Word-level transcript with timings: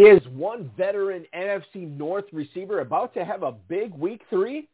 Is 0.00 0.26
one 0.28 0.70
veteran 0.78 1.26
NFC 1.34 1.86
North 1.98 2.24
receiver 2.32 2.80
about 2.80 3.12
to 3.12 3.22
have 3.22 3.42
a 3.42 3.52
big 3.52 3.92
week 3.92 4.22
three? 4.30 4.66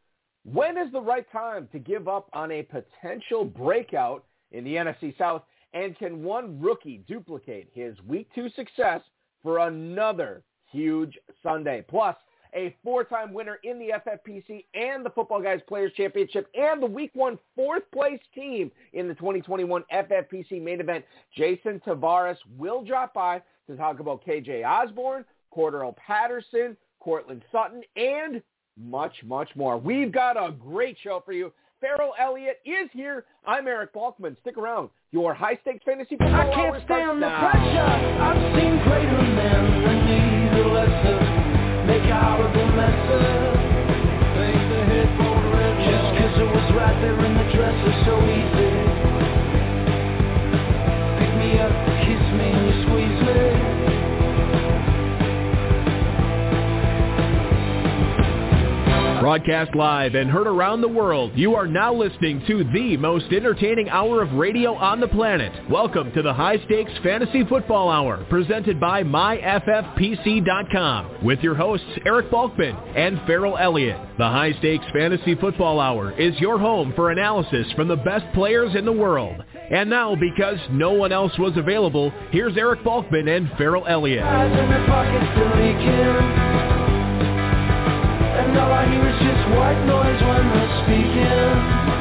When 0.45 0.79
is 0.79 0.93
the 0.93 1.01
right 1.01 1.27
time 1.33 1.69
to 1.73 1.81
give 1.81 2.07
up 2.07 2.29
on 2.33 2.53
a 2.53 2.63
potential 2.63 3.45
breakout 3.45 4.25
in 4.53 4.63
the 4.63 4.77
NFC 4.77 5.19
South? 5.19 5.43
And 5.75 5.99
can 5.99 6.23
one 6.23 6.61
rookie 6.61 7.03
duplicate 7.09 7.73
his 7.75 8.01
week 8.07 8.29
two 8.37 8.49
success 8.51 9.01
for 9.43 9.67
another 9.67 10.45
huge 10.71 11.19
Sunday? 11.43 11.85
Plus, 11.89 12.15
a 12.55 12.77
four-time 12.85 13.35
winner 13.35 13.59
in 13.65 13.81
the 13.81 13.95
FFPC 14.07 14.65
and 14.75 15.05
the 15.05 15.11
Football 15.11 15.43
Guys 15.43 15.61
Players 15.67 15.93
Championship 15.97 16.49
and 16.55 16.81
the 16.81 16.87
Week 16.87 17.11
One 17.15 17.37
fourth 17.57 17.83
place 17.93 18.21
team 18.33 18.71
in 18.93 19.09
the 19.09 19.15
2021 19.15 19.83
FFPC 19.93 20.63
main 20.63 20.81
event. 20.81 21.05
Jason 21.37 21.83
Tavares 21.85 22.39
will 22.57 22.85
drop 22.85 23.13
by 23.13 23.43
to 23.69 23.77
talk 23.77 24.01
about 24.01 24.25
KJ 24.25 24.65
Osborn, 24.65 25.25
Cordarrelle 25.55 25.97
Patterson, 25.97 26.77
Courtland 27.01 27.43
Sutton, 27.53 27.83
and 27.97 28.43
much, 28.79 29.15
much 29.25 29.49
more. 29.57 29.79
We've 29.79 30.13
got 30.13 30.37
a 30.37 30.53
great 30.53 30.97
show 31.03 31.23
for 31.25 31.33
you. 31.33 31.53
Ferrell 31.81 32.15
Elliott 32.19 32.61
is 32.65 32.89
here. 32.93 33.25
I'm 33.47 33.67
Eric 33.67 33.93
Balkman. 33.95 34.39
Stick 34.41 34.57
around. 34.57 34.91
Your 35.13 35.35
high-stakes 35.35 35.85
fantasy 35.85 36.17
football 36.17 36.35
I 36.35 36.55
can't 36.55 36.85
stand 36.85 37.23
the 37.23 37.29
pressure. 37.29 37.93
I've 38.21 38.41
seen 38.57 38.81
greater 38.83 39.23
men 39.23 39.85
than 39.85 39.99
need 40.07 40.61
a 40.61 40.69
lesson. 40.73 41.87
Make 41.87 42.11
out 42.11 42.41
of 42.41 42.53
the. 42.53 42.67
Take 44.37 44.69
the 44.69 44.83
headphone 44.85 45.53
red 45.53 45.77
Just 45.87 46.09
cause 46.17 46.37
it 46.41 46.49
was 46.49 46.69
right 46.77 47.01
there 47.01 47.25
in 47.25 47.35
the 47.37 47.46
Broadcast 59.27 59.75
live 59.75 60.15
and 60.15 60.31
heard 60.31 60.47
around 60.47 60.83
the 60.83 60.89
world, 60.89 61.33
you 61.35 61.57
are 61.57 61.67
now 61.67 61.93
listening 61.93 62.45
to 62.47 62.63
the 62.73 62.97
most 62.97 63.33
entertaining 63.33 63.89
hour 63.89 64.23
of 64.23 64.31
radio 64.35 64.77
on 64.77 65.01
the 65.01 65.09
planet. 65.09 65.69
Welcome 65.69 66.13
to 66.13 66.23
the 66.23 66.33
High 66.33 66.65
Stakes 66.67 66.93
Fantasy 67.03 67.45
Football 67.45 67.91
Hour, 67.91 68.25
presented 68.31 68.79
by 68.79 69.03
MyFFPC.com, 69.03 71.25
with 71.25 71.41
your 71.41 71.57
hosts 71.57 71.89
Eric 72.07 72.31
Balkman 72.31 72.97
and 72.97 73.21
Ferrell 73.27 73.59
Elliott. 73.59 73.99
The 74.17 74.29
High 74.29 74.53
Stakes 74.61 74.87
Fantasy 74.93 75.35
Football 75.35 75.81
Hour 75.81 76.13
is 76.13 76.39
your 76.39 76.61
home 76.61 76.93
for 76.95 77.11
analysis 77.11 77.67
from 77.73 77.89
the 77.89 77.97
best 77.97 78.33
players 78.33 78.77
in 78.77 78.85
the 78.85 78.93
world. 78.93 79.43
And 79.73 79.91
now, 79.91 80.15
because 80.15 80.61
no 80.71 80.93
one 80.93 81.11
else 81.11 81.37
was 81.37 81.57
available, 81.57 82.13
here's 82.31 82.57
Eric 82.57 82.85
Balkman 82.85 83.37
and 83.37 83.51
Ferrell 83.59 83.89
Elliott. 83.89 84.23
All 88.59 88.73
I 88.73 88.89
hear 88.89 89.07
is 89.07 89.19
just 89.21 89.45
white 89.55 89.85
noise 89.85 90.21
when 90.23 90.49
they're 90.49 90.75
speaking. 90.85 91.97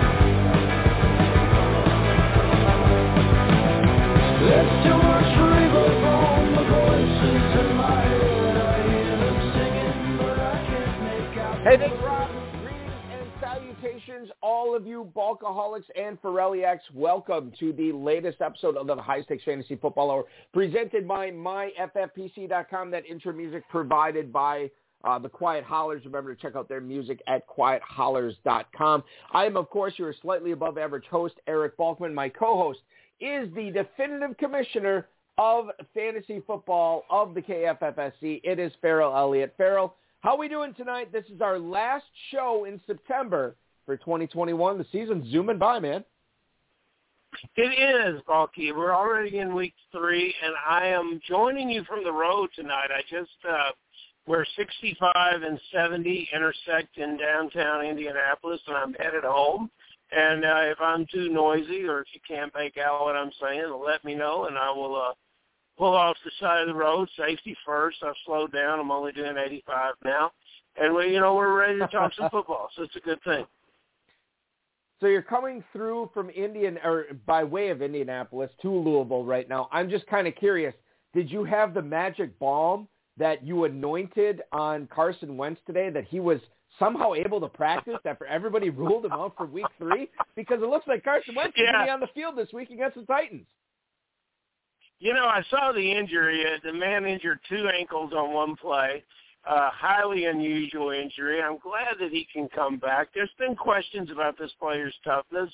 There's 4.45 4.73
too 4.85 4.97
much 5.03 5.31
evil 5.35 5.89
from 5.99 6.55
the 6.55 6.63
voices 6.69 7.45
in 7.59 7.75
my 7.75 8.01
head. 8.03 8.57
I 8.57 8.83
hear 8.87 9.17
them 9.19 9.37
singing, 9.53 10.17
but 10.17 10.39
I 10.39 10.55
can't 10.69 10.95
make 11.03 11.37
out. 11.39 11.57
Hey, 11.65 11.77
Rob. 12.05 12.29
Greetings 12.61 13.03
and 13.11 13.27
salutations, 13.41 14.29
all 14.41 14.75
of 14.75 14.87
you 14.87 15.11
Balkaholics 15.15 15.89
and 15.99 16.21
Ferrelliacs. 16.21 16.81
Welcome 16.93 17.51
to 17.59 17.73
the 17.73 17.91
latest 17.91 18.39
episode 18.39 18.77
of 18.77 18.87
the 18.87 18.95
High 18.95 19.23
Stakes 19.23 19.43
Fantasy 19.43 19.75
Football 19.75 20.11
Hour, 20.11 20.25
presented 20.53 21.05
by 21.05 21.31
MyFFPC.com. 21.31 22.91
That 22.91 23.05
intro 23.07 23.33
music 23.33 23.67
provided 23.69 24.31
by 24.31 24.69
uh, 25.05 25.19
the 25.19 25.29
Quiet 25.29 25.63
Hollers. 25.63 26.03
Remember 26.05 26.33
to 26.33 26.41
check 26.41 26.55
out 26.55 26.67
their 26.67 26.81
music 26.81 27.21
at 27.27 27.47
quiethollers.com. 27.47 29.03
I 29.31 29.45
am, 29.45 29.55
of 29.55 29.69
course, 29.69 29.93
your 29.97 30.13
slightly 30.21 30.51
above 30.51 30.77
average 30.77 31.05
host, 31.05 31.35
Eric 31.47 31.77
Balkman. 31.77 32.13
My 32.13 32.29
co-host 32.29 32.79
is 33.21 33.53
the 33.55 33.71
definitive 33.71 34.37
commissioner 34.37 35.07
of 35.37 35.67
fantasy 35.93 36.41
football 36.45 37.03
of 37.09 37.33
the 37.33 37.41
KFFSC. 37.41 38.41
It 38.43 38.59
is 38.59 38.71
Ferrell 38.81 39.15
Elliott. 39.15 39.53
Ferrell, 39.57 39.95
how 40.21 40.31
are 40.31 40.37
we 40.37 40.47
doing 40.47 40.73
tonight? 40.73 41.11
This 41.11 41.25
is 41.33 41.41
our 41.41 41.59
last 41.59 42.05
show 42.31 42.65
in 42.65 42.81
September 42.87 43.55
for 43.85 43.97
2021. 43.97 44.77
The 44.77 44.85
season's 44.91 45.31
zooming 45.31 45.59
by, 45.59 45.79
man. 45.79 46.03
It 47.57 48.15
is, 48.15 48.21
Balky. 48.27 48.71
We're 48.71 48.95
already 48.95 49.39
in 49.39 49.53
week 49.53 49.73
three, 49.91 50.33
and 50.43 50.53
I 50.67 50.87
am 50.87 51.19
joining 51.27 51.69
you 51.69 51.83
from 51.83 52.03
the 52.03 52.11
road 52.11 52.49
tonight. 52.55 52.89
I 52.95 53.01
just 53.01 53.31
uh, 53.47 53.71
where 54.25 54.45
65 54.57 55.41
and 55.43 55.59
70 55.71 56.29
intersect 56.33 56.97
in 56.97 57.17
downtown 57.17 57.85
Indianapolis, 57.85 58.59
and 58.67 58.75
I'm 58.75 58.93
headed 58.93 59.23
home. 59.23 59.69
And 60.11 60.45
uh, 60.45 60.61
if 60.63 60.79
I'm 60.79 61.05
too 61.11 61.29
noisy 61.29 61.83
or 61.85 62.01
if 62.01 62.07
you 62.13 62.19
can't 62.27 62.53
make 62.55 62.77
out 62.77 63.01
what 63.01 63.15
I'm 63.15 63.31
saying, 63.41 63.71
let 63.85 64.03
me 64.03 64.15
know, 64.15 64.45
and 64.45 64.57
I 64.57 64.71
will 64.71 64.95
uh, 64.95 65.13
pull 65.77 65.93
off 65.93 66.17
the 66.23 66.31
side 66.39 66.61
of 66.61 66.67
the 66.67 66.75
road. 66.75 67.09
Safety 67.17 67.55
first. 67.65 67.97
I've 68.03 68.13
slowed 68.25 68.51
down. 68.51 68.79
I'm 68.79 68.91
only 68.91 69.11
doing 69.11 69.35
85 69.37 69.93
now, 70.03 70.31
and 70.77 70.93
we, 70.93 71.13
you 71.13 71.19
know, 71.19 71.35
we're 71.35 71.57
ready 71.57 71.79
to 71.79 71.87
talk 71.87 72.13
some 72.17 72.29
football, 72.29 72.69
so 72.75 72.83
it's 72.83 72.95
a 72.95 72.99
good 72.99 73.21
thing. 73.23 73.45
So 75.01 75.07
you're 75.07 75.21
coming 75.21 75.63
through 75.73 76.09
from 76.13 76.29
Indian 76.29 76.79
or 76.83 77.05
by 77.25 77.43
way 77.43 77.69
of 77.69 77.81
Indianapolis 77.81 78.49
to 78.61 78.71
Louisville 78.71 79.25
right 79.25 79.47
now. 79.49 79.67
I'm 79.71 79.89
just 79.89 80.07
kind 80.07 80.25
of 80.27 80.35
curious. 80.35 80.73
Did 81.13 81.29
you 81.29 81.43
have 81.43 81.73
the 81.73 81.81
magic 81.81 82.37
balm 82.39 82.87
that 83.17 83.45
you 83.45 83.63
anointed 83.63 84.41
on 84.51 84.87
Carson 84.93 85.37
Wentz 85.37 85.61
today 85.65 85.89
that 85.89 86.05
he 86.05 86.19
was 86.19 86.39
somehow 86.79 87.13
able 87.13 87.39
to 87.39 87.47
practice 87.47 87.97
after 88.05 88.25
everybody 88.25 88.69
ruled 88.69 89.05
him 89.05 89.13
out 89.13 89.33
for 89.37 89.45
week 89.45 89.65
three? 89.77 90.09
Because 90.35 90.61
it 90.61 90.69
looks 90.69 90.87
like 90.87 91.03
Carson 91.03 91.35
Wentz 91.35 91.55
is 91.57 91.63
going 91.63 91.73
to 91.73 91.85
be 91.85 91.89
on 91.89 91.99
the 91.99 92.09
field 92.13 92.37
this 92.37 92.51
week 92.53 92.69
against 92.69 92.95
the 92.95 93.05
Titans. 93.05 93.45
You 94.99 95.13
know, 95.13 95.25
I 95.25 95.43
saw 95.49 95.71
the 95.71 95.91
injury. 95.91 96.45
Uh, 96.45 96.57
the 96.63 96.73
man 96.73 97.05
injured 97.05 97.39
two 97.49 97.67
ankles 97.67 98.13
on 98.13 98.33
one 98.33 98.55
play. 98.55 99.03
Uh, 99.47 99.69
highly 99.71 100.25
unusual 100.25 100.89
injury. 100.89 101.41
I'm 101.41 101.59
glad 101.59 101.97
that 101.99 102.11
he 102.11 102.27
can 102.33 102.49
come 102.49 102.77
back. 102.77 103.09
There's 103.13 103.29
been 103.37 103.55
questions 103.55 104.09
about 104.09 104.39
this 104.39 104.51
player's 104.59 104.95
toughness. 105.03 105.51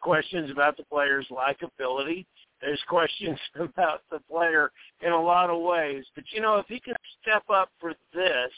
Questions 0.00 0.50
about 0.50 0.76
the 0.76 0.82
player's 0.84 1.26
likability. 1.30 2.26
There's 2.60 2.82
questions 2.88 3.38
about 3.60 4.02
the 4.10 4.20
player 4.30 4.70
in 5.00 5.12
a 5.12 5.20
lot 5.20 5.50
of 5.50 5.60
ways. 5.60 6.04
But 6.14 6.24
you 6.32 6.40
know, 6.40 6.56
if 6.56 6.66
he 6.66 6.80
can 6.80 6.94
step 7.22 7.44
up 7.50 7.70
for 7.80 7.94
this, 8.12 8.52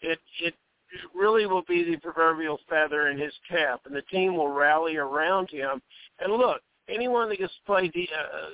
it 0.00 0.18
it 0.40 0.54
really 1.14 1.46
will 1.46 1.62
be 1.62 1.84
the 1.84 1.96
proverbial 1.96 2.60
feather 2.68 3.08
in 3.08 3.18
his 3.18 3.32
cap, 3.48 3.80
and 3.86 3.94
the 3.94 4.02
team 4.02 4.36
will 4.36 4.48
rally 4.48 4.96
around 4.96 5.50
him. 5.50 5.80
And 6.18 6.32
look, 6.32 6.60
anyone 6.88 7.28
that 7.28 7.38
gets 7.38 7.52
to 7.54 7.64
play 7.66 7.90
the, 7.94 8.08
uh, 8.12 8.50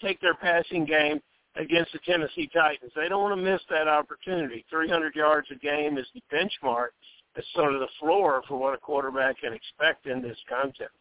take 0.00 0.20
their 0.20 0.34
passing 0.34 0.84
game 0.84 1.20
against 1.56 1.92
the 1.92 1.98
Tennessee 2.00 2.50
Titans, 2.52 2.92
they 2.94 3.08
don't 3.08 3.22
want 3.22 3.38
to 3.38 3.50
miss 3.50 3.60
that 3.70 3.88
opportunity. 3.88 4.64
300 4.70 5.14
yards 5.14 5.48
a 5.50 5.54
game 5.54 5.98
is 5.98 6.06
the 6.14 6.22
benchmark. 6.32 6.88
It's 7.36 7.46
sort 7.54 7.74
of 7.74 7.80
the 7.80 7.88
floor 7.98 8.42
for 8.46 8.58
what 8.58 8.74
a 8.74 8.78
quarterback 8.78 9.40
can 9.40 9.54
expect 9.54 10.06
in 10.06 10.20
this 10.20 10.38
contest. 10.48 10.92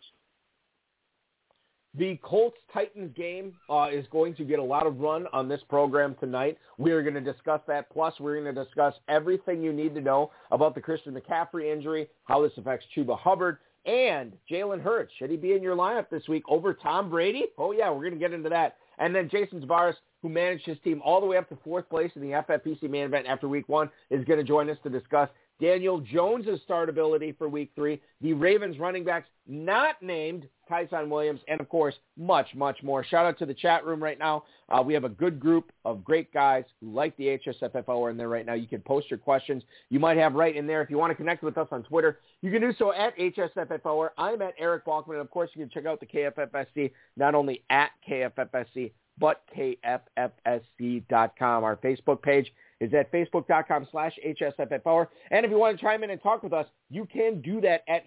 The 1.93 2.17
Colts 2.23 2.57
Titans 2.73 3.11
game 3.17 3.53
uh, 3.69 3.89
is 3.91 4.05
going 4.11 4.33
to 4.35 4.45
get 4.45 4.59
a 4.59 4.63
lot 4.63 4.87
of 4.87 5.01
run 5.01 5.27
on 5.33 5.49
this 5.49 5.59
program 5.67 6.15
tonight. 6.21 6.57
We 6.77 6.91
are 6.91 7.01
going 7.01 7.15
to 7.15 7.21
discuss 7.21 7.59
that. 7.67 7.89
Plus, 7.91 8.13
we're 8.17 8.41
going 8.41 8.55
to 8.55 8.63
discuss 8.63 8.93
everything 9.09 9.61
you 9.61 9.73
need 9.73 9.93
to 9.95 10.01
know 10.01 10.31
about 10.51 10.73
the 10.73 10.79
Christian 10.79 11.13
McCaffrey 11.13 11.71
injury, 11.71 12.07
how 12.23 12.41
this 12.41 12.53
affects 12.55 12.85
Chuba 12.95 13.19
Hubbard, 13.19 13.57
and 13.85 14.31
Jalen 14.49 14.81
Hurts. 14.81 15.11
Should 15.19 15.31
he 15.31 15.35
be 15.35 15.51
in 15.51 15.61
your 15.61 15.75
lineup 15.75 16.09
this 16.09 16.29
week 16.29 16.43
over 16.47 16.73
Tom 16.73 17.09
Brady? 17.09 17.47
Oh, 17.57 17.73
yeah, 17.73 17.89
we're 17.89 18.03
going 18.03 18.13
to 18.13 18.19
get 18.19 18.31
into 18.31 18.49
that. 18.49 18.77
And 18.97 19.13
then 19.13 19.27
Jason 19.29 19.59
Tavares, 19.59 19.95
who 20.21 20.29
managed 20.29 20.65
his 20.65 20.77
team 20.85 21.01
all 21.03 21.19
the 21.19 21.27
way 21.27 21.35
up 21.35 21.49
to 21.49 21.57
fourth 21.61 21.89
place 21.89 22.11
in 22.15 22.21
the 22.21 22.29
FFPC 22.29 22.89
main 22.89 23.03
event 23.03 23.27
after 23.27 23.49
week 23.49 23.67
one, 23.67 23.89
is 24.09 24.23
going 24.23 24.39
to 24.39 24.45
join 24.45 24.69
us 24.69 24.77
to 24.83 24.89
discuss 24.89 25.27
Daniel 25.61 25.99
Jones' 25.99 26.47
startability 26.67 27.37
for 27.37 27.47
week 27.47 27.71
three, 27.75 28.01
the 28.19 28.33
Ravens 28.33 28.79
running 28.79 29.03
backs 29.03 29.29
not 29.47 30.01
named 30.01 30.47
Ty'Son 30.71 31.09
Williams, 31.09 31.41
and 31.49 31.59
of 31.59 31.67
course, 31.67 31.95
much, 32.17 32.47
much 32.55 32.81
more. 32.81 33.03
Shout 33.03 33.25
out 33.25 33.37
to 33.39 33.45
the 33.45 33.53
chat 33.53 33.85
room 33.85 34.01
right 34.01 34.17
now. 34.17 34.45
Uh, 34.69 34.81
we 34.81 34.93
have 34.93 35.03
a 35.03 35.09
good 35.09 35.37
group 35.37 35.73
of 35.83 36.01
great 36.03 36.33
guys 36.33 36.63
who 36.79 36.93
like 36.93 37.15
the 37.17 37.37
HSFF 37.45 37.89
hour 37.89 38.09
in 38.09 38.15
there 38.15 38.29
right 38.29 38.45
now. 38.45 38.53
You 38.53 38.67
can 38.67 38.79
post 38.79 39.11
your 39.11 39.19
questions. 39.19 39.63
You 39.89 39.99
might 39.99 40.15
have 40.17 40.33
right 40.33 40.55
in 40.55 40.65
there. 40.65 40.81
If 40.81 40.89
you 40.89 40.97
want 40.97 41.11
to 41.11 41.15
connect 41.15 41.43
with 41.43 41.57
us 41.57 41.67
on 41.71 41.83
Twitter, 41.83 42.19
you 42.41 42.51
can 42.51 42.61
do 42.61 42.73
so 42.77 42.93
at 42.93 43.17
HSFF 43.17 43.85
hour. 43.85 44.13
I'm 44.17 44.41
at 44.41 44.53
Eric 44.57 44.85
Balkman. 44.85 45.11
And 45.11 45.19
of 45.19 45.29
course, 45.29 45.49
you 45.53 45.61
can 45.61 45.69
check 45.69 45.85
out 45.85 45.99
the 45.99 46.05
KFFSC, 46.05 46.91
not 47.17 47.35
only 47.35 47.63
at 47.69 47.91
KFFSC, 48.09 48.93
but 49.19 49.43
KFFSC.com. 49.55 51.63
Our 51.63 51.75
Facebook 51.75 52.21
page 52.21 52.53
is 52.79 52.93
at 52.93 53.11
facebook.com 53.11 53.87
slash 53.91 54.17
HSFF 54.25 54.87
hour. 54.87 55.09
And 55.29 55.45
if 55.45 55.51
you 55.51 55.59
want 55.59 55.77
to 55.77 55.83
chime 55.83 56.03
in 56.03 56.09
and 56.09 56.23
talk 56.23 56.43
with 56.43 56.53
us, 56.53 56.65
you 56.89 57.05
can 57.05 57.41
do 57.41 57.59
that 57.61 57.83
at 57.89 58.03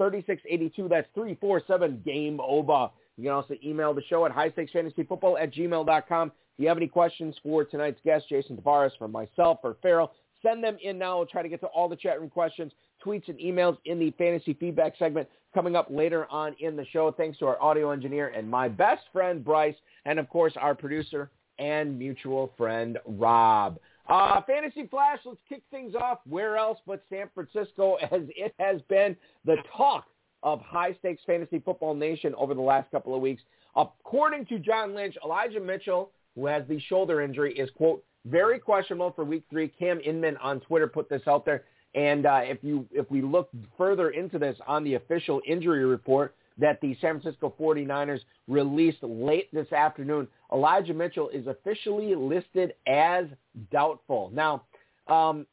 347-426-3682. 0.00 0.88
That's 0.88 1.08
347 1.14 2.02
game 2.04 2.40
over. 2.40 2.90
You 3.16 3.24
can 3.24 3.32
also 3.32 3.54
email 3.64 3.94
the 3.94 4.02
show 4.08 4.26
at 4.26 4.32
highstakesfantasyfootball 4.32 5.40
at 5.40 5.52
gmail.com. 5.54 6.28
If 6.28 6.62
you 6.62 6.68
have 6.68 6.76
any 6.76 6.88
questions 6.88 7.36
for 7.42 7.64
tonight's 7.64 8.00
guest, 8.04 8.28
Jason 8.28 8.56
Tavares, 8.56 8.92
for 8.98 9.08
myself 9.08 9.58
or 9.62 9.76
Ferrell, 9.82 10.12
send 10.42 10.62
them 10.62 10.76
in 10.82 10.98
now. 10.98 11.18
We'll 11.18 11.26
try 11.26 11.42
to 11.42 11.48
get 11.48 11.60
to 11.60 11.66
all 11.66 11.88
the 11.88 11.96
chat 11.96 12.20
room 12.20 12.30
questions, 12.30 12.72
tweets, 13.04 13.28
and 13.28 13.38
emails 13.38 13.76
in 13.84 13.98
the 13.98 14.12
fantasy 14.12 14.54
feedback 14.54 14.94
segment 14.98 15.28
coming 15.52 15.76
up 15.76 15.86
later 15.90 16.26
on 16.30 16.54
in 16.60 16.76
the 16.76 16.84
show. 16.86 17.12
Thanks 17.12 17.38
to 17.38 17.46
our 17.46 17.60
audio 17.62 17.90
engineer 17.90 18.28
and 18.28 18.48
my 18.48 18.68
best 18.68 19.02
friend, 19.12 19.44
Bryce, 19.44 19.76
and 20.04 20.18
of 20.18 20.28
course, 20.28 20.52
our 20.56 20.74
producer 20.74 21.30
and 21.58 21.98
mutual 21.98 22.52
friend, 22.56 22.98
Rob. 23.06 23.78
Uh, 24.08 24.40
Fantasy 24.42 24.86
Flash, 24.86 25.20
let's 25.24 25.38
kick 25.48 25.62
things 25.70 25.94
off. 25.94 26.18
Where 26.28 26.56
else 26.56 26.78
but 26.86 27.02
San 27.08 27.28
Francisco 27.34 27.94
as 28.02 28.22
it 28.36 28.54
has 28.58 28.80
been 28.88 29.16
the 29.44 29.56
talk 29.76 30.06
of 30.42 30.60
high-stakes 30.60 31.22
fantasy 31.26 31.58
football 31.58 31.94
nation 31.94 32.34
over 32.36 32.54
the 32.54 32.60
last 32.60 32.90
couple 32.90 33.14
of 33.14 33.22
weeks. 33.22 33.42
According 33.76 34.44
to 34.46 34.58
John 34.58 34.94
Lynch, 34.94 35.16
Elijah 35.24 35.60
Mitchell, 35.60 36.10
who 36.34 36.46
has 36.46 36.64
the 36.68 36.78
shoulder 36.80 37.22
injury, 37.22 37.54
is, 37.58 37.70
quote, 37.70 38.04
very 38.26 38.58
questionable 38.58 39.12
for 39.12 39.24
week 39.24 39.44
three. 39.50 39.68
Cam 39.68 40.00
Inman 40.00 40.36
on 40.38 40.60
Twitter 40.60 40.86
put 40.86 41.08
this 41.08 41.22
out 41.26 41.44
there. 41.44 41.64
And 41.94 42.26
uh, 42.26 42.40
if 42.42 42.58
you 42.62 42.86
if 42.90 43.08
we 43.10 43.22
look 43.22 43.48
further 43.78 44.10
into 44.10 44.38
this 44.38 44.56
on 44.66 44.82
the 44.82 44.94
official 44.94 45.40
injury 45.46 45.84
report 45.84 46.34
that 46.58 46.80
the 46.80 46.96
San 47.00 47.20
Francisco 47.20 47.52
49ers 47.58 48.20
released 48.48 49.02
late 49.02 49.52
this 49.52 49.72
afternoon, 49.72 50.28
Elijah 50.52 50.94
Mitchell 50.94 51.28
is 51.30 51.46
officially 51.46 52.14
listed 52.14 52.74
as 52.86 53.24
doubtful. 53.72 54.30
Now, 54.32 54.62
um, 55.08 55.46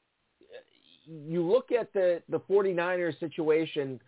you 1.06 1.42
look 1.42 1.72
at 1.72 1.92
the, 1.94 2.22
the 2.30 2.40
49ers 2.40 3.20
situation, 3.20 4.00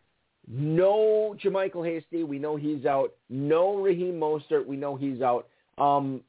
no 0.47 1.35
JaMycal 1.43 1.85
Hasty, 1.85 2.23
we 2.23 2.37
know 2.37 2.55
he's 2.55 2.85
out. 2.85 3.13
No 3.29 3.77
Raheem 3.77 4.19
Mostert, 4.19 4.65
we 4.65 4.75
know 4.75 4.95
he's 4.95 5.21
out. 5.21 5.47
Um, 5.77 6.21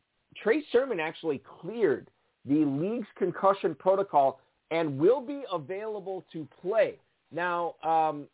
Trey 0.43 0.65
Sermon 0.73 1.01
actually 1.01 1.43
cleared 1.61 2.09
the 2.45 2.65
league's 2.65 3.07
concussion 3.17 3.75
protocol 3.75 4.41
and 4.71 4.99
will 4.99 5.21
be 5.21 5.43
available 5.53 6.25
to 6.33 6.47
play. 6.63 6.99
Now, 7.33 7.75
um, 7.83 8.27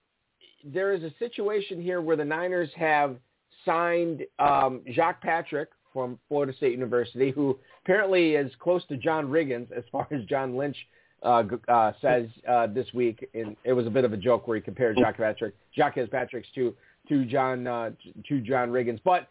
there 0.64 0.92
is 0.92 1.02
a 1.02 1.12
situation 1.18 1.80
here 1.82 2.00
where 2.00 2.16
the 2.16 2.24
Niners 2.24 2.70
have 2.76 3.16
signed 3.64 4.22
um, 4.38 4.82
Jacques 4.92 5.22
Patrick 5.22 5.70
from 5.92 6.18
Florida 6.28 6.52
State 6.56 6.72
University, 6.72 7.30
who 7.30 7.58
apparently 7.84 8.34
is 8.34 8.52
close 8.60 8.84
to 8.86 8.96
John 8.96 9.26
Riggins, 9.26 9.70
as 9.72 9.84
far 9.90 10.06
as 10.10 10.24
John 10.24 10.56
Lynch 10.56 10.76
uh, 11.22 11.42
uh, 11.68 11.92
says 12.00 12.26
uh, 12.48 12.66
this 12.68 12.86
week. 12.94 13.28
And 13.34 13.56
it 13.64 13.72
was 13.72 13.86
a 13.86 13.90
bit 13.90 14.04
of 14.04 14.12
a 14.12 14.16
joke 14.16 14.46
where 14.46 14.56
he 14.56 14.62
compared 14.62 14.96
Jacques 14.98 15.18
Patrick, 15.18 15.54
Jacques 15.74 15.98
Patrick's 16.10 16.48
to 16.54 16.74
to 17.08 17.24
John 17.24 17.66
uh, 17.66 17.90
to 18.28 18.40
John 18.40 18.70
Riggins. 18.70 19.00
But 19.04 19.28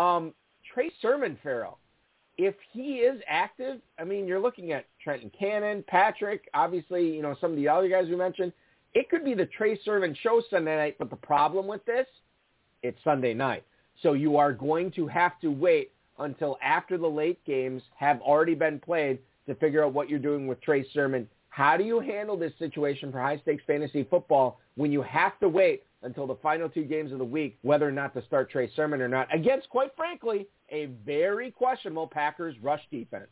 um, 0.00 0.34
Trey 0.72 0.90
Sermon, 1.00 1.38
Ferrell, 1.42 1.78
if 2.38 2.54
he 2.72 2.96
is 2.96 3.20
active, 3.28 3.80
I 3.98 4.04
mean, 4.04 4.26
you're 4.26 4.40
looking 4.40 4.72
at 4.72 4.86
Trenton 5.02 5.30
Cannon, 5.38 5.84
Patrick, 5.86 6.48
obviously, 6.54 7.14
you 7.14 7.22
know, 7.22 7.36
some 7.40 7.50
of 7.50 7.56
the 7.56 7.68
other 7.68 7.88
guys 7.88 8.06
we 8.08 8.16
mentioned. 8.16 8.52
It 8.94 9.08
could 9.08 9.24
be 9.24 9.34
the 9.34 9.46
Trey 9.46 9.78
Sermon 9.84 10.16
show 10.20 10.42
Sunday 10.50 10.76
night, 10.76 10.96
but 10.98 11.10
the 11.10 11.16
problem 11.16 11.66
with 11.66 11.84
this, 11.84 12.06
it's 12.82 12.98
Sunday 13.04 13.34
night. 13.34 13.64
So 14.02 14.14
you 14.14 14.36
are 14.36 14.52
going 14.52 14.90
to 14.92 15.06
have 15.06 15.38
to 15.40 15.48
wait 15.48 15.92
until 16.18 16.58
after 16.62 16.98
the 16.98 17.06
late 17.06 17.44
games 17.44 17.82
have 17.96 18.20
already 18.20 18.54
been 18.54 18.80
played 18.80 19.18
to 19.46 19.54
figure 19.56 19.84
out 19.84 19.92
what 19.92 20.08
you're 20.08 20.18
doing 20.18 20.46
with 20.46 20.60
Trey 20.60 20.84
Sermon. 20.92 21.28
How 21.50 21.76
do 21.76 21.84
you 21.84 22.00
handle 22.00 22.36
this 22.36 22.52
situation 22.58 23.10
for 23.12 23.20
high-stakes 23.20 23.62
fantasy 23.66 24.04
football 24.04 24.60
when 24.76 24.92
you 24.92 25.02
have 25.02 25.38
to 25.40 25.48
wait 25.48 25.84
until 26.02 26.26
the 26.26 26.36
final 26.36 26.68
two 26.68 26.84
games 26.84 27.12
of 27.12 27.18
the 27.18 27.24
week 27.24 27.58
whether 27.62 27.86
or 27.86 27.92
not 27.92 28.14
to 28.14 28.24
start 28.24 28.50
Trey 28.50 28.70
Sermon 28.74 29.00
or 29.00 29.08
not 29.08 29.32
against, 29.34 29.68
quite 29.68 29.94
frankly, 29.96 30.46
a 30.70 30.86
very 31.04 31.50
questionable 31.50 32.06
Packers 32.06 32.56
rush 32.62 32.82
defense? 32.90 33.28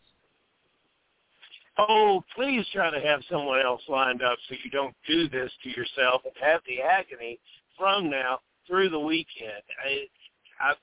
Oh, 1.78 2.24
please 2.34 2.66
try 2.72 2.90
to 2.90 3.00
have 3.00 3.20
someone 3.30 3.60
else 3.60 3.82
lined 3.88 4.22
up 4.22 4.38
so 4.48 4.56
you 4.64 4.70
don't 4.70 4.94
do 5.06 5.28
this 5.28 5.50
to 5.62 5.70
yourself 5.70 6.22
and 6.24 6.34
have 6.40 6.60
the 6.66 6.82
agony 6.82 7.38
from 7.76 8.10
now 8.10 8.40
through 8.66 8.90
the 8.90 8.98
weekend. 8.98 9.62
I, 9.84 10.06
I, 10.60 10.74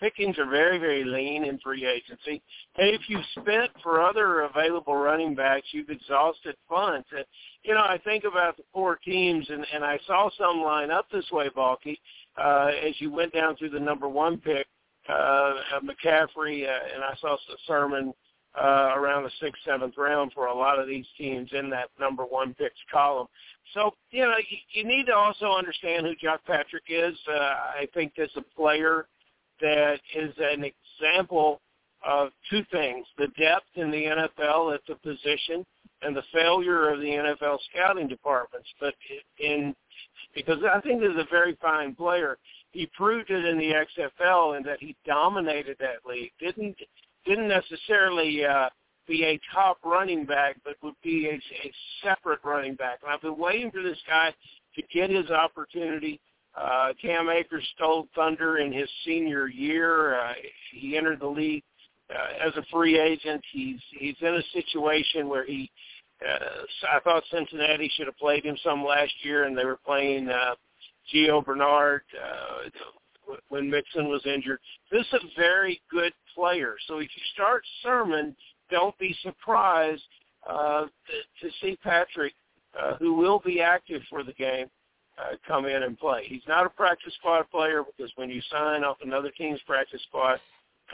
pickings 0.00 0.36
are 0.38 0.50
very, 0.50 0.78
very 0.78 1.04
lean 1.04 1.44
in 1.44 1.60
free 1.60 1.86
agency. 1.86 2.42
Hey, 2.74 2.90
if 2.90 3.02
you've 3.06 3.24
spent 3.40 3.70
for 3.84 4.02
other 4.02 4.40
available 4.40 4.96
running 4.96 5.36
backs, 5.36 5.68
you've 5.70 5.90
exhausted 5.90 6.56
funds. 6.68 7.06
And, 7.16 7.24
you 7.62 7.74
know, 7.74 7.82
I 7.82 7.98
think 8.02 8.24
about 8.24 8.56
the 8.56 8.64
four 8.72 8.96
teams, 8.96 9.48
and, 9.48 9.64
and 9.72 9.84
I 9.84 10.00
saw 10.08 10.28
some 10.36 10.60
line 10.60 10.90
up 10.90 11.06
this 11.12 11.30
way, 11.30 11.50
Balky, 11.54 12.00
uh, 12.36 12.70
as 12.84 12.94
you 12.98 13.12
went 13.12 13.32
down 13.32 13.56
through 13.56 13.70
the 13.70 13.80
number 13.80 14.08
one 14.08 14.38
pick, 14.38 14.66
uh, 15.08 15.52
McCaffrey, 15.84 16.66
uh, 16.68 16.94
and 16.94 17.04
I 17.04 17.14
saw 17.20 17.36
Sermon 17.68 18.12
uh, 18.60 18.92
around 18.96 19.24
the 19.24 19.30
sixth, 19.40 19.62
seventh 19.64 19.94
round 19.96 20.32
for 20.34 20.46
a 20.46 20.54
lot 20.54 20.78
of 20.78 20.86
these 20.86 21.06
teams 21.16 21.50
in 21.52 21.70
that 21.70 21.88
number 21.98 22.24
one 22.24 22.54
picks 22.54 22.74
column. 22.92 23.26
So, 23.74 23.92
you 24.10 24.22
know, 24.22 24.34
you, 24.50 24.56
you 24.72 24.84
need 24.84 25.06
to 25.06 25.14
also 25.14 25.52
understand 25.52 26.06
who 26.06 26.14
Jacques 26.20 26.44
Patrick 26.44 26.84
is. 26.88 27.16
Uh, 27.28 27.38
I 27.38 27.88
think 27.94 28.12
there's 28.16 28.36
a 28.36 28.42
player 28.56 29.06
that 29.60 30.00
is 30.14 30.34
an 30.38 30.64
example 30.64 31.60
of 32.06 32.30
two 32.50 32.62
things, 32.70 33.06
the 33.16 33.28
depth 33.38 33.66
in 33.76 33.90
the 33.90 34.04
NFL 34.04 34.74
at 34.74 34.80
the 34.88 34.96
position 34.96 35.64
and 36.02 36.16
the 36.16 36.22
failure 36.32 36.92
of 36.92 37.00
the 37.00 37.06
NFL 37.06 37.58
scouting 37.70 38.08
departments. 38.08 38.68
But 38.80 38.94
in 39.38 39.74
because 40.34 40.58
I 40.64 40.80
think 40.80 41.02
he's 41.02 41.10
a 41.10 41.26
very 41.30 41.56
fine 41.60 41.94
player. 41.94 42.38
He 42.72 42.90
proved 42.96 43.30
it 43.30 43.44
in 43.44 43.58
the 43.58 43.72
XFL 43.72 44.56
in 44.56 44.62
that 44.64 44.80
he 44.80 44.96
dominated 45.06 45.76
that 45.78 46.08
league. 46.08 46.32
Didn't 46.40 46.76
didn't 47.24 47.48
necessarily 47.48 48.44
uh, 48.44 48.68
be 49.06 49.24
a 49.24 49.40
top 49.52 49.78
running 49.84 50.24
back, 50.24 50.56
but 50.64 50.76
would 50.82 50.94
be 51.02 51.28
a, 51.28 51.34
a 51.34 51.72
separate 52.02 52.40
running 52.44 52.74
back. 52.74 53.00
And 53.02 53.12
I've 53.12 53.22
been 53.22 53.38
waiting 53.38 53.70
for 53.70 53.82
this 53.82 53.98
guy 54.06 54.32
to 54.76 54.82
get 54.92 55.10
his 55.10 55.30
opportunity. 55.30 56.20
Uh, 56.54 56.92
Cam 57.00 57.28
Akers 57.30 57.66
stole 57.74 58.08
thunder 58.14 58.58
in 58.58 58.72
his 58.72 58.88
senior 59.04 59.48
year. 59.48 60.20
Uh, 60.20 60.34
he 60.72 60.96
entered 60.96 61.20
the 61.20 61.26
league 61.26 61.64
uh, 62.10 62.46
as 62.46 62.54
a 62.56 62.64
free 62.70 62.98
agent. 62.98 63.42
He's 63.52 63.80
he's 63.98 64.16
in 64.20 64.34
a 64.34 64.42
situation 64.52 65.28
where 65.28 65.46
he. 65.46 65.70
Uh, 66.22 66.62
I 66.94 67.00
thought 67.00 67.24
Cincinnati 67.32 67.90
should 67.96 68.06
have 68.06 68.16
played 68.16 68.44
him 68.44 68.56
some 68.62 68.84
last 68.84 69.12
year, 69.22 69.44
and 69.44 69.58
they 69.58 69.64
were 69.64 69.78
playing 69.84 70.28
uh, 70.28 70.54
Gio 71.12 71.44
Bernard 71.44 72.02
uh, 72.16 72.68
when 73.48 73.68
Mixon 73.68 74.08
was 74.08 74.24
injured. 74.26 74.60
This 74.90 75.06
is 75.12 75.14
a 75.14 75.40
very 75.40 75.80
good 75.90 76.12
player. 76.34 76.76
So 76.86 76.98
if 76.98 77.08
you 77.14 77.22
start 77.34 77.64
Sermon, 77.82 78.34
don't 78.70 78.96
be 78.98 79.14
surprised 79.22 80.02
uh, 80.48 80.82
to, 80.82 81.46
to 81.46 81.54
see 81.60 81.76
Patrick, 81.82 82.34
uh, 82.80 82.96
who 82.96 83.14
will 83.14 83.40
be 83.44 83.60
active 83.60 84.02
for 84.08 84.22
the 84.22 84.32
game, 84.32 84.66
uh, 85.18 85.36
come 85.46 85.66
in 85.66 85.82
and 85.82 85.98
play. 85.98 86.24
He's 86.26 86.42
not 86.48 86.66
a 86.66 86.70
practice 86.70 87.12
squad 87.18 87.50
player 87.50 87.84
because 87.84 88.10
when 88.16 88.30
you 88.30 88.40
sign 88.50 88.82
off 88.82 88.96
another 89.02 89.30
team's 89.30 89.60
practice 89.66 90.00
squad, 90.08 90.40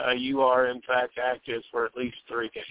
uh, 0.04 0.11
you 0.11 0.40
are 0.40 0.66
in 0.66 0.80
fact 0.83 1.18
active 1.23 1.62
for 1.71 1.87
at 1.87 1.97
least 1.97 2.16
three 2.28 2.50
games. 2.52 2.66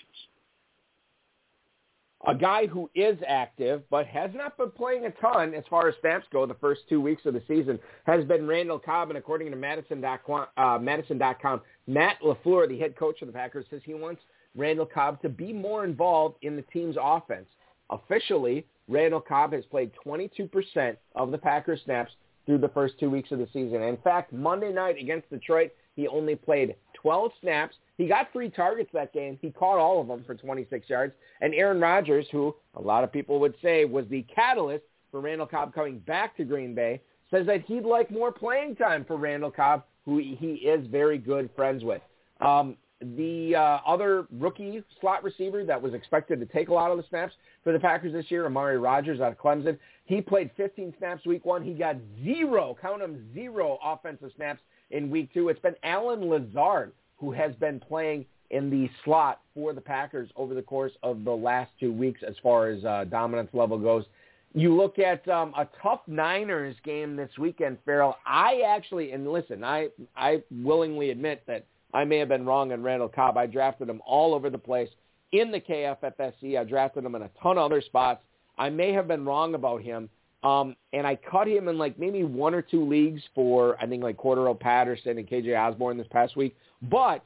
A 2.25 2.33
guy 2.33 2.65
who 2.65 2.89
is 2.95 3.17
active 3.27 3.83
but 3.91 4.07
has 4.07 4.31
not 4.33 4.57
been 4.57 4.71
playing 4.71 5.05
a 5.05 5.11
ton 5.11 5.53
as 5.53 5.63
far 5.69 5.87
as 5.87 5.95
snaps 6.01 6.25
go 6.31 6.45
the 6.47 6.55
first 6.55 6.81
two 6.89 6.99
weeks 6.99 7.25
of 7.25 7.35
the 7.35 7.43
season 7.47 7.79
has 8.07 8.25
been 8.25 8.47
Randall 8.47 8.79
Cobb. 8.79 9.09
And 9.09 9.17
according 9.17 9.51
to 9.51 9.55
Madison.com, 9.55 10.47
uh, 10.57 10.79
Madison.com 10.81 11.61
Matt 11.85 12.17
LaFleur, 12.23 12.67
the 12.67 12.79
head 12.79 12.95
coach 12.95 13.21
of 13.21 13.27
the 13.27 13.33
Packers, 13.33 13.65
says 13.69 13.81
he 13.85 13.93
wants 13.93 14.21
Randall 14.55 14.87
Cobb 14.87 15.21
to 15.21 15.29
be 15.29 15.53
more 15.53 15.85
involved 15.85 16.37
in 16.41 16.55
the 16.55 16.63
team's 16.63 16.95
offense. 16.99 17.47
Officially, 17.91 18.65
Randall 18.87 19.21
Cobb 19.21 19.53
has 19.53 19.63
played 19.65 19.91
22% 20.05 20.97
of 21.15 21.31
the 21.31 21.37
Packers 21.37 21.81
snaps 21.85 22.11
through 22.45 22.57
the 22.57 22.69
first 22.69 22.95
two 22.99 23.09
weeks 23.09 23.31
of 23.31 23.39
the 23.39 23.47
season. 23.53 23.83
In 23.83 23.97
fact, 23.97 24.33
Monday 24.33 24.73
night 24.73 24.97
against 24.99 25.29
Detroit, 25.29 25.71
he 25.95 26.07
only 26.07 26.35
played 26.35 26.75
12 26.95 27.31
snaps. 27.41 27.75
He 27.97 28.07
got 28.07 28.31
three 28.31 28.49
targets 28.49 28.89
that 28.93 29.11
game. 29.11 29.39
He 29.41 29.51
caught 29.51 29.79
all 29.79 29.99
of 29.99 30.07
them 30.07 30.23
for 30.25 30.35
26 30.35 30.89
yards. 30.89 31.13
And 31.41 31.53
Aaron 31.53 31.79
Rodgers, 31.79 32.27
who 32.31 32.55
a 32.75 32.81
lot 32.81 33.03
of 33.03 33.11
people 33.11 33.39
would 33.39 33.55
say 33.61 33.85
was 33.85 34.05
the 34.09 34.23
catalyst 34.33 34.83
for 35.11 35.19
Randall 35.19 35.47
Cobb 35.47 35.73
coming 35.73 35.99
back 35.99 36.37
to 36.37 36.43
Green 36.43 36.75
Bay, 36.75 37.01
says 37.31 37.47
that 37.47 37.63
he'd 37.63 37.83
like 37.83 38.11
more 38.11 38.31
playing 38.31 38.75
time 38.75 39.03
for 39.03 39.17
Randall 39.17 39.51
Cobb, 39.51 39.83
who 40.05 40.19
he 40.19 40.61
is 40.63 40.85
very 40.87 41.17
good 41.17 41.49
friends 41.55 41.83
with. 41.83 42.01
Um, 42.39 42.77
the 43.01 43.55
uh, 43.55 43.79
other 43.85 44.27
rookie 44.31 44.83
slot 45.01 45.23
receiver 45.23 45.63
that 45.63 45.79
was 45.79 45.93
expected 45.93 46.39
to 46.39 46.45
take 46.47 46.69
a 46.69 46.73
lot 46.73 46.89
of 46.89 46.97
the 46.97 47.03
snaps 47.09 47.33
for 47.63 47.71
the 47.71 47.79
Packers 47.79 48.13
this 48.13 48.25
year, 48.29 48.45
Amari 48.45 48.77
Rodgers 48.77 49.19
out 49.21 49.31
of 49.31 49.37
Clemson, 49.37 49.77
he 50.05 50.21
played 50.21 50.49
15 50.57 50.93
snaps 50.97 51.25
week 51.25 51.45
one. 51.45 51.63
He 51.63 51.73
got 51.73 51.97
zero, 52.23 52.75
count 52.81 52.99
them, 52.99 53.27
zero 53.33 53.77
offensive 53.83 54.31
snaps 54.35 54.61
in 54.89 55.09
week 55.09 55.31
two. 55.33 55.49
It's 55.49 55.59
been 55.59 55.75
Allen 55.83 56.27
Lazard 56.27 56.93
who 57.17 57.31
has 57.31 57.53
been 57.55 57.79
playing 57.79 58.25
in 58.49 58.69
the 58.69 58.89
slot 59.03 59.41
for 59.53 59.73
the 59.73 59.81
Packers 59.81 60.29
over 60.35 60.53
the 60.53 60.61
course 60.61 60.93
of 61.03 61.23
the 61.23 61.31
last 61.31 61.71
two 61.79 61.91
weeks 61.91 62.21
as 62.27 62.35
far 62.41 62.69
as 62.69 62.83
uh, 62.85 63.05
dominance 63.09 63.49
level 63.53 63.77
goes. 63.77 64.05
You 64.53 64.75
look 64.75 64.97
at 64.97 65.27
um, 65.27 65.53
a 65.57 65.67
tough 65.81 66.01
Niners 66.07 66.75
game 66.83 67.15
this 67.15 67.29
weekend, 67.37 67.77
Ferrell. 67.83 68.15
I 68.25 68.61
actually, 68.65 69.11
and 69.11 69.31
listen, 69.31 69.63
I 69.63 69.89
I 70.15 70.41
willingly 70.49 71.09
admit 71.09 71.43
that 71.47 71.65
I 71.93 72.05
may 72.05 72.17
have 72.17 72.29
been 72.29 72.45
wrong 72.45 72.71
on 72.71 72.81
Randall 72.81 73.09
Cobb. 73.09 73.37
I 73.37 73.45
drafted 73.45 73.89
him 73.89 74.01
all 74.05 74.33
over 74.33 74.49
the 74.49 74.57
place 74.57 74.89
in 75.31 75.51
the 75.51 75.59
KFFSC. 75.59 76.57
I 76.57 76.63
drafted 76.63 77.03
him 77.03 77.15
in 77.15 77.23
a 77.23 77.29
ton 77.41 77.57
of 77.57 77.65
other 77.65 77.81
spots. 77.81 78.23
I 78.57 78.69
may 78.69 78.93
have 78.93 79.07
been 79.07 79.25
wrong 79.25 79.53
about 79.53 79.81
him. 79.81 80.09
Um, 80.47 80.75
and 80.93 81.05
I 81.05 81.15
cut 81.15 81.47
him 81.47 81.67
in 81.67 81.77
like 81.77 81.99
maybe 81.99 82.23
one 82.23 82.53
or 82.53 82.61
two 82.61 82.87
leagues 82.87 83.21
for 83.35 83.77
I 83.81 83.85
think 83.85 84.01
like 84.01 84.17
Cordarrelle 84.17 84.57
Patterson 84.57 85.17
and 85.17 85.27
KJ 85.27 85.57
Osborn 85.57 85.97
this 85.97 86.07
past 86.09 86.37
week. 86.37 86.55
But 86.83 87.23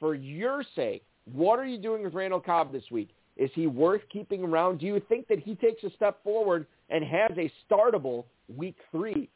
for 0.00 0.14
your 0.14 0.64
sake, 0.74 1.04
what 1.30 1.58
are 1.58 1.66
you 1.66 1.76
doing 1.76 2.02
with 2.02 2.14
Randall 2.14 2.40
Cobb 2.40 2.72
this 2.72 2.84
week? 2.90 3.10
Is 3.36 3.50
he 3.54 3.66
worth 3.66 4.00
keeping 4.10 4.42
around? 4.42 4.78
Do 4.78 4.86
you 4.86 5.02
think 5.08 5.28
that 5.28 5.38
he 5.38 5.54
takes 5.56 5.82
a 5.84 5.90
step 5.90 6.22
forward 6.24 6.66
and 6.88 7.04
has 7.04 7.32
a 7.36 7.50
startable 7.68 8.24
week 8.56 8.76
three? 8.90 9.28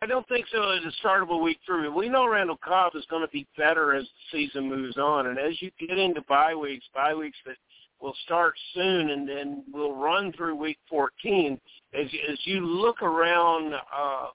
I 0.00 0.06
don't 0.06 0.26
think 0.28 0.46
so 0.52 0.70
as 0.70 0.80
a 0.84 1.06
startable 1.06 1.42
week 1.42 1.58
three. 1.64 1.88
We 1.88 2.08
know 2.08 2.28
Randall 2.28 2.58
Cobb 2.62 2.92
is 2.94 3.04
going 3.08 3.22
to 3.22 3.30
be 3.32 3.46
better 3.56 3.94
as 3.94 4.04
the 4.04 4.38
season 4.38 4.68
moves 4.68 4.98
on. 4.98 5.28
And 5.28 5.38
as 5.38 5.60
you 5.62 5.70
get 5.80 5.96
into 5.96 6.22
bye 6.28 6.54
weeks, 6.54 6.84
bye 6.94 7.14
weeks 7.14 7.38
that 7.46 7.56
will 8.02 8.14
start 8.24 8.54
soon 8.74 9.10
and 9.10 9.28
then 9.28 9.64
we'll 9.72 9.94
run 9.94 10.32
through 10.32 10.56
week 10.56 10.78
14, 10.90 11.58
as, 11.94 12.06
as 12.30 12.38
you 12.44 12.66
look 12.66 13.00
around 13.02 13.74
uh, 13.74 14.26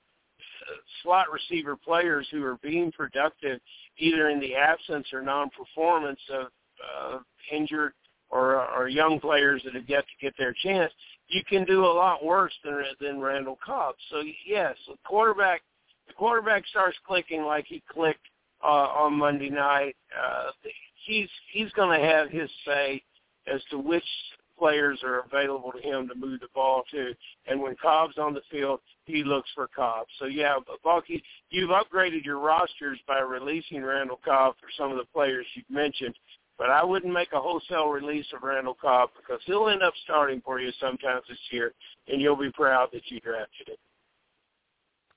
slot 1.04 1.28
receiver 1.32 1.76
players 1.76 2.28
who 2.32 2.44
are 2.44 2.58
being 2.64 2.92
productive 2.92 3.60
either 3.98 4.30
in 4.30 4.40
the 4.40 4.56
absence 4.56 5.08
or 5.12 5.22
non-performance 5.22 6.20
of 6.32 6.48
uh, 6.48 7.20
injured 7.52 7.94
or, 8.30 8.66
or 8.72 8.88
young 8.88 9.20
players 9.20 9.62
that 9.64 9.74
have 9.74 9.90
yet 9.90 10.04
to 10.04 10.26
get 10.26 10.34
their 10.38 10.54
chance, 10.64 10.92
you 11.30 11.42
can 11.50 11.66
do 11.66 11.86
a 11.86 11.88
lot 11.94 12.24
worse 12.24 12.54
than 12.64 12.84
than 13.02 13.20
Randall 13.20 13.58
Cobb. 13.66 13.96
So 14.10 14.22
yes, 14.46 14.76
the 14.88 14.96
quarterback 15.06 15.62
the 16.08 16.14
quarterback 16.14 16.66
starts 16.68 16.98
clicking 17.06 17.44
like 17.44 17.66
he 17.68 17.82
clicked 17.92 18.26
uh, 18.64 18.68
on 18.68 19.14
Monday 19.14 19.50
night. 19.50 19.96
Uh, 20.18 20.52
he's 21.06 21.30
he's 21.52 21.72
going 21.72 22.00
to 22.00 22.06
have 22.06 22.30
his 22.30 22.50
say 22.66 23.02
as 23.52 23.62
to 23.72 23.78
which 23.78 24.04
players 24.58 25.00
are 25.04 25.20
available 25.20 25.72
to 25.72 25.82
him 25.82 26.08
to 26.08 26.16
move 26.16 26.40
the 26.40 26.48
ball 26.54 26.84
to. 26.92 27.14
And 27.46 27.62
when 27.62 27.76
Cobb's 27.82 28.18
on 28.18 28.34
the 28.34 28.42
field, 28.52 28.80
he 29.06 29.24
looks 29.24 29.50
for 29.56 29.68
Cobb. 29.68 30.08
So 30.20 30.26
yeah, 30.26 30.56
Balky, 30.84 31.24
you've 31.50 31.70
upgraded 31.70 32.26
your 32.26 32.40
rosters 32.40 33.00
by 33.08 33.20
releasing 33.20 33.84
Randall 33.84 34.20
Cobb 34.24 34.56
for 34.60 34.68
some 34.78 34.92
of 34.92 34.98
the 34.98 35.06
players 35.14 35.46
you've 35.56 35.70
mentioned. 35.70 36.16
But 36.58 36.72
I 36.72 36.84
wouldn't 36.84 37.14
make 37.14 37.34
a 37.34 37.40
wholesale 37.40 37.90
release 37.90 38.26
of 38.36 38.42
Randall 38.42 38.78
Cobb 38.82 39.10
because 39.16 39.42
he'll 39.46 39.70
end 39.70 39.84
up 39.84 39.94
starting 40.04 40.42
for 40.44 40.60
you 40.60 40.72
sometimes 40.80 41.22
this 41.30 41.38
year, 41.52 41.74
and 42.08 42.20
you'll 42.20 42.36
be 42.36 42.52
proud 42.52 42.90
that 42.94 43.04
you 43.10 43.20
drafted 43.20 43.70
him. 43.70 43.76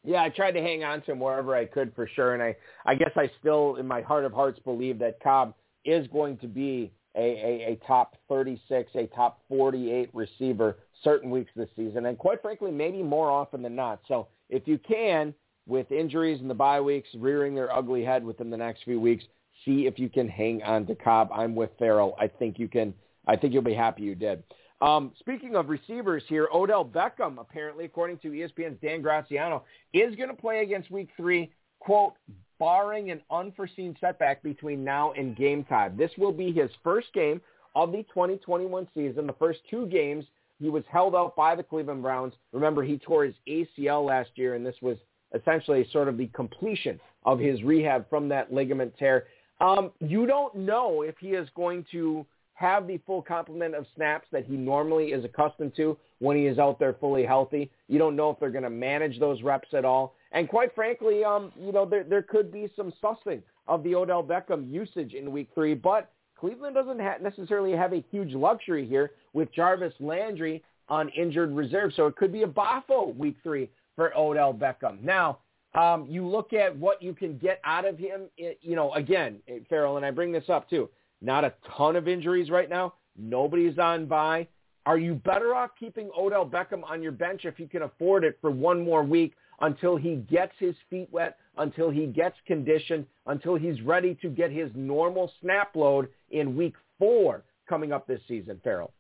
Yeah, 0.05 0.23
I 0.23 0.29
tried 0.29 0.53
to 0.53 0.61
hang 0.61 0.85
on 0.85 1.03
to 1.03 1.13
him 1.13 1.21
wherever 1.21 1.55
I 1.55 1.65
could 1.65 1.95
for 1.95 2.07
sure, 2.07 2.35
and 2.35 2.43
I, 2.43 2.57
I 2.85 2.95
guess 2.95 3.11
I 3.17 3.31
still, 3.41 3.77
in 3.77 3.87
my 3.87 4.03
heart 4.03 4.25
of 4.25 4.33
hearts, 4.33 4.59
believe 4.65 4.99
that 4.99 5.23
Cobb 5.23 5.55
is 5.85 6.07
going 6.09 6.37
to 6.39 6.47
be 6.47 6.93
a, 7.17 7.21
a, 7.21 7.73
a 7.73 7.81
top 7.87 8.17
36, 8.29 8.91
a 8.95 9.07
top 9.09 9.41
48 9.49 10.11
receiver 10.13 10.79
certain 11.03 11.31
weeks 11.31 11.51
this 11.57 11.69
season, 11.77 12.07
and 12.07 12.19
quite 12.19 12.43
frankly, 12.43 12.71
maybe 12.71 13.03
more 13.03 13.31
often 13.31 13.63
than 13.63 13.75
not. 13.75 14.01
So 14.07 14.29
if 14.49 14.67
you 14.67 14.79
can, 14.79 15.35
with 15.67 15.91
injuries 15.93 16.41
and 16.41 16.51
the 16.51 16.55
bye 16.55 16.81
weeks 16.81 17.09
rearing 17.17 17.55
their 17.55 17.73
ugly 17.73 18.05
head 18.05 18.25
within 18.25 18.51
the 18.51 18.57
next 18.57 18.85
few 18.85 19.01
weeks, 19.01 19.25
see 19.65 19.87
if 19.87 19.99
you 19.99 20.09
can 20.09 20.29
hang 20.29 20.63
on 20.63 20.87
to 20.87 20.95
Cobb. 20.95 21.31
I'm 21.33 21.55
with 21.55 21.71
Ferrell. 21.79 22.17
I 22.19 22.27
think 22.27 22.59
you 22.59 22.69
can. 22.69 22.95
I 23.27 23.37
think 23.37 23.53
you'll 23.53 23.63
be 23.63 23.75
happy 23.75 24.03
you 24.03 24.15
did. 24.15 24.43
Um, 24.81 25.13
speaking 25.19 25.57
of 25.57 25.69
receivers 25.69 26.23
here, 26.27 26.49
Odell 26.53 26.85
Beckham, 26.85 27.39
apparently, 27.39 27.85
according 27.85 28.19
to 28.19 28.29
ESPN's 28.29 28.81
Dan 28.83 29.03
Graziano, 29.03 29.65
is 29.93 30.17
going 30.17 30.31
to 30.31 30.35
play 30.35 30.63
against 30.63 30.91
Week 30.91 31.11
3, 31.17 31.51
quote, 31.81 32.15
barring 32.61 33.11
an 33.11 33.21
unforeseen 33.33 33.97
setback 34.01 34.41
between 34.45 34.85
now 34.85 35.13
and 35.13 35.35
game 35.35 35.65
time. 35.65 35.97
This 35.97 36.13
will 36.17 36.31
be 36.31 36.53
his 36.53 36.71
first 36.85 37.13
game 37.13 37.41
of 37.75 37.91
the 37.91 38.05
2021 38.05 38.87
season. 38.95 39.27
The 39.27 39.33
first 39.33 39.61
two 39.69 39.87
games, 39.87 40.27
he 40.61 40.69
was 40.69 40.85
held 40.93 41.17
out 41.17 41.35
by 41.35 41.57
the 41.57 41.63
Cleveland 41.65 42.03
Browns. 42.03 42.35
Remember, 42.53 42.85
he 42.85 42.99
tore 42.99 43.25
his 43.25 43.35
ACL 43.49 44.07
last 44.07 44.31
year, 44.35 44.55
and 44.55 44.65
this 44.65 44.77
was 44.83 44.99
essentially 45.35 45.89
sort 45.91 46.07
of 46.07 46.19
the 46.19 46.27
completion 46.29 47.01
of 47.25 47.39
his 47.39 47.63
rehab 47.63 48.09
from 48.11 48.29
that 48.29 48.53
ligament 48.53 48.93
tear. 48.99 49.27
Um, 49.61 49.91
you 50.01 50.27
don't 50.27 50.55
know 50.55 51.03
if 51.03 51.17
he 51.19 51.29
is 51.29 51.49
going 51.57 51.87
to 51.93 52.27
have 52.61 52.87
the 52.87 52.99
full 53.07 53.23
complement 53.23 53.75
of 53.75 53.87
snaps 53.97 54.29
that 54.31 54.45
he 54.45 54.55
normally 54.55 55.13
is 55.13 55.25
accustomed 55.25 55.75
to 55.75 55.97
when 56.19 56.37
he 56.37 56.45
is 56.45 56.59
out 56.59 56.79
there 56.79 56.93
fully 56.93 57.25
healthy. 57.25 57.71
You 57.89 57.99
don't 57.99 58.15
know 58.15 58.29
if 58.29 58.39
they're 58.39 58.51
going 58.51 58.65
to 58.65 58.71
manage 58.71 59.19
those 59.19 59.41
reps 59.43 59.69
at 59.73 59.87
all. 59.87 60.15
And 60.33 60.47
quite 60.47 60.75
frankly, 60.75 61.25
um, 61.25 61.53
you 61.59 61.73
know, 61.73 61.87
there, 61.87 62.05
there 62.05 62.21
could 62.21 62.53
be 62.53 62.71
some 62.77 62.93
sussing 63.03 63.41
of 63.67 63.83
the 63.83 63.95
Odell 63.95 64.23
Beckham 64.23 64.71
usage 64.71 65.15
in 65.15 65.33
week 65.33 65.49
three, 65.55 65.73
but 65.73 66.13
Cleveland 66.39 66.75
doesn't 66.75 67.01
ha- 67.01 67.17
necessarily 67.23 67.73
have 67.73 67.95
a 67.95 68.05
huge 68.11 68.35
luxury 68.35 68.87
here 68.87 69.13
with 69.33 69.51
Jarvis 69.55 69.95
Landry 69.99 70.63
on 70.91 71.09
injured 71.11 71.57
reserve. 71.57 71.95
So 71.97 72.09
it 72.09 72.17
could 72.17 72.31
be 72.31 72.43
a 72.43 72.47
Bafo 72.47 73.17
week 73.17 73.37
three 73.43 73.71
for 73.97 74.15
Odell 74.15 74.53
Beckham. 74.53 75.03
Now, 75.03 75.39
um, 75.75 76.07
you 76.11 76.27
look 76.27 76.53
at 76.53 76.77
what 76.77 77.03
you 77.03 77.15
can 77.15 77.39
get 77.39 77.59
out 77.65 77.87
of 77.87 77.97
him. 77.97 78.23
It, 78.37 78.59
you 78.61 78.77
know, 78.77 78.93
again, 78.93 79.39
Ferrell, 79.71 79.97
and 79.97 80.05
I 80.05 80.11
bring 80.11 80.31
this 80.31 80.51
up 80.51 80.69
too. 80.69 80.91
Not 81.23 81.45
a 81.45 81.55
ton 81.77 81.97
of 81.97 82.09
injuries 82.09 82.51
right 82.51 82.69
now. 82.69 82.95
Nobody's 83.17 83.79
on 83.79 84.07
bye. 84.07 84.47
Are 84.87 84.99
you 84.99 85.15
better 85.15 85.55
off 85.55 85.71
keeping 85.79 86.11
Odell 86.19 86.47
Beckham 86.47 86.83
on 86.89 87.03
your 87.03 87.13
bench 87.13 87.45
if 87.45 87.61
you 87.61 87.69
can 87.69 87.83
afford 87.83 88.25
it 88.25 88.39
for 88.41 88.51
one 88.51 88.83
more 88.83 89.03
week 89.03 89.35
until 89.61 89.97
he 89.97 90.17
gets 90.17 90.55
his 90.59 90.75
feet 90.89 91.09
wet, 91.13 91.37
until 91.59 91.91
he 91.91 92.07
gets 92.07 92.37
conditioned, 92.47 93.07
until 93.27 93.57
he's 93.57 93.81
ready 93.83 94.15
to 94.23 94.31
get 94.31 94.51
his 94.51 94.71
normal 94.75 95.31
snap 95.41 95.77
load 95.77 96.09
in 96.31 96.57
week 96.57 96.75
four 96.99 97.45
coming 97.69 97.93
up 97.93 98.07
this 98.07 98.21
season, 98.27 98.59
Ferrell? 98.65 98.93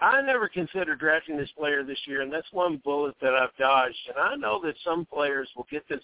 I 0.00 0.20
never 0.20 0.48
considered 0.48 0.98
drafting 0.98 1.38
this 1.38 1.50
player 1.56 1.82
this 1.82 1.98
year, 2.06 2.20
and 2.20 2.30
that's 2.30 2.52
one 2.52 2.82
bullet 2.84 3.14
that 3.22 3.34
I've 3.34 3.56
dodged. 3.56 3.96
And 4.08 4.18
I 4.18 4.34
know 4.34 4.60
that 4.62 4.74
some 4.84 5.06
players 5.06 5.48
will 5.56 5.66
get 5.70 5.88
this, 5.88 6.02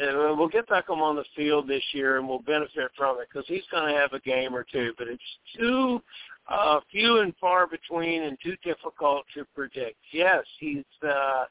uh, 0.00 0.34
will 0.34 0.48
get 0.48 0.68
Beckham 0.68 0.98
on 0.98 1.16
the 1.16 1.24
field 1.34 1.68
this 1.68 1.82
year 1.92 2.18
and 2.18 2.28
we'll 2.28 2.40
benefit 2.40 2.90
from 2.96 3.20
it 3.20 3.28
because 3.32 3.46
he's 3.48 3.64
going 3.70 3.92
to 3.92 3.98
have 3.98 4.12
a 4.12 4.20
game 4.20 4.54
or 4.54 4.64
two. 4.70 4.92
But 4.98 5.08
it's 5.08 5.22
too 5.58 6.02
uh, 6.48 6.80
few 6.90 7.20
and 7.20 7.34
far 7.40 7.66
between 7.66 8.22
and 8.22 8.38
too 8.42 8.56
difficult 8.62 9.24
to 9.34 9.44
predict. 9.54 9.96
Yes, 10.12 10.44
he's 10.58 10.84
uh, 11.06 11.44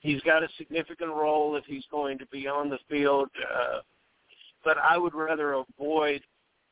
he's 0.00 0.20
got 0.22 0.42
a 0.42 0.48
significant 0.58 1.10
role 1.10 1.56
if 1.56 1.64
he's 1.66 1.84
going 1.90 2.18
to 2.18 2.26
be 2.26 2.46
on 2.46 2.68
the 2.68 2.78
field, 2.88 3.28
uh, 3.56 3.78
but 4.64 4.76
I 4.78 4.98
would 4.98 5.14
rather 5.14 5.54
avoid 5.54 6.22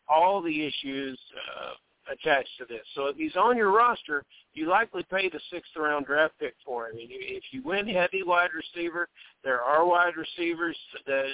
all 0.09 0.43
the 0.43 0.67
issues. 0.67 1.19
Uh, 1.35 1.73
attached 2.13 2.51
to 2.59 2.65
this. 2.67 2.83
So 2.95 3.07
if 3.07 3.17
he's 3.17 3.37
on 3.37 3.57
your 3.57 3.73
roster, 3.73 4.25
you 4.55 4.69
likely 4.69 5.05
paid 5.11 5.35
a 5.35 5.41
sixth 5.51 5.73
round 5.77 6.07
draft 6.07 6.35
pick 6.39 6.55
for 6.65 6.89
him. 6.89 6.97
If 6.99 7.45
you 7.51 7.63
win 7.63 7.89
heavy 7.89 8.23
wide 8.23 8.51
receiver, 8.55 9.09
there 9.43 9.61
are 9.61 9.85
wide 9.85 10.17
receivers 10.17 10.77
that 11.07 11.27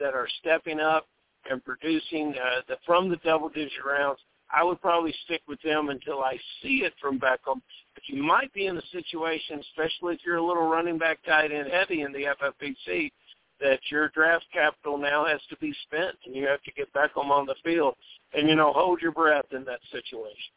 that 0.00 0.14
are 0.14 0.28
stepping 0.40 0.80
up 0.80 1.06
and 1.50 1.64
producing 1.64 2.34
uh, 2.36 2.60
the, 2.68 2.76
from 2.86 3.08
the 3.08 3.16
double 3.16 3.48
digit 3.48 3.84
rounds. 3.84 4.20
I 4.54 4.64
would 4.64 4.80
probably 4.80 5.14
stick 5.24 5.42
with 5.46 5.60
them 5.62 5.90
until 5.90 6.22
I 6.22 6.38
see 6.62 6.82
it 6.84 6.94
from 7.00 7.18
Beckham. 7.18 7.60
But 7.94 8.02
you 8.06 8.22
might 8.22 8.52
be 8.54 8.66
in 8.66 8.76
a 8.76 8.82
situation, 8.92 9.60
especially 9.60 10.14
if 10.14 10.20
you're 10.24 10.36
a 10.36 10.46
little 10.46 10.68
running 10.68 10.98
back 10.98 11.18
tight 11.26 11.52
end 11.52 11.68
heavy 11.70 12.02
in 12.02 12.12
the 12.12 12.26
FFPC, 12.40 13.10
that 13.60 13.80
your 13.90 14.08
draft 14.10 14.44
capital 14.52 14.98
now 14.98 15.26
has 15.26 15.40
to 15.50 15.56
be 15.56 15.74
spent 15.84 16.16
and 16.26 16.34
you 16.34 16.46
have 16.46 16.62
to 16.62 16.72
get 16.72 16.92
Beckham 16.92 17.30
on 17.30 17.46
the 17.46 17.54
field. 17.64 17.94
And, 18.32 18.48
you 18.48 18.54
know, 18.54 18.72
hold 18.72 19.00
your 19.00 19.12
breath 19.12 19.46
in 19.52 19.64
that 19.64 19.80
situation. 19.90 20.52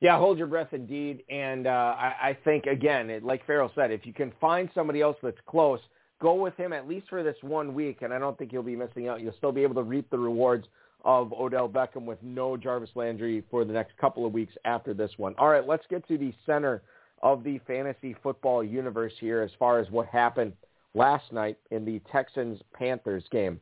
Yeah, 0.00 0.18
hold 0.18 0.38
your 0.38 0.46
breath 0.46 0.72
indeed. 0.72 1.22
And 1.28 1.66
uh, 1.66 1.94
I, 1.98 2.14
I 2.22 2.38
think, 2.44 2.66
again, 2.66 3.10
it, 3.10 3.22
like 3.22 3.46
Ferrell 3.46 3.70
said, 3.74 3.90
if 3.90 4.06
you 4.06 4.12
can 4.12 4.32
find 4.40 4.68
somebody 4.74 5.00
else 5.00 5.16
that's 5.22 5.38
close, 5.46 5.80
go 6.20 6.34
with 6.34 6.56
him 6.56 6.72
at 6.72 6.88
least 6.88 7.08
for 7.08 7.22
this 7.22 7.36
one 7.42 7.74
week. 7.74 7.98
And 8.02 8.12
I 8.12 8.18
don't 8.18 8.36
think 8.36 8.52
you'll 8.52 8.62
be 8.62 8.76
missing 8.76 9.08
out. 9.08 9.20
You'll 9.20 9.34
still 9.36 9.52
be 9.52 9.62
able 9.62 9.76
to 9.76 9.82
reap 9.82 10.10
the 10.10 10.18
rewards 10.18 10.66
of 11.04 11.32
Odell 11.32 11.68
Beckham 11.68 12.04
with 12.04 12.18
no 12.22 12.56
Jarvis 12.56 12.90
Landry 12.94 13.42
for 13.50 13.64
the 13.64 13.72
next 13.72 13.96
couple 13.98 14.26
of 14.26 14.32
weeks 14.32 14.54
after 14.64 14.92
this 14.92 15.12
one. 15.16 15.34
All 15.38 15.48
right, 15.48 15.66
let's 15.66 15.84
get 15.88 16.06
to 16.08 16.18
the 16.18 16.34
center 16.44 16.82
of 17.22 17.44
the 17.44 17.58
fantasy 17.66 18.14
football 18.22 18.64
universe 18.64 19.12
here 19.18 19.40
as 19.42 19.50
far 19.58 19.78
as 19.78 19.90
what 19.90 20.06
happened– 20.08 20.52
last 20.94 21.32
night 21.32 21.58
in 21.70 21.84
the 21.84 22.00
Texans-Panthers 22.10 23.24
game. 23.30 23.60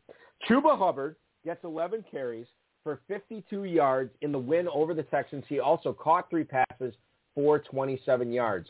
Chuba 0.48 0.78
Hubbard 0.78 1.16
gets 1.44 1.64
11 1.64 2.04
carries 2.10 2.46
for 2.82 3.00
52 3.08 3.64
yards 3.64 4.10
in 4.22 4.32
the 4.32 4.38
win 4.38 4.68
over 4.68 4.94
the 4.94 5.02
Texans. 5.02 5.44
He 5.48 5.60
also 5.60 5.92
caught 5.92 6.30
three 6.30 6.44
passes 6.44 6.94
for 7.34 7.58
27 7.58 8.32
yards. 8.32 8.68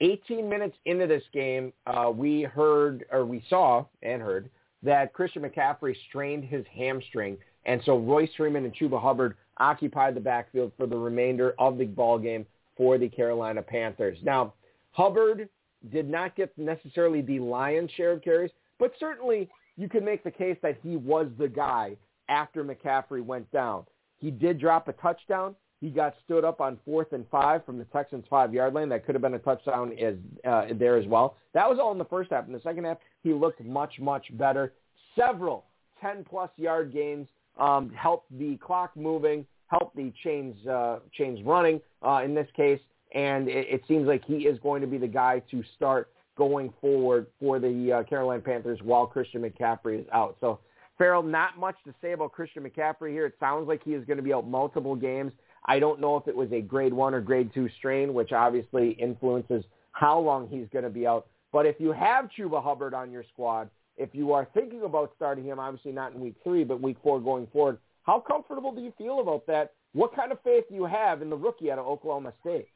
18 0.00 0.48
minutes 0.48 0.76
into 0.86 1.06
this 1.06 1.24
game, 1.32 1.72
uh, 1.86 2.10
we 2.14 2.42
heard, 2.42 3.04
or 3.10 3.26
we 3.26 3.42
saw 3.48 3.84
and 4.02 4.22
heard, 4.22 4.48
that 4.82 5.12
Christian 5.12 5.42
McCaffrey 5.42 5.94
strained 6.08 6.44
his 6.44 6.64
hamstring. 6.72 7.36
And 7.66 7.82
so 7.84 7.98
Royce 7.98 8.30
Freeman 8.36 8.64
and 8.64 8.74
Chuba 8.74 9.00
Hubbard 9.00 9.36
occupied 9.58 10.14
the 10.14 10.20
backfield 10.20 10.72
for 10.76 10.86
the 10.86 10.96
remainder 10.96 11.54
of 11.58 11.78
the 11.78 11.84
ball 11.84 12.18
game 12.18 12.46
for 12.76 12.96
the 12.96 13.08
Carolina 13.08 13.60
Panthers. 13.60 14.18
Now, 14.22 14.54
Hubbard 14.92 15.48
did 15.90 16.08
not 16.08 16.36
get 16.36 16.56
necessarily 16.58 17.22
the 17.22 17.40
lion's 17.40 17.90
share 17.92 18.12
of 18.12 18.22
carries, 18.22 18.50
but 18.78 18.92
certainly 18.98 19.48
you 19.76 19.88
can 19.88 20.04
make 20.04 20.24
the 20.24 20.30
case 20.30 20.56
that 20.62 20.78
he 20.82 20.96
was 20.96 21.28
the 21.38 21.48
guy 21.48 21.96
after 22.28 22.64
McCaffrey 22.64 23.24
went 23.24 23.50
down. 23.52 23.84
He 24.18 24.30
did 24.30 24.58
drop 24.58 24.88
a 24.88 24.92
touchdown. 24.94 25.54
He 25.80 25.90
got 25.90 26.14
stood 26.24 26.44
up 26.44 26.60
on 26.60 26.78
fourth 26.84 27.12
and 27.12 27.24
five 27.30 27.64
from 27.64 27.78
the 27.78 27.84
Texans' 27.84 28.24
five-yard 28.28 28.74
line. 28.74 28.88
That 28.88 29.06
could 29.06 29.14
have 29.14 29.22
been 29.22 29.34
a 29.34 29.38
touchdown 29.38 29.96
as, 29.96 30.16
uh, 30.44 30.66
there 30.74 30.96
as 30.96 31.06
well. 31.06 31.36
That 31.54 31.68
was 31.70 31.78
all 31.78 31.92
in 31.92 31.98
the 31.98 32.04
first 32.06 32.30
half. 32.30 32.46
In 32.46 32.52
the 32.52 32.60
second 32.60 32.84
half, 32.84 32.98
he 33.22 33.32
looked 33.32 33.64
much, 33.64 34.00
much 34.00 34.26
better. 34.36 34.72
Several 35.14 35.64
10-plus 36.02 36.50
yard 36.56 36.92
gains 36.92 37.28
um, 37.58 37.90
helped 37.90 38.36
the 38.36 38.56
clock 38.56 38.96
moving, 38.96 39.46
helped 39.68 39.94
the 39.94 40.12
chains, 40.24 40.66
uh, 40.66 40.98
chains 41.12 41.40
running 41.44 41.80
uh, 42.04 42.22
in 42.24 42.34
this 42.34 42.48
case, 42.56 42.80
and 43.14 43.48
it, 43.48 43.66
it 43.68 43.82
seems 43.88 44.06
like 44.06 44.24
he 44.24 44.46
is 44.46 44.58
going 44.60 44.80
to 44.80 44.86
be 44.86 44.98
the 44.98 45.08
guy 45.08 45.42
to 45.50 45.62
start 45.76 46.10
going 46.36 46.72
forward 46.80 47.26
for 47.40 47.58
the 47.58 47.92
uh, 47.92 48.02
Carolina 48.04 48.40
Panthers 48.40 48.78
while 48.82 49.06
Christian 49.06 49.42
McCaffrey 49.42 50.00
is 50.00 50.06
out. 50.12 50.36
So, 50.40 50.60
Ferrell, 50.96 51.22
not 51.22 51.58
much 51.58 51.76
to 51.84 51.94
say 52.00 52.12
about 52.12 52.32
Christian 52.32 52.62
McCaffrey 52.64 53.10
here. 53.10 53.26
It 53.26 53.34
sounds 53.38 53.68
like 53.68 53.82
he 53.84 53.94
is 53.94 54.04
going 54.04 54.16
to 54.16 54.22
be 54.22 54.32
out 54.32 54.48
multiple 54.48 54.96
games. 54.96 55.32
I 55.66 55.78
don't 55.78 56.00
know 56.00 56.16
if 56.16 56.26
it 56.26 56.34
was 56.34 56.50
a 56.52 56.60
grade 56.60 56.92
one 56.92 57.14
or 57.14 57.20
grade 57.20 57.50
two 57.52 57.68
strain, 57.78 58.14
which 58.14 58.32
obviously 58.32 58.90
influences 58.92 59.64
how 59.92 60.18
long 60.18 60.48
he's 60.48 60.66
going 60.72 60.84
to 60.84 60.90
be 60.90 61.06
out. 61.06 61.26
But 61.52 61.66
if 61.66 61.76
you 61.78 61.92
have 61.92 62.30
Chuba 62.36 62.62
Hubbard 62.62 62.94
on 62.94 63.10
your 63.10 63.24
squad, 63.32 63.70
if 63.96 64.10
you 64.12 64.32
are 64.32 64.46
thinking 64.54 64.82
about 64.84 65.12
starting 65.16 65.44
him, 65.44 65.58
obviously 65.58 65.92
not 65.92 66.14
in 66.14 66.20
week 66.20 66.36
three, 66.44 66.64
but 66.64 66.80
week 66.80 66.96
four 67.02 67.20
going 67.20 67.48
forward, 67.48 67.78
how 68.04 68.20
comfortable 68.20 68.72
do 68.72 68.80
you 68.80 68.92
feel 68.96 69.20
about 69.20 69.46
that? 69.46 69.72
What 69.92 70.14
kind 70.14 70.32
of 70.32 70.40
faith 70.42 70.64
do 70.68 70.74
you 70.74 70.84
have 70.84 71.20
in 71.20 71.30
the 71.30 71.36
rookie 71.36 71.70
out 71.70 71.78
of 71.78 71.86
Oklahoma 71.86 72.32
State? 72.40 72.68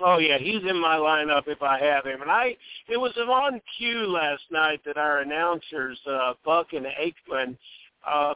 Oh 0.00 0.18
yeah, 0.18 0.38
he's 0.38 0.62
in 0.68 0.80
my 0.80 0.96
lineup 0.96 1.48
if 1.48 1.62
I 1.62 1.78
have 1.80 2.04
him. 2.04 2.22
And 2.22 2.30
I 2.30 2.56
it 2.88 2.96
was 2.96 3.12
on 3.16 3.60
cue 3.76 4.06
last 4.06 4.42
night 4.50 4.80
that 4.86 4.96
our 4.96 5.18
announcers, 5.18 5.98
uh 6.06 6.34
Buck 6.44 6.68
and 6.72 6.86
Aikman, 6.86 7.56
uh 8.06 8.34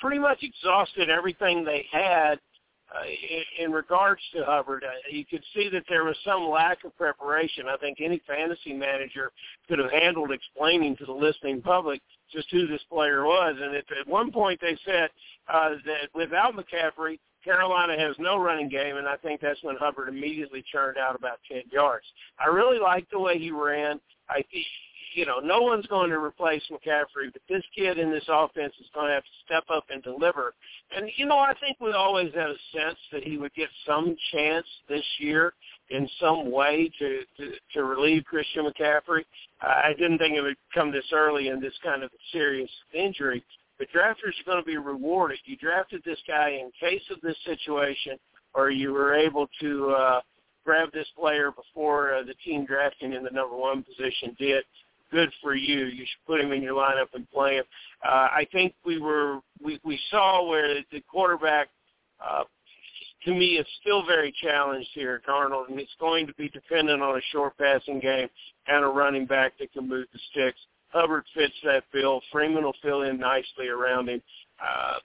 pretty 0.00 0.18
much 0.18 0.38
exhausted 0.42 1.10
everything 1.10 1.64
they 1.64 1.86
had 1.90 2.38
uh, 2.94 3.04
in, 3.06 3.66
in 3.66 3.72
regards 3.72 4.20
to 4.34 4.44
Hubbard. 4.44 4.84
Uh, 4.84 4.90
you 5.10 5.24
could 5.24 5.42
see 5.54 5.70
that 5.72 5.84
there 5.88 6.04
was 6.04 6.16
some 6.24 6.48
lack 6.48 6.84
of 6.84 6.96
preparation. 6.98 7.64
I 7.66 7.76
think 7.78 7.98
any 8.00 8.20
fantasy 8.26 8.74
manager 8.74 9.32
could 9.66 9.78
have 9.78 9.90
handled 9.90 10.30
explaining 10.30 10.96
to 10.98 11.06
the 11.06 11.12
listening 11.12 11.62
public 11.62 12.02
just 12.30 12.50
who 12.50 12.66
this 12.66 12.82
player 12.90 13.24
was. 13.24 13.56
And 13.58 13.74
at, 13.74 13.84
at 13.98 14.06
one 14.06 14.30
point 14.30 14.60
they 14.60 14.76
said 14.84 15.08
uh, 15.52 15.70
that 15.86 16.08
without 16.14 16.54
McCaffrey, 16.54 17.18
Carolina 17.44 17.98
has 17.98 18.16
no 18.18 18.38
running 18.38 18.68
game, 18.68 18.96
and 18.96 19.08
I 19.08 19.16
think 19.16 19.40
that's 19.40 19.62
when 19.62 19.76
Hubbard 19.76 20.08
immediately 20.08 20.64
churned 20.70 20.98
out 20.98 21.14
about 21.14 21.38
10 21.50 21.62
yards. 21.70 22.06
I 22.38 22.48
really 22.48 22.78
liked 22.78 23.10
the 23.10 23.18
way 23.18 23.38
he 23.38 23.50
ran. 23.50 24.00
I 24.28 24.44
think, 24.52 24.66
you 25.14 25.26
know, 25.26 25.40
no 25.40 25.60
one's 25.60 25.86
going 25.86 26.10
to 26.10 26.18
replace 26.18 26.62
McCaffrey, 26.70 27.32
but 27.32 27.42
this 27.48 27.62
kid 27.76 27.98
in 27.98 28.10
this 28.10 28.24
offense 28.28 28.72
is 28.80 28.86
going 28.94 29.08
to 29.08 29.14
have 29.14 29.24
to 29.24 29.30
step 29.44 29.64
up 29.70 29.84
and 29.90 30.02
deliver. 30.02 30.54
And, 30.96 31.10
you 31.16 31.26
know, 31.26 31.38
I 31.38 31.54
think 31.60 31.78
we 31.80 31.92
always 31.92 32.32
had 32.34 32.50
a 32.50 32.56
sense 32.74 32.98
that 33.12 33.22
he 33.22 33.36
would 33.36 33.54
get 33.54 33.68
some 33.86 34.16
chance 34.32 34.66
this 34.88 35.04
year 35.18 35.52
in 35.90 36.08
some 36.20 36.50
way 36.50 36.90
to, 36.98 37.20
to, 37.36 37.52
to 37.74 37.84
relieve 37.84 38.24
Christian 38.24 38.64
McCaffrey. 38.64 39.24
I 39.60 39.92
didn't 39.98 40.18
think 40.18 40.34
it 40.34 40.40
would 40.40 40.56
come 40.74 40.90
this 40.90 41.04
early 41.12 41.48
in 41.48 41.60
this 41.60 41.74
kind 41.84 42.02
of 42.02 42.10
serious 42.32 42.70
injury. 42.94 43.44
But 43.78 43.88
drafters 43.94 44.38
are 44.40 44.44
going 44.46 44.58
to 44.58 44.66
be 44.66 44.76
rewarded. 44.76 45.38
You 45.44 45.56
drafted 45.56 46.02
this 46.04 46.18
guy 46.26 46.50
in 46.50 46.70
case 46.78 47.02
of 47.10 47.20
this 47.20 47.36
situation, 47.44 48.18
or 48.54 48.70
you 48.70 48.92
were 48.92 49.14
able 49.14 49.48
to 49.60 49.90
uh, 49.90 50.20
grab 50.64 50.92
this 50.92 51.08
player 51.18 51.50
before 51.50 52.14
uh, 52.14 52.22
the 52.22 52.34
team 52.44 52.64
drafting 52.64 53.12
in 53.12 53.24
the 53.24 53.30
number 53.30 53.56
one 53.56 53.82
position 53.82 54.36
did. 54.38 54.64
Good 55.10 55.30
for 55.42 55.54
you. 55.54 55.86
You 55.86 56.04
should 56.06 56.26
put 56.26 56.40
him 56.40 56.52
in 56.52 56.62
your 56.62 56.74
lineup 56.74 57.08
and 57.12 57.30
play 57.30 57.56
him. 57.56 57.64
Uh, 58.04 58.08
I 58.08 58.46
think 58.50 58.74
we 58.84 58.98
were 58.98 59.40
we, 59.62 59.78
we 59.84 59.98
saw 60.10 60.48
where 60.48 60.76
the 60.90 61.00
quarterback 61.10 61.68
uh, 62.24 62.44
to 63.24 63.34
me 63.34 63.58
is 63.58 63.66
still 63.80 64.04
very 64.04 64.34
challenged 64.42 64.88
here 64.94 65.20
Darnold, 65.28 65.68
and 65.70 65.78
it's 65.78 65.94
going 66.00 66.26
to 66.26 66.34
be 66.34 66.48
dependent 66.48 67.02
on 67.02 67.16
a 67.16 67.20
short 67.30 67.56
passing 67.58 68.00
game 68.00 68.28
and 68.66 68.84
a 68.84 68.88
running 68.88 69.26
back 69.26 69.52
that 69.58 69.72
can 69.72 69.88
move 69.88 70.06
the 70.12 70.18
sticks. 70.30 70.58
Hubbard 70.92 71.24
fits 71.34 71.54
that 71.64 71.84
bill. 71.92 72.20
Freeman 72.30 72.64
will 72.64 72.76
fill 72.82 73.02
in 73.02 73.18
nicely 73.18 73.68
around 73.68 74.08
him. 74.08 74.22
Uh, 74.62 74.98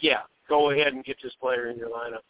yeah, 0.00 0.20
go 0.48 0.70
ahead 0.70 0.92
and 0.92 1.04
get 1.04 1.16
this 1.22 1.32
player 1.40 1.68
in 1.68 1.76
your 1.76 1.88
lineup. 1.88 2.22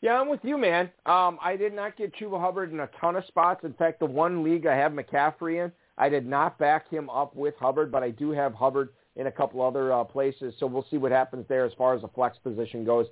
Yeah, 0.00 0.20
I'm 0.20 0.28
with 0.28 0.40
you, 0.42 0.58
man. 0.58 0.90
Um, 1.06 1.38
I 1.40 1.56
did 1.56 1.72
not 1.72 1.96
get 1.96 2.14
Chuba 2.14 2.38
Hubbard 2.38 2.72
in 2.72 2.80
a 2.80 2.90
ton 3.00 3.16
of 3.16 3.24
spots. 3.26 3.64
In 3.64 3.72
fact, 3.74 4.00
the 4.00 4.06
one 4.06 4.42
league 4.42 4.66
I 4.66 4.76
have 4.76 4.92
McCaffrey 4.92 5.64
in, 5.64 5.72
I 5.96 6.08
did 6.08 6.26
not 6.26 6.58
back 6.58 6.90
him 6.90 7.08
up 7.08 7.34
with 7.34 7.54
Hubbard, 7.58 7.90
but 7.90 8.02
I 8.02 8.10
do 8.10 8.30
have 8.30 8.52
Hubbard 8.52 8.90
in 9.16 9.28
a 9.28 9.32
couple 9.32 9.62
other 9.62 9.92
uh, 9.92 10.04
places. 10.04 10.54
So 10.58 10.66
we'll 10.66 10.86
see 10.90 10.98
what 10.98 11.12
happens 11.12 11.46
there 11.48 11.64
as 11.64 11.72
far 11.78 11.94
as 11.94 12.02
the 12.02 12.08
flex 12.08 12.36
position 12.38 12.84
goes. 12.84 13.06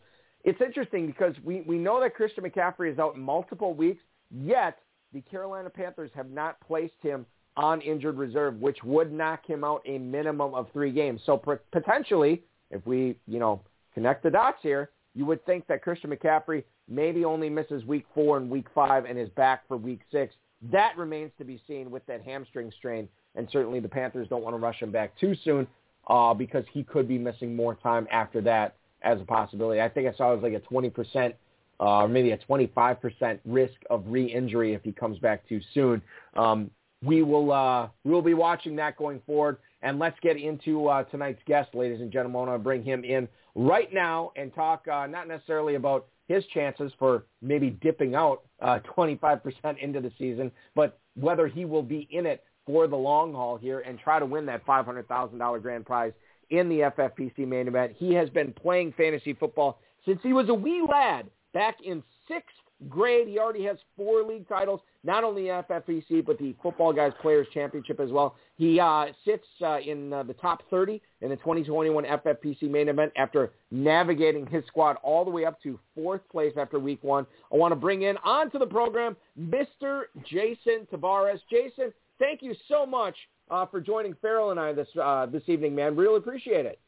It's 0.44 0.60
interesting 0.60 1.06
because 1.06 1.34
we, 1.44 1.62
we 1.62 1.78
know 1.78 2.00
that 2.00 2.14
Christian 2.14 2.44
McCaffrey 2.44 2.92
is 2.92 2.98
out 2.98 3.16
multiple 3.16 3.72
weeks, 3.72 4.02
yet 4.30 4.78
the 5.12 5.20
Carolina 5.20 5.70
Panthers 5.70 6.10
have 6.14 6.30
not 6.30 6.60
placed 6.60 7.00
him 7.00 7.24
on 7.56 7.80
injured 7.80 8.16
reserve, 8.16 8.60
which 8.60 8.82
would 8.82 9.12
knock 9.12 9.46
him 9.46 9.64
out 9.64 9.82
a 9.86 9.98
minimum 9.98 10.54
of 10.54 10.68
three 10.72 10.90
games. 10.90 11.20
So 11.26 11.42
potentially, 11.70 12.42
if 12.70 12.84
we, 12.86 13.16
you 13.26 13.38
know, 13.38 13.60
connect 13.94 14.22
the 14.22 14.30
dots 14.30 14.58
here, 14.62 14.90
you 15.14 15.26
would 15.26 15.44
think 15.44 15.66
that 15.66 15.82
Christian 15.82 16.10
McCaffrey 16.10 16.64
maybe 16.88 17.24
only 17.24 17.50
misses 17.50 17.84
week 17.84 18.06
four 18.14 18.38
and 18.38 18.48
week 18.48 18.66
five 18.74 19.04
and 19.04 19.18
is 19.18 19.28
back 19.30 19.66
for 19.68 19.76
week 19.76 20.00
six. 20.10 20.34
That 20.70 20.96
remains 20.96 21.32
to 21.38 21.44
be 21.44 21.60
seen 21.66 21.90
with 21.90 22.04
that 22.06 22.22
hamstring 22.22 22.72
strain. 22.78 23.08
And 23.34 23.48
certainly 23.50 23.80
the 23.80 23.88
Panthers 23.88 24.28
don't 24.28 24.42
want 24.42 24.54
to 24.54 24.58
rush 24.58 24.80
him 24.80 24.90
back 24.90 25.18
too 25.18 25.34
soon 25.44 25.66
uh, 26.08 26.34
because 26.34 26.64
he 26.72 26.82
could 26.82 27.08
be 27.08 27.18
missing 27.18 27.54
more 27.54 27.74
time 27.74 28.06
after 28.10 28.40
that 28.42 28.76
as 29.02 29.20
a 29.20 29.24
possibility. 29.24 29.80
I 29.80 29.88
think 29.88 30.08
I 30.08 30.16
saw 30.16 30.32
it 30.32 30.40
was 30.40 30.42
like 30.42 30.54
a 30.54 30.72
20% 30.72 31.34
uh, 31.80 32.02
or 32.02 32.08
maybe 32.08 32.30
a 32.30 32.38
25% 32.38 33.40
risk 33.44 33.74
of 33.90 34.04
re-injury 34.06 34.74
if 34.74 34.82
he 34.82 34.92
comes 34.92 35.18
back 35.18 35.46
too 35.48 35.60
soon. 35.74 36.00
Um, 36.36 36.70
we 37.02 37.22
will 37.22 37.52
uh, 37.52 37.88
we 38.04 38.12
will 38.12 38.22
be 38.22 38.34
watching 38.34 38.76
that 38.76 38.96
going 38.96 39.20
forward. 39.26 39.58
And 39.82 39.98
let's 39.98 40.18
get 40.20 40.36
into 40.36 40.86
uh, 40.86 41.02
tonight's 41.04 41.42
guest, 41.44 41.74
ladies 41.74 42.00
and 42.00 42.12
gentlemen. 42.12 42.36
I 42.36 42.50
want 42.50 42.60
to 42.60 42.62
bring 42.62 42.84
him 42.84 43.02
in 43.04 43.28
right 43.56 43.92
now 43.92 44.30
and 44.36 44.54
talk 44.54 44.86
uh, 44.86 45.06
not 45.06 45.26
necessarily 45.26 45.74
about 45.74 46.06
his 46.28 46.44
chances 46.54 46.92
for 46.98 47.24
maybe 47.40 47.70
dipping 47.70 48.14
out 48.14 48.42
uh, 48.60 48.78
25% 48.96 49.42
into 49.82 50.00
the 50.00 50.12
season, 50.18 50.50
but 50.74 50.98
whether 51.14 51.46
he 51.46 51.64
will 51.64 51.82
be 51.82 52.08
in 52.10 52.26
it 52.26 52.44
for 52.64 52.86
the 52.86 52.96
long 52.96 53.32
haul 53.32 53.56
here 53.56 53.80
and 53.80 53.98
try 53.98 54.20
to 54.20 54.26
win 54.26 54.46
that 54.46 54.64
$500,000 54.64 55.62
grand 55.62 55.84
prize 55.84 56.12
in 56.50 56.68
the 56.68 56.80
FFPC 56.80 57.38
main 57.46 57.66
event. 57.66 57.92
He 57.96 58.14
has 58.14 58.30
been 58.30 58.52
playing 58.52 58.94
fantasy 58.96 59.32
football 59.32 59.80
since 60.06 60.20
he 60.22 60.32
was 60.32 60.48
a 60.48 60.54
wee 60.54 60.84
lad 60.88 61.26
back 61.52 61.78
in 61.84 62.02
sixth 62.28 62.54
grade. 62.88 63.28
He 63.28 63.38
already 63.38 63.64
has 63.64 63.76
four 63.96 64.22
league 64.22 64.48
titles, 64.48 64.80
not 65.04 65.24
only 65.24 65.44
FFPC, 65.44 66.24
but 66.24 66.38
the 66.38 66.54
Football 66.62 66.92
Guys 66.92 67.12
Players 67.20 67.46
Championship 67.52 68.00
as 68.00 68.10
well. 68.10 68.36
He 68.56 68.78
uh, 68.80 69.06
sits 69.24 69.46
uh, 69.64 69.78
in 69.80 70.12
uh, 70.12 70.22
the 70.22 70.34
top 70.34 70.62
30 70.70 71.00
in 71.20 71.30
the 71.30 71.36
2021 71.36 72.04
FFPC 72.04 72.70
main 72.70 72.88
event 72.88 73.12
after 73.16 73.52
navigating 73.70 74.46
his 74.46 74.64
squad 74.66 74.96
all 75.02 75.24
the 75.24 75.30
way 75.30 75.44
up 75.44 75.62
to 75.62 75.78
fourth 75.94 76.22
place 76.30 76.52
after 76.58 76.78
week 76.78 77.02
one. 77.02 77.26
I 77.52 77.56
want 77.56 77.72
to 77.72 77.76
bring 77.76 78.02
in 78.02 78.16
onto 78.18 78.58
the 78.58 78.66
program 78.66 79.16
Mr. 79.38 80.02
Jason 80.24 80.86
Tavares. 80.92 81.40
Jason, 81.50 81.92
thank 82.18 82.42
you 82.42 82.54
so 82.68 82.86
much 82.86 83.16
uh, 83.50 83.66
for 83.66 83.80
joining 83.80 84.14
Ferrell 84.20 84.50
and 84.50 84.60
I 84.60 84.72
this 84.72 84.88
uh, 85.00 85.26
this 85.26 85.42
evening, 85.46 85.74
man. 85.74 85.96
Really 85.96 86.16
appreciate 86.16 86.66
it. 86.66 86.78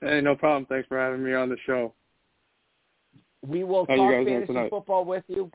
Hey, 0.00 0.20
no 0.20 0.36
problem. 0.36 0.66
Thanks 0.66 0.86
for 0.86 0.98
having 0.98 1.24
me 1.24 1.34
on 1.34 1.48
the 1.48 1.56
show. 1.66 1.92
We 3.46 3.64
will 3.64 3.86
How 3.88 3.96
talk 3.96 4.26
fantasy 4.26 4.68
football 4.70 5.04
with 5.04 5.24
you. 5.28 5.50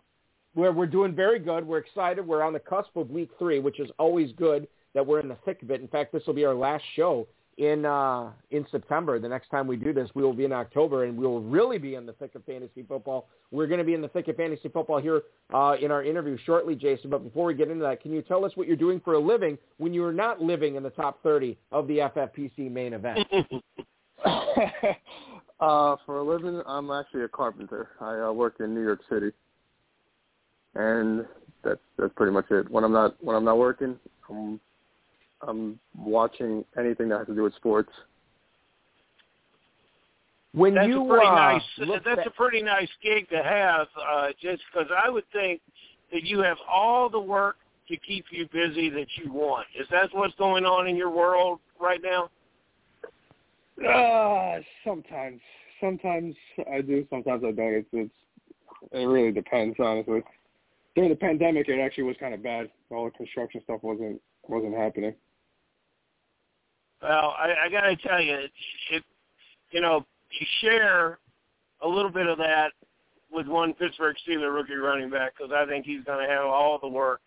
We're, 0.56 0.72
we're 0.72 0.88
doing 0.88 1.15
very 1.15 1.39
good. 1.39 1.65
We're 1.65 1.80
excited. 1.80 2.26
We're 2.26 2.43
on 2.43 2.54
the 2.54 2.60
cusp 2.60 2.96
of 2.96 3.10
week 3.10 3.30
three, 3.39 3.60
which 3.60 3.80
is 3.80 3.89
always 3.98 4.32
good 4.34 4.67
that 4.93 5.06
we're 5.06 5.19
in 5.19 5.28
the 5.28 5.38
thick 5.46 5.62
of 5.63 5.72
it. 5.72 5.82
In 5.82 5.88
fact, 5.88 6.13
this 6.13 6.24
will 6.28 6.34
be 6.34 6.46
our 6.46 6.54
last 6.54 6.84
show 6.96 7.28
in 7.58 7.86
uh, 7.86 8.32
in 8.52 8.65
September. 8.72 9.19
The 9.19 9.28
next 9.28 9.50
time 9.50 9.67
we 9.67 9.76
do 9.76 9.93
this, 9.93 10.10
we 10.13 10.24
will 10.24 10.34
be 10.34 10.46
in 10.46 10.52
October, 10.52 11.06
and 11.06 11.17
we 11.17 11.26
will 11.26 11.41
really 11.41 11.78
be 11.78 11.96
in 11.96 12.06
the 12.06 12.13
thick 12.13 12.36
of 12.36 12.43
fantasy 12.46 12.84
football. 12.88 13.28
We're 13.52 13.67
going 13.67 13.80
to 13.80 13.84
be 13.84 13.93
in 13.93 14.02
the 14.02 14.08
thick 14.08 14.28
of 14.28 14.38
fantasy 14.38 14.69
football 14.69 15.00
here 15.00 15.24
uh, 15.54 15.76
in 15.82 15.91
our 15.91 16.04
interview 16.04 16.38
shortly, 16.46 16.76
Jason. 16.76 17.10
But 17.10 17.24
before 17.24 17.46
we 17.46 17.54
get 17.54 17.69
into 17.69 17.84
that, 17.84 18.02
can 18.02 18.12
you 18.13 18.22
tell 18.22 18.46
us 18.46 18.52
what 18.56 18.67
you're 18.67 18.76
doing 18.76 19.02
for 19.04 19.13
a 19.13 19.19
living 19.19 19.58
when 19.78 19.93
you 19.93 20.04
are 20.06 20.13
not 20.13 20.41
living 20.41 20.76
in 20.76 20.84
the 20.84 20.89
top 20.91 21.22
30 21.24 21.58
of 21.72 21.88
the 21.88 21.98
FFPC 21.98 22.72
main 22.72 22.93
event? 22.93 23.28
Uh, 25.60 25.96
for 26.06 26.18
a 26.18 26.24
living, 26.24 26.62
I'm 26.66 26.92
actually 26.92 27.24
a 27.24 27.28
carpenter. 27.28 27.89
I 28.02 28.20
uh, 28.20 28.32
work 28.32 28.56
in 28.60 28.74
New 28.74 28.84
York 28.84 29.00
City, 29.10 29.32
and 30.76 31.26
that's 31.63 31.80
that's 31.98 32.13
pretty 32.16 32.32
much 32.32 32.46
it. 32.52 32.70
When 32.70 32.84
I'm 32.84 32.92
not 32.92 33.16
when 33.24 33.36
I'm 33.36 33.46
not 33.46 33.58
working, 33.58 33.98
I'm 34.30 34.60
I'm 35.42 35.80
watching 35.98 36.66
anything 36.78 37.10
that 37.10 37.20
has 37.20 37.28
to 37.28 37.36
do 37.36 37.44
with 37.44 37.56
sports. 37.56 37.92
When 40.54 40.76
that's 40.76 40.88
you 40.88 41.04
a 41.06 41.10
pretty 41.10 41.28
uh, 41.28 41.36
nice 41.36 41.62
that's 42.06 42.28
a 42.28 42.32
pretty 42.32 42.62
nice 42.62 42.89
gig 43.02 43.30
to 43.30 43.42
have, 43.42 43.88
uh, 44.08 44.28
just 44.42 44.62
because 44.72 44.89
I 44.96 45.10
would 45.10 45.26
think 45.32 45.62
that 46.12 46.24
you 46.24 46.39
have 46.39 46.58
all 46.70 47.10
the 47.10 47.20
work 47.20 47.58
to 47.88 47.98
keep 47.98 48.26
you 48.32 48.48
busy 48.52 48.89
that 48.89 49.08
you 49.18 49.32
want. 49.32 49.68
Is 49.80 49.88
that 49.92 50.10
what's 50.13 50.36
going 50.36 50.66
on 50.66 50.88
in 50.88 50.96
your 50.96 51.10
world 51.10 51.60
right 51.80 52.02
now? 52.02 52.30
Uh, 53.81 54.59
sometimes, 54.86 55.41
sometimes 55.79 56.36
I 56.71 56.81
do, 56.81 57.05
sometimes 57.09 57.43
I 57.43 57.51
don't. 57.51 57.73
It's, 57.73 57.88
it's 57.91 58.13
it 58.91 59.05
really 59.05 59.31
depends, 59.31 59.75
honestly. 59.79 60.23
During 60.95 61.09
the 61.09 61.15
pandemic, 61.15 61.67
it 61.69 61.79
actually 61.79 62.03
was 62.03 62.15
kind 62.19 62.33
of 62.33 62.43
bad. 62.43 62.69
All 62.91 63.05
the 63.05 63.12
construction 63.12 63.62
stuff 63.63 63.81
wasn't 63.81 64.21
wasn't 64.47 64.75
happening. 64.75 65.15
Well, 67.01 67.36
I, 67.38 67.65
I 67.65 67.69
got 67.69 67.81
to 67.81 67.95
tell 67.97 68.21
you, 68.21 68.33
it, 68.36 68.51
it, 68.91 69.03
you 69.71 69.81
know, 69.81 70.05
you 70.31 70.45
share 70.62 71.19
a 71.81 71.88
little 71.88 72.12
bit 72.12 72.27
of 72.27 72.38
that 72.38 72.71
with 73.31 73.47
one 73.47 73.73
Pittsburgh 73.73 74.15
Steelers 74.27 74.53
rookie 74.53 74.75
running 74.75 75.09
back 75.09 75.33
because 75.38 75.51
I 75.53 75.65
think 75.65 75.86
he's 75.86 76.03
going 76.05 76.25
to 76.25 76.31
have 76.31 76.45
all 76.45 76.79
the 76.79 76.88
work 76.88 77.19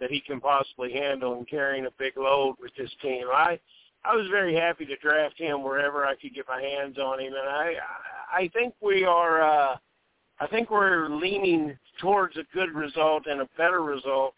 that 0.00 0.10
he 0.10 0.20
can 0.20 0.40
possibly 0.40 0.92
handle 0.92 1.38
in 1.38 1.44
carrying 1.44 1.86
a 1.86 1.90
big 1.98 2.16
load 2.16 2.54
with 2.60 2.70
this 2.76 2.90
team. 3.02 3.26
I 3.32 3.58
I 4.04 4.14
was 4.14 4.26
very 4.30 4.54
happy 4.54 4.86
to 4.86 4.96
draft 4.96 5.38
him 5.38 5.62
wherever 5.62 6.06
I 6.06 6.14
could 6.14 6.34
get 6.34 6.46
my 6.48 6.60
hands 6.60 6.98
on 6.98 7.20
him, 7.20 7.32
and 7.34 7.48
I 7.48 7.74
I 8.32 8.50
think 8.54 8.74
we 8.80 9.04
are 9.04 9.42
uh, 9.42 9.76
I 10.40 10.46
think 10.46 10.70
we're 10.70 11.08
leaning 11.08 11.76
towards 12.00 12.36
a 12.36 12.44
good 12.54 12.72
result 12.72 13.26
and 13.26 13.40
a 13.40 13.48
better 13.56 13.82
result 13.82 14.34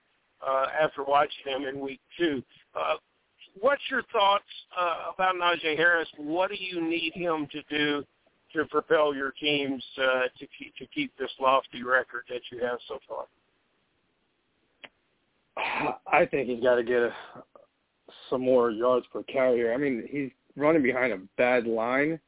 uh, 0.46 0.66
after 0.80 1.04
watching 1.04 1.46
him 1.46 1.64
in 1.64 1.78
week 1.78 2.00
two. 2.18 2.42
Uh, 2.74 2.94
what's 3.60 3.82
your 3.90 4.02
thoughts 4.12 4.44
uh, 4.78 5.12
about 5.14 5.34
Najee 5.34 5.76
Harris? 5.76 6.08
What 6.16 6.50
do 6.50 6.56
you 6.58 6.80
need 6.80 7.12
him 7.14 7.46
to 7.52 7.62
do 7.68 8.04
to 8.54 8.64
propel 8.66 9.14
your 9.14 9.32
teams 9.32 9.84
uh, 9.98 10.22
to 10.38 10.46
keep 10.58 10.74
to 10.76 10.86
keep 10.86 11.16
this 11.18 11.30
lofty 11.40 11.82
record 11.82 12.24
that 12.28 12.40
you 12.50 12.64
have 12.64 12.78
so 12.88 12.98
far? 13.08 13.26
I 16.06 16.26
think 16.26 16.48
he's 16.48 16.62
got 16.62 16.76
to 16.76 16.82
get 16.82 17.02
a, 17.02 17.12
some 18.30 18.42
more 18.42 18.70
yards 18.70 19.06
per 19.12 19.22
carrier. 19.24 19.74
I 19.74 19.76
mean, 19.76 20.04
he's 20.08 20.30
running 20.56 20.82
behind 20.82 21.12
a 21.12 21.18
bad 21.36 21.66
line. 21.66 22.18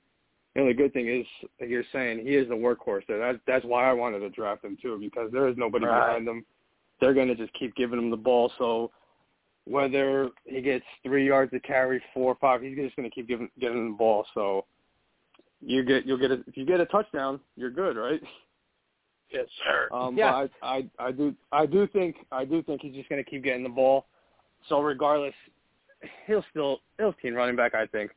The 0.54 0.60
only 0.60 0.74
good 0.74 0.92
thing 0.92 1.08
is, 1.08 1.26
like 1.60 1.70
you're 1.70 1.84
saying, 1.92 2.26
he 2.26 2.34
is 2.34 2.48
the 2.48 2.54
workhorse 2.54 3.06
there. 3.08 3.18
That's 3.18 3.38
that's 3.46 3.64
why 3.64 3.88
I 3.88 3.92
wanted 3.94 4.18
to 4.20 4.28
draft 4.30 4.64
him 4.64 4.76
too, 4.80 4.98
because 5.00 5.30
there 5.32 5.48
is 5.48 5.56
nobody 5.56 5.86
right. 5.86 6.06
behind 6.06 6.28
him. 6.28 6.44
They're 7.00 7.14
going 7.14 7.28
to 7.28 7.34
just 7.34 7.52
keep 7.54 7.74
giving 7.74 7.98
him 7.98 8.10
the 8.10 8.16
ball. 8.16 8.52
So 8.58 8.90
whether 9.64 10.28
he 10.44 10.60
gets 10.60 10.84
three 11.02 11.26
yards 11.26 11.52
to 11.52 11.60
carry, 11.60 12.02
four 12.12 12.32
or 12.32 12.36
five, 12.40 12.62
he's 12.62 12.76
just 12.76 12.96
going 12.96 13.08
to 13.08 13.14
keep 13.14 13.28
giving 13.28 13.48
getting 13.60 13.78
him 13.78 13.92
the 13.92 13.96
ball. 13.96 14.26
So 14.34 14.66
you 15.60 15.84
get 15.84 16.04
you'll 16.04 16.18
get 16.18 16.30
a, 16.30 16.44
if 16.46 16.56
you 16.56 16.66
get 16.66 16.80
a 16.80 16.86
touchdown, 16.86 17.40
you're 17.56 17.70
good, 17.70 17.96
right? 17.96 18.20
Yes, 19.30 19.46
sir. 19.64 19.88
Um, 19.96 20.16
Yeah. 20.18 20.46
but 20.60 20.66
I, 20.66 20.76
I 20.98 21.06
I 21.06 21.12
do 21.12 21.34
I 21.50 21.66
do 21.66 21.86
think 21.86 22.16
I 22.30 22.44
do 22.44 22.62
think 22.62 22.82
he's 22.82 22.94
just 22.94 23.08
going 23.08 23.22
to 23.22 23.30
keep 23.30 23.42
getting 23.42 23.62
the 23.62 23.68
ball. 23.70 24.06
So 24.68 24.80
regardless, 24.82 25.34
he'll 26.26 26.44
still 26.50 26.80
he'll 26.98 27.12
team 27.14 27.34
running 27.34 27.56
back. 27.56 27.74
I 27.74 27.86
think. 27.86 28.10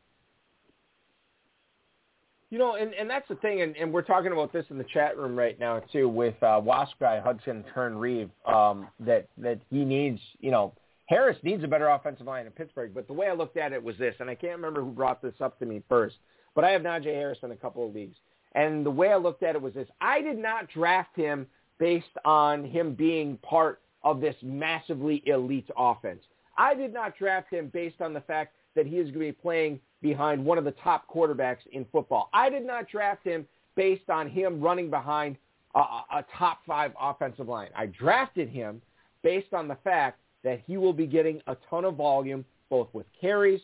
You 2.52 2.60
know, 2.60 2.76
and, 2.76 2.94
and 2.94 3.10
that's 3.10 3.28
the 3.28 3.36
thing, 3.36 3.64
and, 3.64 3.76
and 3.76 3.92
we're 3.92 4.04
talking 4.04 4.32
about 4.32 4.54
this 4.54 4.66
in 4.70 4.78
the 4.78 4.86
chat 4.86 5.18
room 5.18 5.38
right 5.38 5.60
now 5.60 5.80
too 5.92 6.08
with 6.08 6.42
uh, 6.44 6.62
Wasp 6.64 6.94
guy 7.00 7.20
Hudson 7.20 7.66
Turn 7.74 7.98
Reeve. 7.98 8.30
Um, 8.46 8.88
that 9.00 9.28
that 9.40 9.60
he 9.70 9.84
needs, 9.84 10.20
you 10.40 10.52
know, 10.52 10.74
Harris 11.08 11.38
needs 11.44 11.64
a 11.64 11.68
better 11.68 11.90
offensive 11.90 12.28
line 12.28 12.46
in 12.46 12.52
Pittsburgh. 12.52 12.94
But 12.94 13.08
the 13.08 13.14
way 13.14 13.28
I 13.28 13.34
looked 13.34 13.58
at 13.58 13.74
it 13.74 13.84
was 13.84 13.98
this, 13.98 14.16
and 14.20 14.30
I 14.30 14.36
can't 14.36 14.56
remember 14.56 14.82
who 14.82 14.92
brought 14.92 15.22
this 15.22 15.34
up 15.42 15.58
to 15.60 15.66
me 15.66 15.82
first, 15.90 16.16
but 16.54 16.64
I 16.64 16.70
have 16.70 16.82
Najee 16.82 17.14
Harris 17.14 17.40
in 17.42 17.52
a 17.52 17.56
couple 17.56 17.86
of 17.86 17.94
leagues, 17.94 18.16
and 18.54 18.86
the 18.86 18.92
way 18.92 19.12
I 19.12 19.18
looked 19.18 19.44
at 19.44 19.56
it 19.56 19.62
was 19.62 19.74
this: 19.74 19.90
I 20.00 20.22
did 20.22 20.38
not 20.38 20.70
draft 20.70 21.16
him 21.16 21.48
based 21.80 22.06
on 22.24 22.64
him 22.64 22.94
being 22.94 23.38
part 23.38 23.82
of 24.04 24.22
this 24.22 24.36
massively 24.44 25.24
elite 25.26 25.70
offense. 25.76 26.22
I 26.58 26.74
did 26.74 26.94
not 26.94 27.18
draft 27.18 27.52
him 27.52 27.70
based 27.74 28.02
on 28.02 28.14
the 28.14 28.22
fact 28.22 28.54
that 28.76 28.86
he 28.86 28.98
is 28.98 29.06
going 29.06 29.14
to 29.14 29.20
be 29.20 29.32
playing 29.32 29.80
behind 30.02 30.44
one 30.44 30.58
of 30.58 30.64
the 30.64 30.72
top 30.72 31.08
quarterbacks 31.10 31.66
in 31.72 31.86
football. 31.92 32.30
I 32.34 32.50
did 32.50 32.66
not 32.66 32.90
draft 32.90 33.24
him 33.26 33.46
based 33.76 34.10
on 34.10 34.30
him 34.30 34.62
running 34.62 34.90
behind 34.90 35.38
a, 35.74 35.80
a 35.80 36.26
top 36.38 36.60
five 36.66 36.92
offensive 37.00 37.48
line. 37.48 37.70
I 37.76 37.88
drafted 37.88 38.50
him 38.50 38.82
based 39.24 39.54
on 39.54 39.68
the 39.68 39.78
fact 39.84 40.20
that 40.44 40.62
he 40.66 40.78
will 40.78 40.94
be 40.94 41.08
getting 41.08 41.42
a 41.48 41.58
ton 41.70 41.86
of 41.86 41.96
volume 41.96 42.46
both 42.70 42.88
with 42.94 43.06
carries 43.20 43.62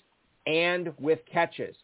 and 0.48 0.92
with 1.00 1.20
catches. 1.32 1.76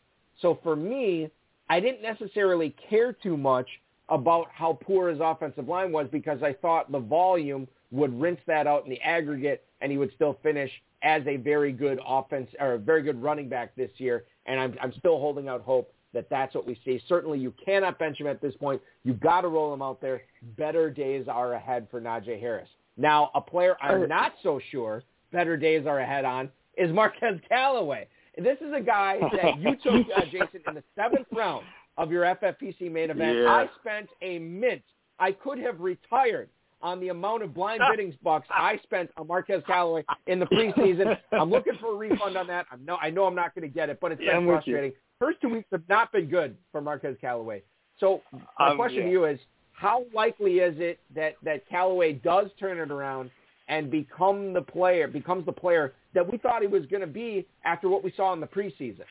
So 0.42 0.60
for 0.64 0.76
me, 0.76 1.30
I 1.70 1.80
didn't 1.80 2.02
necessarily 2.02 2.76
care 2.90 3.14
too 3.14 3.38
much 3.38 3.68
about 4.10 4.48
how 4.52 4.80
poor 4.82 5.10
his 5.10 5.20
offensive 5.22 5.68
line 5.68 5.92
was 5.92 6.08
because 6.12 6.42
I 6.42 6.54
thought 6.54 6.92
the 6.92 7.00
volume 7.00 7.68
would 7.92 8.20
rinse 8.20 8.40
that 8.48 8.68
out 8.68 8.84
in 8.84 8.90
the 8.90 9.02
aggregate 9.02 9.66
and 9.82 9.92
he 9.92 9.98
would 9.98 10.12
still 10.16 10.38
finish 10.42 10.72
as 11.08 11.26
a 11.26 11.38
very 11.38 11.72
good 11.72 12.02
offense 12.06 12.50
or 12.60 12.74
a 12.74 12.78
very 12.78 13.02
good 13.02 13.22
running 13.24 13.48
back 13.48 13.74
this 13.78 13.90
year. 13.96 14.26
And 14.46 14.60
I'm, 14.60 14.76
I'm 14.84 14.92
still 15.00 15.20
holding 15.20 15.48
out 15.48 15.62
hope 15.62 15.94
that 16.14 16.30
that's 16.30 16.54
what 16.54 16.68
we 16.68 16.78
see. 16.84 17.02
Certainly 17.08 17.40
you 17.40 17.54
cannot 17.64 17.98
bench 17.98 18.20
him 18.20 18.28
at 18.28 18.42
this 18.42 18.54
point. 18.56 18.82
You've 19.06 19.22
got 19.22 19.42
to 19.42 19.48
roll 19.48 19.74
him 19.74 19.82
out 19.82 20.02
there. 20.02 20.24
Better 20.58 20.90
days 20.90 21.28
are 21.30 21.54
ahead 21.54 21.88
for 21.90 22.02
Najee 22.02 22.40
Harris. 22.42 22.68
Now, 22.98 23.32
a 23.36 23.42
player 23.42 23.78
I'm 23.82 24.10
not 24.10 24.34
so 24.44 24.60
sure 24.70 25.02
better 25.32 25.56
days 25.56 25.86
are 25.88 26.00
ahead 26.00 26.26
on 26.26 26.50
is 26.78 26.92
Marquez 26.92 27.40
Callaway. 27.48 28.08
This 28.38 28.58
is 28.60 28.74
a 28.76 28.82
guy 28.82 29.18
that 29.42 29.60
you 29.62 29.78
took, 29.82 30.08
uh, 30.14 30.26
Jason, 30.26 30.62
in 30.68 30.76
the 30.76 30.84
seventh 30.94 31.28
round 31.32 31.66
of 31.98 32.12
your 32.12 32.24
FFPC 32.24 32.92
main 32.92 33.12
event. 33.12 33.38
Yeah. 33.38 33.50
I 33.50 33.70
spent 33.80 34.10
a 34.22 34.40
mint. 34.40 34.84
I 35.20 35.32
could 35.32 35.58
have 35.60 35.80
retired 35.80 36.50
on 36.82 37.00
the 37.00 37.10
amount 37.10 37.44
of 37.44 37.54
blind 37.54 37.82
biddings 37.90 38.16
bucks 38.24 38.48
I 38.52 38.80
spent 38.84 39.10
on 39.18 39.28
Marquez 39.28 39.64
Callaway 39.68 40.06
in 40.28 40.40
the 40.40 40.46
preseason. 40.46 41.18
I'm 41.32 41.50
looking 41.50 41.74
for 41.80 41.94
a 41.94 41.96
refund 41.96 42.38
on 42.38 42.48
that. 42.48 42.66
I 42.72 42.76
know 42.78 42.98
I 43.02 43.10
know 43.10 43.26
I'm 43.26 43.36
not 43.36 43.56
going 43.56 43.68
to 43.68 43.74
get 43.74 43.90
it, 43.90 44.00
but 44.02 44.12
it's 44.12 44.22
Yeah, 44.22 44.38
been 44.40 44.48
I'm 44.50 44.56
frustrating. 44.56 44.94
First 45.20 45.42
two 45.42 45.50
weeks 45.50 45.68
have 45.72 45.88
not 45.90 46.12
been 46.12 46.28
good 46.28 46.58
for 46.72 46.82
Marquez 46.82 47.18
Callaway. 47.20 47.64
So 48.00 48.22
my 48.60 48.72
Um, 48.72 48.78
question 48.78 49.00
yeah. 49.00 49.06
to 49.06 49.12
you 49.12 49.26
is, 49.26 49.40
how 49.74 50.06
likely 50.14 50.60
is 50.60 50.78
it 50.80 51.00
that 51.16 51.36
that 51.44 51.68
Callaway 51.68 52.14
does 52.14 52.50
turn 52.60 52.78
it 52.78 52.92
around 52.92 53.32
and 53.68 53.90
become 53.92 54.54
the 54.54 54.62
player, 54.62 55.08
becomes 55.08 55.46
the 55.46 55.52
player 55.52 55.94
that 56.14 56.30
we 56.32 56.38
thought 56.38 56.62
he 56.62 56.68
was 56.68 56.86
going 56.86 57.02
to 57.02 57.08
be 57.08 57.46
after 57.66 57.90
what 57.90 58.04
we 58.04 58.12
saw 58.16 58.34
in 58.34 58.40
the 58.40 58.48
preseason? 58.48 59.04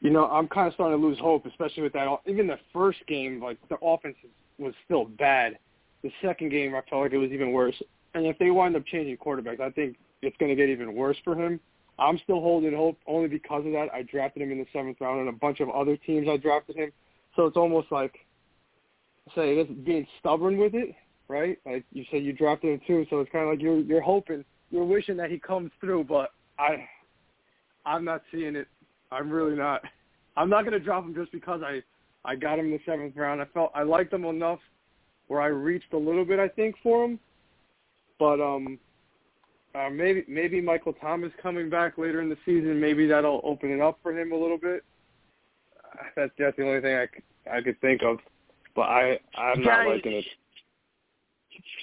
You 0.00 0.10
know, 0.10 0.26
I'm 0.26 0.48
kind 0.48 0.66
of 0.66 0.72
starting 0.74 0.98
to 0.98 1.06
lose 1.06 1.18
hope, 1.18 1.44
especially 1.44 1.82
with 1.82 1.92
that. 1.92 2.06
Even 2.26 2.46
the 2.46 2.58
first 2.72 2.98
game, 3.06 3.42
like 3.42 3.58
the 3.68 3.76
offense 3.82 4.16
was 4.60 4.74
still 4.84 5.06
bad. 5.06 5.58
The 6.02 6.10
second 6.22 6.50
game, 6.50 6.74
I 6.74 6.82
felt 6.88 7.02
like 7.02 7.12
it 7.12 7.18
was 7.18 7.30
even 7.30 7.52
worse. 7.52 7.80
And 8.14 8.26
if 8.26 8.38
they 8.38 8.50
wind 8.50 8.76
up 8.76 8.84
changing 8.86 9.16
quarterbacks, 9.16 9.60
I 9.60 9.70
think 9.70 9.96
it's 10.22 10.36
going 10.38 10.50
to 10.50 10.56
get 10.56 10.68
even 10.68 10.94
worse 10.94 11.16
for 11.24 11.34
him. 11.34 11.60
I'm 11.98 12.18
still 12.18 12.40
holding 12.40 12.74
hope 12.74 12.98
only 13.06 13.28
because 13.28 13.66
of 13.66 13.72
that. 13.72 13.88
I 13.92 14.02
drafted 14.02 14.42
him 14.42 14.52
in 14.52 14.58
the 14.58 14.66
seventh 14.72 14.96
round, 15.00 15.20
and 15.20 15.28
a 15.28 15.32
bunch 15.32 15.60
of 15.60 15.68
other 15.68 15.96
teams 15.96 16.28
I 16.28 16.38
drafted 16.38 16.76
him. 16.76 16.92
So 17.36 17.46
it's 17.46 17.56
almost 17.56 17.92
like, 17.92 18.14
say, 19.34 19.56
guess 19.56 19.72
being 19.84 20.06
stubborn 20.18 20.56
with 20.56 20.74
it, 20.74 20.94
right? 21.28 21.58
Like 21.66 21.84
you 21.92 22.04
said, 22.10 22.24
you 22.24 22.32
drafted 22.32 22.72
him 22.72 22.80
too, 22.86 23.06
so 23.10 23.20
it's 23.20 23.30
kind 23.30 23.44
of 23.44 23.50
like 23.50 23.60
you're 23.60 23.80
you're 23.80 24.00
hoping, 24.00 24.44
you're 24.70 24.84
wishing 24.84 25.16
that 25.18 25.30
he 25.30 25.38
comes 25.38 25.70
through, 25.78 26.04
but 26.04 26.30
I, 26.58 26.88
I'm 27.84 28.04
not 28.04 28.22
seeing 28.32 28.56
it. 28.56 28.66
I'm 29.12 29.30
really 29.30 29.56
not. 29.56 29.82
I'm 30.36 30.48
not 30.48 30.62
going 30.62 30.72
to 30.72 30.80
drop 30.80 31.04
him 31.04 31.14
just 31.14 31.32
because 31.32 31.60
I 31.62 31.82
I 32.24 32.36
got 32.36 32.58
him 32.58 32.66
in 32.66 32.72
the 32.72 32.80
seventh 32.84 33.16
round. 33.16 33.40
I 33.40 33.46
felt 33.46 33.72
I 33.74 33.82
liked 33.82 34.12
him 34.12 34.24
enough 34.24 34.60
where 35.28 35.40
I 35.40 35.46
reached 35.46 35.92
a 35.92 35.98
little 35.98 36.24
bit, 36.24 36.38
I 36.38 36.48
think, 36.48 36.74
for 36.82 37.04
him. 37.04 37.18
But 38.18 38.40
um, 38.40 38.78
uh, 39.74 39.88
maybe 39.90 40.24
maybe 40.28 40.60
Michael 40.60 40.92
Thomas 40.94 41.32
coming 41.42 41.70
back 41.70 41.96
later 41.96 42.20
in 42.20 42.28
the 42.28 42.36
season, 42.44 42.80
maybe 42.80 43.06
that'll 43.06 43.40
open 43.44 43.70
it 43.70 43.80
up 43.80 43.98
for 44.02 44.18
him 44.18 44.32
a 44.32 44.36
little 44.36 44.58
bit. 44.58 44.84
Uh, 45.76 46.04
That's 46.16 46.32
that's 46.38 46.56
the 46.56 46.66
only 46.66 46.80
thing 46.80 46.96
I, 46.96 47.56
I 47.56 47.62
could 47.62 47.80
think 47.80 48.02
of. 48.02 48.18
But 48.74 48.82
I 48.82 49.18
I'm 49.36 49.62
not 49.62 49.84
Guys, 49.84 49.88
liking 49.88 50.12
it. 50.12 50.24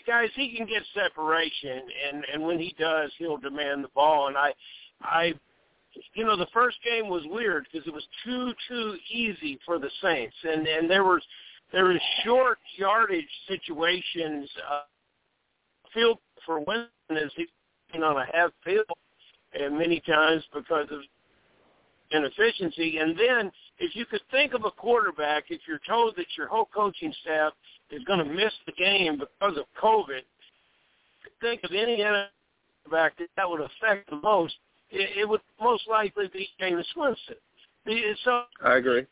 Guys, 0.06 0.30
he 0.36 0.56
can 0.56 0.68
get 0.68 0.84
separation, 0.94 1.82
and 2.10 2.26
and 2.34 2.44
when 2.44 2.60
he 2.60 2.76
does, 2.78 3.12
he'll 3.18 3.38
demand 3.38 3.84
the 3.84 3.90
ball. 3.90 4.28
And 4.28 4.38
I, 4.38 4.54
I, 5.02 5.34
you 6.14 6.26
know, 6.26 6.38
the 6.38 6.48
first 6.54 6.78
game 6.84 7.10
was 7.10 7.24
weird 7.26 7.68
because 7.72 7.88
it 7.88 7.94
was 7.94 8.06
too 8.24 8.54
too 8.68 8.96
easy 9.12 9.60
for 9.66 9.80
the 9.80 9.90
Saints, 10.02 10.36
and 10.44 10.68
and 10.68 10.90
there 10.90 11.04
was 11.04 11.22
there 11.72 11.86
was 11.86 12.00
short 12.24 12.60
yardage 12.78 13.26
situations. 13.48 14.50
Uh, 14.70 14.82
field 15.94 16.20
for 16.46 16.60
Winston 16.60 16.90
is 17.12 17.32
he 17.36 17.48
on 17.96 18.18
a 18.18 18.26
half 18.34 18.52
field, 18.64 18.86
and 19.54 19.78
many 19.78 20.02
times 20.02 20.44
because 20.54 20.88
of 20.92 21.00
inefficiency. 22.12 22.98
And 22.98 23.18
then, 23.18 23.52
if 23.80 23.96
you 23.96 24.06
could 24.06 24.22
think 24.32 24.54
of 24.54 24.66
a 24.66 24.72
quarterback, 24.72 25.46
if 25.50 25.62
you're 25.68 25.82
told 25.88 26.16
that 26.18 26.26
your 26.38 26.48
whole 26.48 26.68
coaching 26.74 27.14
staff 27.22 27.54
is 27.92 28.04
going 28.04 28.20
to 28.20 28.26
miss 28.26 28.54
the 28.66 28.72
game 28.74 29.20
because 29.20 29.58
of 29.58 29.66
COVID, 29.82 30.22
think 31.42 31.64
of 31.64 31.72
any 31.72 31.98
quarterback 31.98 33.18
that 33.18 33.30
that 33.36 33.50
would 33.50 33.62
affect 33.62 34.10
the 34.10 34.18
most. 34.18 34.56
It, 34.90 35.18
it 35.20 35.30
would 35.30 35.42
most 35.62 35.84
likely 35.90 36.28
be 36.32 36.48
Jameis 36.60 36.86
Winston. 36.96 37.36
So 38.26 38.42
I 38.64 38.76
agree. 38.76 39.06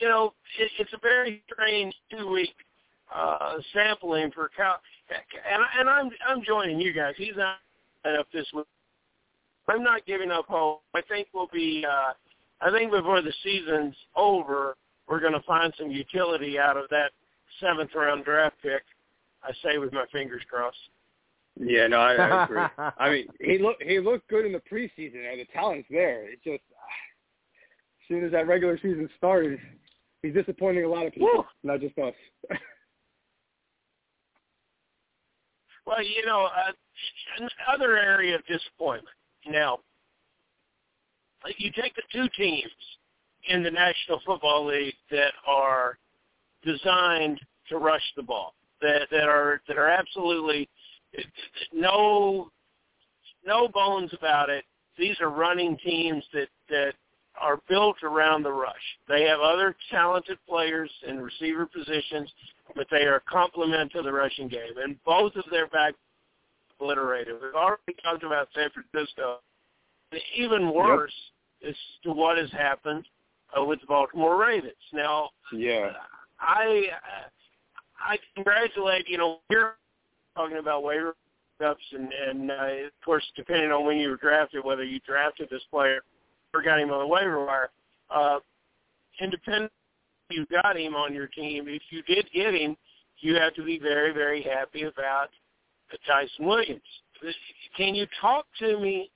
you 0.00 0.08
know, 0.08 0.32
it, 0.58 0.70
it's 0.78 0.92
a 0.92 0.98
very 1.02 1.42
strange 1.52 1.94
two-week 2.12 2.54
uh, 3.14 3.54
sampling 3.72 4.30
for 4.32 4.50
Cal. 4.56 4.80
and 5.10 5.62
and 5.78 5.88
I'm 5.90 6.10
I'm 6.28 6.42
joining 6.44 6.80
you 6.80 6.92
guys. 6.92 7.14
He's 7.16 7.36
not 7.36 7.56
up 8.18 8.28
this 8.32 8.46
week. 8.54 8.66
I'm 9.68 9.82
not 9.82 10.06
giving 10.06 10.30
up 10.30 10.46
hope. 10.48 10.82
I 10.94 11.02
think 11.02 11.28
we'll 11.34 11.50
be. 11.52 11.84
Uh, 11.88 12.12
I 12.60 12.70
think 12.70 12.90
before 12.92 13.22
the 13.22 13.32
season's 13.42 13.94
over, 14.16 14.76
we're 15.08 15.20
going 15.20 15.32
to 15.32 15.42
find 15.42 15.72
some 15.78 15.90
utility 15.90 16.58
out 16.58 16.76
of 16.76 16.88
that 16.90 17.10
seventh 17.60 17.90
round 17.94 18.24
draft 18.24 18.56
pick. 18.62 18.82
I 19.42 19.52
say 19.64 19.78
with 19.78 19.92
my 19.92 20.04
fingers 20.12 20.42
crossed. 20.48 20.76
Yeah, 21.58 21.86
no, 21.88 21.98
I, 21.98 22.14
I 22.14 22.44
agree. 22.44 22.62
I 22.98 23.10
mean, 23.10 23.26
he 23.40 23.58
looked 23.58 23.82
he 23.82 23.98
looked 24.00 24.28
good 24.28 24.46
in 24.46 24.52
the 24.52 24.62
preseason, 24.70 25.30
and 25.30 25.40
the 25.40 25.46
talent's 25.52 25.88
there. 25.90 26.30
It's 26.30 26.42
just 26.42 26.62
as 26.70 28.08
soon 28.08 28.24
as 28.24 28.32
that 28.32 28.46
regular 28.46 28.76
season 28.76 29.08
started, 29.16 29.58
he's 30.22 30.34
disappointing 30.34 30.84
a 30.84 30.88
lot 30.88 31.06
of 31.06 31.12
people, 31.12 31.28
Woo. 31.34 31.44
not 31.62 31.80
just 31.80 31.98
us. 31.98 32.14
Well, 35.86 36.04
you 36.04 36.24
know, 36.24 36.44
uh, 36.44 37.48
another 37.66 37.96
area 37.96 38.36
of 38.36 38.46
disappointment. 38.46 39.08
Now, 39.44 39.80
you 41.58 41.72
take 41.72 41.96
the 41.96 42.02
two 42.12 42.28
teams 42.36 42.70
in 43.48 43.64
the 43.64 43.72
National 43.72 44.20
Football 44.24 44.66
League 44.66 44.94
that 45.10 45.32
are 45.48 45.98
designed 46.64 47.40
to 47.70 47.78
rush 47.78 48.04
the 48.16 48.22
ball, 48.22 48.54
that 48.80 49.08
that 49.10 49.28
are 49.28 49.62
that 49.66 49.78
are 49.78 49.88
absolutely 49.88 50.68
no 51.72 52.50
no 53.46 53.68
bones 53.68 54.10
about 54.12 54.50
it. 54.50 54.64
These 54.98 55.20
are 55.20 55.30
running 55.30 55.76
teams 55.78 56.24
that 56.32 56.48
that 56.68 56.94
are 57.40 57.58
built 57.68 57.96
around 58.02 58.42
the 58.42 58.52
rush. 58.52 58.74
They 59.08 59.22
have 59.24 59.40
other 59.40 59.74
talented 59.90 60.38
players 60.48 60.90
in 61.06 61.20
receiver 61.20 61.64
positions, 61.64 62.30
but 62.74 62.86
they 62.90 63.04
are 63.04 63.16
a 63.16 63.20
complement 63.20 63.92
to 63.92 64.02
the 64.02 64.12
rushing 64.12 64.48
game. 64.48 64.76
And 64.82 64.96
both 65.04 65.36
of 65.36 65.44
their 65.50 65.68
back 65.68 65.94
obliterated. 66.80 67.34
We've 67.34 67.54
already 67.54 67.94
talked 68.02 68.24
about 68.24 68.48
San 68.54 68.68
Francisco. 68.70 69.38
Even 70.36 70.72
worse 70.72 71.12
yep. 71.60 71.70
is 71.70 71.76
to 72.04 72.12
what 72.12 72.38
has 72.38 72.50
happened 72.52 73.06
uh, 73.56 73.64
with 73.64 73.80
the 73.80 73.86
Baltimore 73.86 74.40
Ravens. 74.40 74.72
Now, 74.92 75.30
yeah, 75.52 75.92
I 76.40 76.86
I 78.00 78.18
congratulate 78.34 79.08
you 79.08 79.18
know 79.18 79.38
we're 79.48 79.74
talking 80.34 80.58
about 80.58 80.82
waiver 80.82 81.14
ups 81.64 81.82
and 81.92 82.10
and 82.12 82.50
uh, 82.50 82.86
of 82.86 82.92
course 83.04 83.24
depending 83.36 83.70
on 83.70 83.84
when 83.84 83.98
you 83.98 84.08
were 84.08 84.16
drafted, 84.16 84.64
whether 84.64 84.84
you 84.84 84.98
drafted 85.00 85.48
this 85.50 85.62
player 85.70 86.00
or 86.54 86.62
got 86.62 86.80
him 86.80 86.90
on 86.90 87.00
the 87.00 87.06
waiver 87.06 87.44
wire. 87.44 87.70
Uh, 88.10 88.38
independent, 89.20 89.70
you 90.30 90.46
got 90.46 90.76
him 90.76 90.94
on 90.94 91.14
your 91.14 91.26
team. 91.26 91.66
If 91.68 91.82
you 91.90 92.02
did 92.02 92.26
get 92.34 92.54
him, 92.54 92.76
you 93.18 93.34
have 93.34 93.54
to 93.54 93.64
be 93.64 93.78
very 93.78 94.12
very 94.12 94.42
happy 94.42 94.84
about 94.84 95.28
Ty'Son 96.06 96.46
Williams. 96.46 96.80
Can 97.76 97.94
you 97.94 98.06
talk 98.20 98.46
to 98.60 98.78
me 98.80 99.10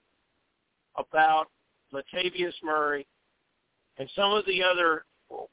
about 0.97 1.47
Latavius 1.93 2.53
Murray 2.63 3.07
and 3.99 4.09
some 4.15 4.33
of 4.33 4.45
the 4.47 4.63
other 4.63 5.05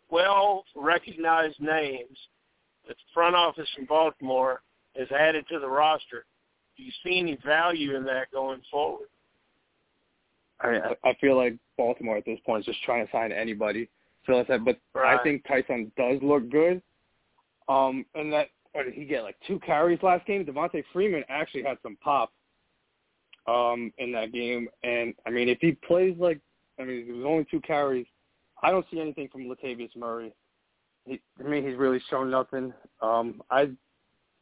well-recognized 0.10 1.60
names 1.60 2.18
that 2.88 2.98
the 2.98 3.14
front 3.14 3.36
office 3.36 3.70
in 3.78 3.86
Baltimore 3.86 4.62
has 4.98 5.08
added 5.12 5.46
to 5.50 5.60
the 5.60 5.68
roster? 5.68 6.26
Do 6.78 6.84
you 6.84 6.92
see 7.04 7.20
any 7.20 7.38
value 7.46 7.96
in 7.96 8.04
that 8.06 8.32
going 8.32 8.62
forward? 8.70 9.08
I 10.62 10.96
I 11.04 11.14
feel 11.20 11.38
like 11.38 11.56
Baltimore 11.78 12.18
at 12.18 12.26
this 12.26 12.40
point 12.46 12.62
is 12.62 12.66
just 12.66 12.84
trying 12.84 13.06
to 13.06 13.12
sign 13.12 13.32
anybody. 13.32 13.90
So 14.26 14.40
I 14.40 14.46
said, 14.46 14.64
but 14.64 14.78
right. 14.94 15.20
I 15.20 15.24
think 15.24 15.44
Ty'Son 15.48 15.92
does 15.98 16.20
look 16.22 16.50
good. 16.50 16.82
Um, 17.68 18.06
and 18.16 18.32
that 18.34 18.50
or 18.74 18.84
did 18.84 18.94
he 18.94 19.06
get 19.06 19.24
like 19.24 19.36
two 19.48 19.60
carries 19.60 20.02
last 20.02 20.26
game? 20.26 20.46
Devonta 20.46 20.84
Freeman 20.94 21.24
actually 21.30 21.64
had 21.64 21.78
some 21.84 21.98
pop 21.98 22.32
um, 23.48 23.92
in 23.98 24.12
that 24.14 24.32
game, 24.32 24.68
and 24.84 25.14
I 25.26 25.30
mean, 25.30 25.50
if 25.50 25.58
he 25.60 25.74
plays 25.74 26.16
like, 26.18 26.40
I 26.80 26.84
mean, 26.84 27.06
it 27.08 27.14
was 27.14 27.26
only 27.26 27.46
two 27.50 27.62
carries. 27.62 28.06
I 28.64 28.72
don't 28.72 28.86
see 28.92 29.00
anything 29.00 29.28
from 29.30 29.46
Latavius 29.46 29.96
Murray. 29.96 30.34
He, 31.06 31.20
I 31.40 31.48
mean, 31.48 31.68
he's 31.68 31.78
really 31.78 32.02
shown 32.10 32.30
nothing. 32.30 32.74
Um, 33.02 33.42
I, 33.50 33.72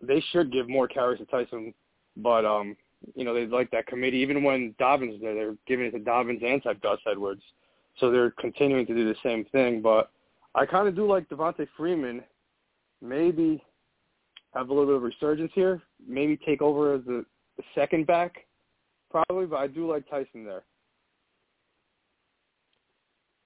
they 0.01 0.23
should 0.31 0.51
give 0.51 0.69
more 0.69 0.88
carries 0.88 1.19
to 1.19 1.25
Ty'Son, 1.25 1.73
but 2.17 2.45
um, 2.45 2.75
you 3.15 3.23
know, 3.23 3.33
they 3.33 3.45
like 3.45 3.71
that 3.71 3.88
committee. 3.88 4.17
Even 4.17 4.43
when 4.43 4.75
Dobbins 4.79 5.15
is 5.15 5.21
there, 5.21 5.33
they're 5.33 5.55
giving 5.67 5.88
it 5.88 5.91
to 5.91 5.99
Dobbins 5.99 6.41
and 6.45 6.62
to 6.63 6.75
Gus 6.75 6.99
Edwards, 7.09 7.41
so 7.99 8.12
they're 8.12 8.31
continuing 8.31 8.85
to 8.85 8.93
do 8.93 9.05
the 9.07 9.15
same 9.23 9.45
thing. 9.51 9.81
But 9.81 10.12
I 10.55 10.65
kind 10.65 10.88
of 10.88 10.95
do 10.95 11.07
like 11.07 11.29
Devonta 11.29 11.67
Freeman. 11.77 12.23
Maybe 13.01 13.63
have 14.53 14.69
a 14.69 14.73
little 14.73 14.88
bit 14.88 14.95
of 14.95 15.03
resurgence 15.03 15.51
here. 15.53 15.81
Maybe 16.05 16.38
take 16.38 16.62
over 16.62 16.95
as 16.95 17.01
the, 17.05 17.25
the 17.57 17.63
second 17.75 18.07
back, 18.07 18.45
probably. 19.09 19.45
But 19.45 19.57
I 19.57 19.67
do 19.67 19.89
like 19.89 20.09
Ty'Son 20.09 20.43
there. 20.43 20.63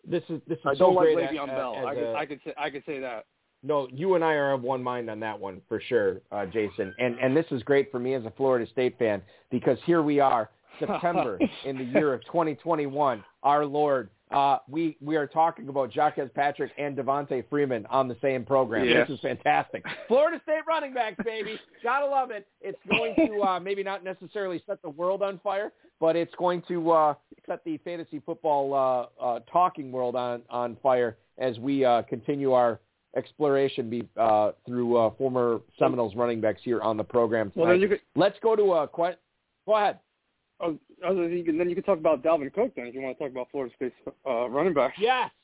This 0.06 0.24
is 0.30 0.42
this 0.48 0.58
is 0.58 0.66
I 0.66 0.74
don't 0.76 0.96
like 0.96 1.14
great 1.14 1.30
Le'Veon 1.30 1.48
Bell. 1.48 1.86
I 1.86 1.94
could 1.96 2.04
a- 2.04 2.16
I 2.16 2.26
could 2.26 2.40
say 2.44 2.54
I 2.58 2.70
could 2.70 2.84
say 2.86 3.00
that. 3.00 3.26
No, 3.64 3.88
you 3.92 4.16
and 4.16 4.24
I 4.24 4.34
are 4.34 4.52
of 4.52 4.62
one 4.62 4.84
mind 4.84 5.10
on 5.10 5.22
that 5.22 5.40
one 5.40 5.62
for 5.70 5.80
sure, 5.80 6.20
uh, 6.32 6.46
Jason. 6.46 6.94
And 7.00 7.18
and 7.20 7.36
this 7.36 7.46
is 7.52 7.64
great 7.64 7.90
for 7.92 8.00
me 8.00 8.14
as 8.14 8.26
a 8.26 8.34
Florida 8.36 8.70
State 8.70 9.00
fan 9.00 9.22
because 9.50 9.78
here 9.86 10.02
we 10.02 10.20
are, 10.20 10.50
September 10.80 11.40
in 11.66 11.78
the 11.78 11.86
year 11.86 12.14
of 12.14 12.26
2021. 12.26 13.24
Our 13.44 13.66
Lord, 13.66 14.10
uh, 14.32 14.58
we 14.70 14.98
we 15.00 15.16
are 15.16 15.28
talking 15.28 15.70
about 15.70 15.94
Jacques 15.94 16.20
Patrick 16.36 16.72
and 16.78 16.98
Devonta 16.98 17.44
Freeman 17.50 17.86
on 17.86 18.10
the 18.10 18.18
same 18.22 18.44
program. 18.44 18.86
Yeah. 18.86 19.06
This 19.06 19.16
is 19.16 19.20
fantastic. 19.22 19.86
Florida 20.10 20.42
State 20.44 20.62
running 20.68 20.94
backs, 20.94 21.24
baby, 21.24 21.58
gotta 21.82 22.06
love 22.06 22.32
it. 22.32 22.46
It's 22.60 22.80
going 22.90 23.16
to 23.16 23.42
uh, 23.44 23.60
maybe 23.62 23.82
not 23.82 24.04
necessarily 24.04 24.62
set 24.68 24.82
the 24.82 24.90
world 24.90 25.22
on 25.22 25.40
fire, 25.42 25.72
but 26.02 26.18
it's 26.18 26.36
going 26.36 26.64
to 26.68 26.92
uh, 26.92 27.14
set 27.48 27.64
the 27.64 27.78
fantasy 27.78 28.22
football 28.26 28.74
uh, 28.74 29.24
uh, 29.24 29.40
talking 29.52 29.90
world 29.90 30.18
on 30.18 30.42
on 30.50 30.76
fire 30.84 31.16
as 31.38 31.58
we 31.60 31.86
uh, 31.86 32.02
continue 32.04 32.52
our 32.52 32.80
exploration 33.16 33.90
be, 33.90 34.08
uh, 34.18 34.52
through 34.66 34.98
uh, 34.98 35.12
former 35.18 35.62
Seminoles 35.78 36.16
running 36.16 36.42
backs 36.42 36.62
here 36.64 36.82
on 36.82 36.98
the 36.98 37.04
program 37.04 37.52
tonight. 37.52 37.64
Well, 37.64 37.72
then 37.72 37.82
you 37.82 37.88
could. 37.90 38.02
Let's 38.16 38.38
go 38.42 38.56
to 38.56 38.74
a 38.74 38.88
question. 38.88 39.20
Go 39.66 39.76
ahead. 39.76 40.00
Oh, 40.60 40.78
you 41.04 41.44
can, 41.44 41.58
then 41.58 41.70
you 41.70 41.76
can 41.76 41.84
talk 41.84 41.98
about 41.98 42.24
Dalvin 42.24 42.54
Cook. 42.54 42.74
Then, 42.76 42.86
if 42.86 42.96
you 42.96 43.02
want 43.02 43.18
to 43.18 43.24
talk 43.24 43.32
about 43.32 43.48
Florida 43.52 43.74
State's 43.76 43.96
uh, 44.28 44.50
running 44.50 44.74
back. 44.74 44.94
Yes. 44.98 45.30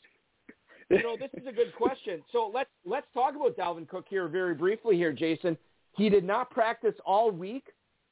You 0.91 1.03
know, 1.03 1.15
this 1.15 1.29
is 1.39 1.45
a 1.47 1.51
good 1.51 1.75
question. 1.75 2.23
So 2.31 2.49
let's 2.51 2.71
let's 2.83 3.05
talk 3.13 3.35
about 3.35 3.55
Dalvin 3.55 3.87
Cook 3.87 4.05
here 4.09 4.27
very 4.27 4.55
briefly 4.55 4.95
here, 4.95 5.13
Jason. 5.13 5.55
He 5.95 6.09
did 6.09 6.23
not 6.23 6.49
practice 6.49 6.95
all 7.05 7.29
week, 7.29 7.65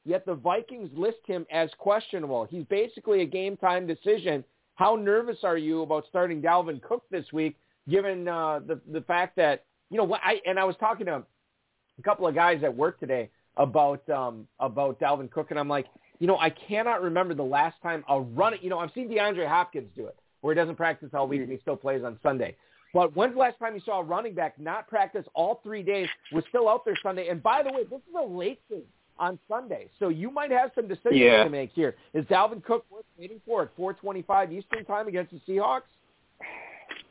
yet 0.04 0.24
the 0.24 0.34
Vikings 0.36 0.88
list 0.94 1.18
him 1.26 1.44
as 1.50 1.70
questionable. 1.78 2.44
He's 2.44 2.62
basically 2.66 3.22
a 3.22 3.26
game 3.26 3.56
time 3.56 3.84
decision. 3.84 4.44
How 4.76 4.94
nervous 4.94 5.38
are 5.42 5.58
you 5.58 5.82
about 5.82 6.04
starting 6.08 6.40
Dalvin 6.40 6.80
Cook 6.80 7.02
this 7.10 7.26
week, 7.32 7.56
given 7.88 8.28
uh, 8.28 8.60
the 8.66 8.80
the 8.90 9.00
fact 9.02 9.36
that 9.36 9.64
you 9.90 9.96
know 9.96 10.04
what 10.04 10.20
I 10.24 10.40
and 10.46 10.58
I 10.58 10.64
was 10.64 10.76
talking 10.78 11.06
to 11.06 11.16
a 11.16 12.02
couple 12.02 12.26
of 12.26 12.34
guys 12.34 12.62
at 12.62 12.74
work 12.74 13.00
today 13.00 13.30
about 13.56 14.08
um, 14.10 14.46
about 14.60 15.00
Dalvin 15.00 15.30
Cook, 15.30 15.50
and 15.50 15.58
I'm 15.58 15.68
like, 15.68 15.86
you 16.18 16.26
know, 16.26 16.38
I 16.38 16.50
cannot 16.50 17.02
remember 17.02 17.34
the 17.34 17.42
last 17.42 17.76
time 17.82 18.04
a 18.08 18.20
running. 18.20 18.60
You 18.62 18.70
know, 18.70 18.78
I've 18.78 18.92
seen 18.94 19.08
DeAndre 19.08 19.48
Hopkins 19.48 19.88
do 19.96 20.06
it, 20.06 20.16
where 20.40 20.54
he 20.54 20.56
doesn't 20.60 20.76
practice 20.76 21.10
all 21.12 21.26
week 21.26 21.42
and 21.42 21.50
he 21.50 21.58
still 21.58 21.76
plays 21.76 22.02
on 22.04 22.18
Sunday. 22.22 22.56
But 22.94 23.14
when's 23.14 23.34
the 23.34 23.40
last 23.40 23.58
time 23.58 23.74
you 23.74 23.82
saw 23.84 24.00
a 24.00 24.02
running 24.02 24.34
back 24.34 24.58
not 24.58 24.88
practice 24.88 25.26
all 25.34 25.60
three 25.62 25.82
days, 25.82 26.08
was 26.32 26.42
still 26.48 26.68
out 26.68 26.84
there 26.86 26.96
Sunday? 27.02 27.28
And 27.28 27.42
by 27.42 27.62
the 27.62 27.70
way, 27.70 27.84
this 27.84 27.98
is 27.98 28.14
a 28.18 28.24
late 28.24 28.60
game 28.70 28.82
on 29.18 29.38
Sunday, 29.48 29.88
so 29.98 30.08
you 30.08 30.30
might 30.30 30.50
have 30.52 30.70
some 30.74 30.86
decisions 30.86 31.20
Yeah. 31.20 31.42
to 31.44 31.50
make 31.50 31.72
here. 31.72 31.96
Is 32.14 32.24
Dalvin 32.26 32.62
Cook 32.62 32.86
worth 32.88 33.04
waiting 33.18 33.40
for 33.44 33.62
at 33.62 33.74
4:25 33.76 34.52
Eastern 34.52 34.84
time 34.84 35.08
against 35.08 35.32
the 35.32 35.40
Seahawks? 35.40 35.82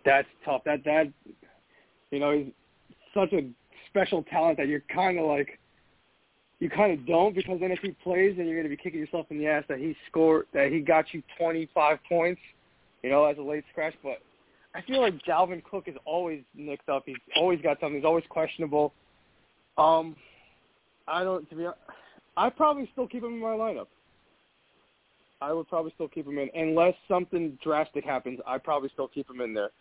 That's 0.07 0.27
tough. 0.45 0.61
That 0.63 0.85
that 0.85 1.11
you 2.11 2.19
know 2.19 2.31
he's 2.31 2.53
such 3.13 3.33
a 3.33 3.45
special 3.89 4.23
talent 4.23 4.57
that 4.57 4.69
you're 4.69 4.83
kind 4.93 5.19
of 5.19 5.25
like 5.25 5.59
you 6.59 6.69
kind 6.69 6.97
of 6.97 7.05
don't 7.05 7.35
because 7.35 7.59
then 7.59 7.71
if 7.71 7.79
he 7.79 7.91
plays 8.05 8.35
then 8.37 8.45
you're 8.45 8.55
going 8.55 8.63
to 8.63 8.69
be 8.69 8.81
kicking 8.81 9.01
yourself 9.01 9.25
in 9.31 9.37
the 9.37 9.47
ass 9.47 9.65
that 9.67 9.79
he 9.79 9.97
scored 10.09 10.45
that 10.53 10.71
he 10.71 10.79
got 10.79 11.13
you 11.13 11.21
25 11.37 11.99
points, 12.07 12.39
you 13.03 13.09
know, 13.09 13.25
as 13.25 13.37
a 13.37 13.41
late 13.41 13.65
scratch. 13.69 13.95
But 14.01 14.19
I 14.73 14.81
feel 14.83 15.01
like 15.01 15.13
Dalvin 15.25 15.61
Cook 15.61 15.83
is 15.87 15.95
always 16.05 16.41
nicked 16.55 16.87
up. 16.87 17.03
He's 17.05 17.17
always 17.35 17.59
got 17.61 17.77
something. 17.81 17.97
He's 17.97 18.05
always 18.05 18.23
questionable. 18.29 18.93
Um, 19.77 20.15
I 21.05 21.25
don't 21.25 21.49
to 21.49 21.55
be. 21.55 21.63
hon- 21.65 21.73
I 22.37 22.49
probably 22.49 22.87
still 22.93 23.09
keep 23.09 23.23
him 23.23 23.33
in 23.33 23.39
my 23.41 23.49
lineup. 23.49 23.87
I 25.41 25.51
would 25.51 25.67
probably 25.67 25.91
still 25.95 26.07
keep 26.07 26.25
him 26.25 26.37
in 26.37 26.49
unless 26.55 26.93
something 27.09 27.57
drastic 27.61 28.05
happens. 28.05 28.39
I 28.47 28.57
probably 28.57 28.89
still 28.93 29.09
keep 29.09 29.29
him 29.29 29.41
in 29.41 29.53
there, 29.53 29.71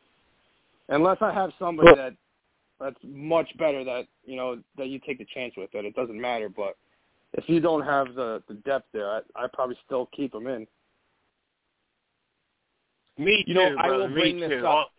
unless 0.89 1.19
I 1.21 1.33
have 1.33 1.51
somebody 1.59 1.87
Well- 1.87 1.97
that 1.97 2.15
that's 2.79 3.03
much 3.05 3.49
better 3.57 3.83
that 3.85 4.07
you 4.25 4.37
know 4.37 4.63
that 4.77 4.89
you 4.89 4.99
take 4.99 5.19
the 5.19 5.25
chance 5.25 5.55
with. 5.57 5.71
That 5.73 5.85
it 5.87 5.95
doesn't 5.95 6.21
matter. 6.21 6.49
But 6.51 6.77
if 7.33 7.49
you 7.49 7.59
don't 7.61 7.83
have 7.83 8.15
the 8.15 8.43
the 8.49 8.55
depth 8.55 8.89
there, 8.93 9.11
I 9.11 9.21
I 9.35 9.47
probably 9.53 9.79
still 9.85 10.07
keep 10.15 10.35
him 10.35 10.47
in. 10.47 10.67
Me 13.19 13.43
too, 13.45 13.53
You 13.53 13.55
know, 13.55 13.77
I 13.79 13.89
brother. 13.89 13.99
will 14.05 14.09
Me 14.09 14.15
bring 14.15 14.41
this 14.41 14.51
too. 14.51 14.67
up. 14.67 14.91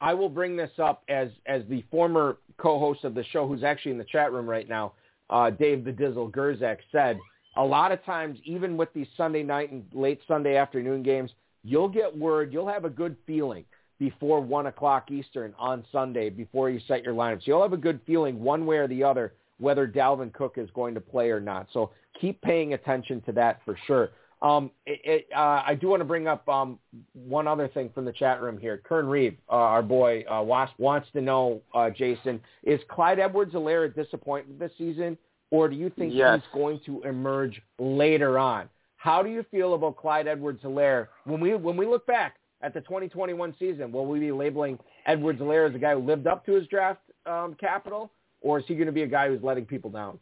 I 0.00 0.12
will 0.12 0.28
bring 0.28 0.56
this 0.56 0.72
up 0.78 1.04
as 1.08 1.30
as 1.46 1.62
the 1.68 1.82
former 1.90 2.38
co-host 2.58 3.04
of 3.04 3.14
the 3.14 3.24
show, 3.24 3.46
who's 3.46 3.62
actually 3.62 3.92
in 3.92 3.98
the 3.98 4.04
chat 4.04 4.32
room 4.32 4.48
right 4.48 4.68
now, 4.68 4.94
uh, 5.30 5.50
Dave 5.50 5.84
the 5.84 5.92
Dizzle 5.92 6.30
Gerczak 6.32 6.78
said, 6.90 7.18
a 7.56 7.64
lot 7.64 7.92
of 7.92 8.04
times, 8.04 8.38
even 8.44 8.76
with 8.76 8.92
these 8.92 9.06
Sunday 9.16 9.42
night 9.42 9.70
and 9.70 9.84
late 9.92 10.20
Sunday 10.26 10.56
afternoon 10.56 11.02
games, 11.02 11.30
you'll 11.64 11.88
get 11.88 12.16
word, 12.16 12.52
you'll 12.52 12.66
have 12.68 12.84
a 12.84 12.90
good 12.90 13.16
feeling 13.26 13.64
before 13.98 14.40
1 14.40 14.66
o'clock 14.66 15.10
Eastern 15.10 15.54
on 15.58 15.84
Sunday 15.90 16.30
before 16.30 16.70
you 16.70 16.80
set 16.86 17.02
your 17.02 17.14
lineups. 17.14 17.46
You'll 17.46 17.62
have 17.62 17.72
a 17.72 17.78
good 17.78 18.00
feeling 18.06 18.40
one 18.40 18.66
way 18.66 18.76
or 18.76 18.88
the 18.88 19.02
other 19.02 19.32
whether 19.58 19.86
Dalvin 19.86 20.32
Cook 20.32 20.54
is 20.58 20.68
going 20.74 20.94
to 20.94 21.00
play 21.00 21.30
or 21.30 21.40
not. 21.40 21.68
So 21.72 21.90
keep 22.20 22.40
paying 22.42 22.74
attention 22.74 23.22
to 23.22 23.32
that 23.32 23.60
for 23.64 23.78
sure. 23.86 24.10
Um, 24.42 24.70
it, 24.84 25.00
it, 25.04 25.28
uh, 25.34 25.62
I 25.66 25.74
do 25.74 25.88
want 25.88 26.00
to 26.00 26.04
bring 26.04 26.28
up 26.28 26.46
um, 26.46 26.78
one 27.14 27.48
other 27.48 27.68
thing 27.68 27.90
from 27.94 28.04
the 28.04 28.12
chat 28.12 28.42
room 28.42 28.58
here. 28.58 28.82
Kern 28.84 29.06
Reeve, 29.06 29.36
uh, 29.50 29.54
our 29.54 29.82
boy, 29.82 30.24
uh, 30.30 30.42
wants, 30.42 30.74
wants 30.76 31.08
to 31.14 31.22
know, 31.22 31.62
uh, 31.74 31.88
Jason, 31.88 32.40
is 32.62 32.78
Clyde 32.88 33.18
Edwards-Helaire 33.18 33.86
a 33.86 33.88
disappointment 33.88 34.58
this 34.58 34.72
season, 34.76 35.16
or 35.50 35.68
do 35.68 35.76
you 35.76 35.90
think 35.90 36.12
yes. 36.12 36.40
he's 36.40 36.60
going 36.60 36.80
to 36.84 37.02
emerge 37.02 37.62
later 37.78 38.38
on? 38.38 38.68
How 38.98 39.22
do 39.22 39.30
you 39.30 39.44
feel 39.50 39.72
about 39.72 39.96
Clyde 39.96 40.26
Edwards-Helaire 40.26 41.08
when 41.24 41.40
we 41.40 41.54
when 41.54 41.76
we 41.76 41.86
look 41.86 42.06
back 42.06 42.36
at 42.62 42.74
the 42.74 42.80
2021 42.80 43.54
season? 43.58 43.92
Will 43.92 44.06
we 44.06 44.18
be 44.18 44.32
labeling 44.32 44.78
Edwards-Helaire 45.06 45.68
as 45.68 45.74
a 45.74 45.78
guy 45.78 45.94
who 45.94 46.00
lived 46.00 46.26
up 46.26 46.44
to 46.46 46.52
his 46.52 46.66
draft 46.68 47.00
um, 47.26 47.56
capital, 47.58 48.10
or 48.40 48.58
is 48.58 48.64
he 48.66 48.74
going 48.74 48.86
to 48.86 48.92
be 48.92 49.02
a 49.02 49.06
guy 49.06 49.28
who's 49.28 49.42
letting 49.42 49.66
people 49.66 49.90
down? 49.90 50.18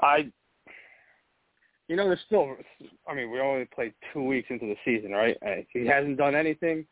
I, 0.00 0.30
you 1.88 1.96
know, 1.96 2.06
there's 2.06 2.20
still. 2.26 2.56
I 3.06 3.14
mean, 3.14 3.30
we 3.30 3.40
only 3.40 3.66
played 3.66 3.92
two 4.12 4.22
weeks 4.22 4.48
into 4.50 4.66
the 4.66 4.76
season, 4.84 5.12
right? 5.12 5.36
He 5.72 5.86
hasn't 5.86 6.16
done 6.16 6.34
anything. 6.34 6.86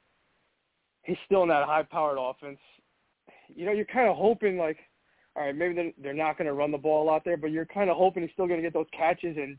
He's 1.05 1.17
still 1.25 1.43
in 1.43 1.49
that 1.49 1.65
high-powered 1.65 2.19
offense. 2.21 2.59
You 3.55 3.65
know, 3.65 3.73
you're 3.73 3.87
kind 3.87 4.11
of 4.11 4.17
hoping 4.17 4.59
like, 4.59 4.77
all 5.37 5.45
right, 5.45 5.57
maybe 5.57 5.75
they're, 5.75 5.93
they're 6.03 6.13
not 6.13 6.37
going 6.37 6.49
to 6.49 6.53
run 6.53 6.71
the 6.71 6.77
ball 6.77 7.03
a 7.03 7.07
lot 7.07 7.25
there, 7.25 7.39
but 7.39 7.51
you're 7.51 7.65
kind 7.65 7.89
of 7.89 7.97
hoping 7.97 8.23
he's 8.23 8.33
still 8.33 8.47
going 8.47 8.59
to 8.59 8.67
get 8.67 8.75
those 8.75 8.87
catches, 8.93 9.37
and 9.39 9.57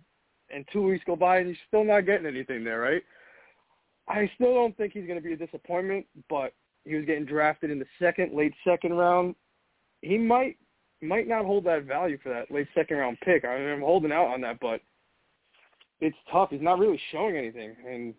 and 0.51 0.65
two 0.71 0.83
weeks 0.83 1.03
go 1.05 1.15
by 1.15 1.37
and 1.37 1.47
he's 1.47 1.57
still 1.67 1.83
not 1.83 2.01
getting 2.01 2.25
anything 2.25 2.63
there, 2.63 2.79
right? 2.79 3.03
I 4.09 4.29
still 4.35 4.53
don't 4.53 4.75
think 4.75 4.93
he's 4.93 5.05
going 5.05 5.21
to 5.21 5.23
be 5.23 5.33
a 5.33 5.37
disappointment, 5.37 6.05
but 6.29 6.53
he 6.85 6.95
was 6.95 7.05
getting 7.05 7.25
drafted 7.25 7.69
in 7.69 7.79
the 7.79 7.85
second, 7.99 8.35
late 8.35 8.53
second 8.63 8.93
round. 8.93 9.35
He 10.01 10.17
might 10.17 10.57
might 11.01 11.27
not 11.27 11.45
hold 11.45 11.63
that 11.63 11.85
value 11.85 12.17
for 12.21 12.29
that 12.29 12.51
late 12.51 12.67
second 12.75 12.97
round 12.97 13.17
pick. 13.21 13.45
I 13.45 13.57
mean, 13.57 13.69
I'm 13.69 13.81
holding 13.81 14.11
out 14.11 14.27
on 14.27 14.41
that, 14.41 14.59
but 14.59 14.81
it's 16.01 16.17
tough. 16.31 16.49
He's 16.49 16.61
not 16.61 16.79
really 16.79 16.99
showing 17.11 17.37
anything, 17.37 17.75
and 17.87 18.13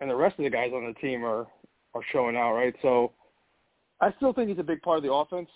and 0.00 0.10
the 0.10 0.16
rest 0.16 0.38
of 0.38 0.44
the 0.44 0.50
guys 0.50 0.70
on 0.74 0.86
the 0.86 1.00
team 1.00 1.24
are 1.24 1.46
are 1.94 2.02
showing 2.12 2.36
out, 2.36 2.54
right? 2.54 2.74
So 2.82 3.12
I 4.00 4.12
still 4.16 4.32
think 4.32 4.48
he's 4.48 4.58
a 4.58 4.64
big 4.64 4.82
part 4.82 4.98
of 4.98 5.04
the 5.04 5.12
offense. 5.12 5.48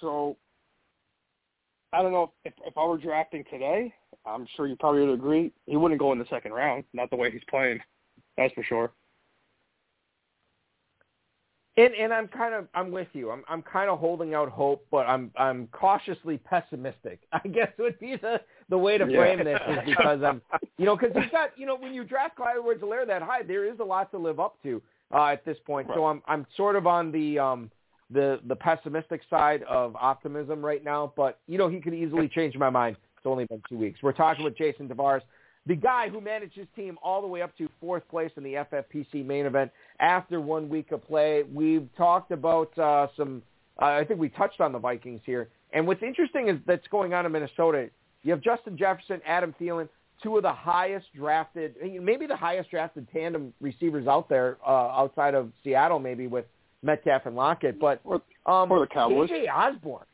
So 0.00 0.36
I 1.92 2.02
don't 2.02 2.12
know 2.12 2.32
if 2.44 2.52
if 2.64 2.76
I 2.76 2.84
were 2.84 2.98
drafting 2.98 3.44
today, 3.50 3.94
I'm 4.26 4.46
sure 4.56 4.66
you 4.66 4.76
probably 4.76 5.02
would 5.02 5.14
agree 5.14 5.52
he 5.66 5.76
wouldn't 5.76 6.00
go 6.00 6.12
in 6.12 6.18
the 6.18 6.26
second 6.28 6.52
round. 6.52 6.84
Not 6.92 7.10
the 7.10 7.16
way 7.16 7.30
he's 7.30 7.44
playing, 7.48 7.80
that's 8.36 8.52
for 8.54 8.62
sure. 8.62 8.92
And 11.78 11.94
and 11.94 12.12
I'm 12.12 12.26
kind 12.28 12.54
of 12.54 12.68
I'm 12.74 12.90
with 12.90 13.08
you. 13.12 13.30
I'm 13.30 13.42
I'm 13.48 13.62
kind 13.62 13.90
of 13.90 13.98
holding 13.98 14.34
out 14.34 14.48
hope, 14.48 14.86
but 14.90 15.06
I'm 15.06 15.30
I'm 15.36 15.68
cautiously 15.72 16.38
pessimistic. 16.38 17.20
I 17.32 17.46
guess 17.48 17.68
would 17.78 17.98
be 17.98 18.16
the 18.16 18.40
the 18.70 18.78
way 18.78 18.96
to 18.96 19.04
frame 19.04 19.38
yeah. 19.38 19.44
this 19.44 19.60
is 19.68 19.78
because 19.86 20.22
I'm 20.22 20.40
you 20.78 20.86
know 20.86 20.96
because 20.96 21.14
he's 21.14 21.30
got 21.30 21.50
you 21.56 21.66
know 21.66 21.76
when 21.76 21.92
you 21.92 22.04
draft 22.04 22.36
Clyde 22.36 22.56
Edwards-Helaire 22.58 23.06
that 23.06 23.22
high, 23.22 23.42
there 23.42 23.70
is 23.70 23.78
a 23.80 23.84
lot 23.84 24.10
to 24.12 24.18
live 24.18 24.40
up 24.40 24.56
to 24.62 24.80
uh, 25.14 25.26
at 25.26 25.44
this 25.44 25.58
point. 25.66 25.88
Right. 25.88 25.96
So 25.96 26.06
I'm 26.06 26.22
I'm 26.26 26.46
sort 26.56 26.76
of 26.76 26.86
on 26.86 27.12
the 27.12 27.38
um 27.38 27.70
the 28.10 28.40
the 28.46 28.56
pessimistic 28.56 29.20
side 29.28 29.62
of 29.64 29.94
optimism 29.96 30.64
right 30.64 30.82
now, 30.82 31.12
but 31.14 31.40
you 31.46 31.58
know 31.58 31.68
he 31.68 31.80
could 31.80 31.94
easily 31.94 32.26
change 32.28 32.56
my 32.56 32.70
mind. 32.70 32.96
It's 33.18 33.26
only 33.26 33.44
been 33.44 33.62
two 33.68 33.76
weeks. 33.76 34.00
We're 34.02 34.12
talking 34.12 34.44
with 34.44 34.56
Jason 34.56 34.88
Tavares 34.88 35.22
the 35.66 35.74
guy 35.74 36.08
who 36.08 36.20
managed 36.20 36.54
his 36.54 36.68
team 36.74 36.96
all 37.02 37.20
the 37.20 37.26
way 37.26 37.42
up 37.42 37.56
to 37.58 37.65
fourth 37.80 38.06
place 38.08 38.30
in 38.36 38.42
the 38.42 38.54
FFPC 38.54 39.24
main 39.24 39.46
event 39.46 39.70
after 40.00 40.40
one 40.40 40.68
week 40.68 40.92
of 40.92 41.06
play. 41.06 41.42
We've 41.52 41.88
talked 41.96 42.30
about 42.30 42.76
uh, 42.78 43.08
some, 43.16 43.42
uh, 43.80 43.86
I 43.86 44.04
think 44.04 44.20
we 44.20 44.28
touched 44.30 44.60
on 44.60 44.72
the 44.72 44.78
Vikings 44.78 45.20
here. 45.24 45.48
And 45.72 45.86
what's 45.86 46.02
interesting 46.02 46.48
is 46.48 46.56
that's 46.66 46.86
going 46.88 47.14
on 47.14 47.26
in 47.26 47.32
Minnesota. 47.32 47.88
You 48.22 48.32
have 48.32 48.40
Justin 48.40 48.76
Jefferson, 48.76 49.20
Adam 49.26 49.54
Thielen, 49.60 49.88
two 50.22 50.36
of 50.36 50.42
the 50.42 50.52
highest 50.52 51.06
drafted, 51.14 51.76
maybe 52.00 52.26
the 52.26 52.36
highest 52.36 52.70
drafted 52.70 53.06
tandem 53.12 53.52
receivers 53.60 54.06
out 54.06 54.28
there 54.28 54.56
uh, 54.66 54.70
outside 54.70 55.34
of 55.34 55.52
Seattle, 55.62 55.98
maybe 55.98 56.26
with 56.26 56.46
Metcalf 56.82 57.26
and 57.26 57.36
Lockett. 57.36 57.78
But 57.78 58.00
um, 58.46 58.70
or 58.70 58.80
the 58.80 58.86
Cowboys. 58.86 59.30
KJ 59.30 59.48
Osborn. 59.52 60.04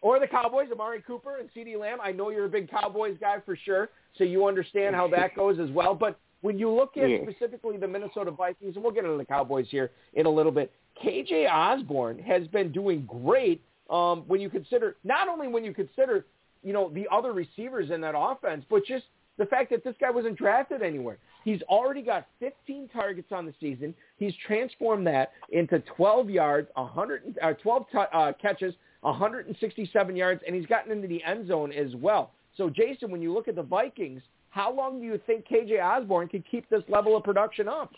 Or 0.00 0.20
the 0.20 0.28
Cowboys, 0.28 0.68
Amari 0.72 1.02
Cooper 1.04 1.38
and 1.38 1.48
CeeDee 1.56 1.78
Lamb. 1.78 1.98
I 2.00 2.12
know 2.12 2.30
you're 2.30 2.44
a 2.44 2.48
big 2.48 2.70
Cowboys 2.70 3.16
guy 3.20 3.38
for 3.44 3.56
sure 3.56 3.88
so 4.18 4.24
you 4.24 4.46
understand 4.46 4.94
how 4.94 5.08
that 5.08 5.34
goes 5.34 5.58
as 5.58 5.70
well. 5.70 5.94
But 5.94 6.18
when 6.40 6.58
you 6.58 6.70
look 6.70 6.96
at 6.96 7.08
yeah. 7.08 7.18
specifically 7.22 7.76
the 7.76 7.88
Minnesota 7.88 8.30
Vikings, 8.30 8.74
and 8.74 8.84
we'll 8.84 8.92
get 8.92 9.04
into 9.04 9.16
the 9.16 9.24
Cowboys 9.24 9.66
here 9.70 9.90
in 10.14 10.26
a 10.26 10.30
little 10.30 10.52
bit, 10.52 10.72
KJ 11.04 11.50
Osborn 11.50 12.18
has 12.20 12.46
been 12.48 12.72
doing 12.72 13.06
great 13.06 13.62
um, 13.90 14.24
when 14.26 14.40
you 14.40 14.50
consider, 14.50 14.96
not 15.04 15.28
only 15.28 15.48
when 15.48 15.64
you 15.64 15.72
consider, 15.72 16.26
you 16.62 16.72
know, 16.72 16.90
the 16.90 17.06
other 17.10 17.32
receivers 17.32 17.90
in 17.90 18.00
that 18.02 18.14
offense, 18.16 18.64
but 18.68 18.84
just 18.84 19.04
the 19.38 19.46
fact 19.46 19.70
that 19.70 19.84
this 19.84 19.94
guy 20.00 20.10
wasn't 20.10 20.36
drafted 20.36 20.82
anywhere. 20.82 21.18
He's 21.44 21.62
already 21.62 22.02
got 22.02 22.26
15 22.40 22.88
targets 22.92 23.28
on 23.32 23.46
the 23.46 23.54
season. 23.60 23.94
He's 24.18 24.34
transformed 24.46 25.06
that 25.06 25.32
into 25.50 25.78
12 25.96 26.28
yards, 26.28 26.68
100, 26.74 27.38
uh, 27.40 27.52
12 27.54 27.86
t- 27.90 27.98
uh, 28.12 28.32
catches, 28.40 28.74
167 29.00 30.16
yards, 30.16 30.42
and 30.46 30.54
he's 30.54 30.66
gotten 30.66 30.92
into 30.92 31.08
the 31.08 31.22
end 31.22 31.48
zone 31.48 31.72
as 31.72 31.94
well. 31.94 32.32
So, 32.56 32.68
Jason, 32.68 33.10
when 33.10 33.22
you 33.22 33.32
look 33.32 33.46
at 33.46 33.54
the 33.54 33.62
Vikings, 33.62 34.20
how 34.58 34.74
long 34.74 34.98
do 34.98 35.06
you 35.06 35.20
think 35.24 35.46
KJ 35.46 35.80
Osborn 35.80 36.26
can 36.26 36.42
keep 36.50 36.68
this 36.68 36.82
level 36.88 37.16
of 37.16 37.22
production 37.22 37.68
up? 37.68 37.92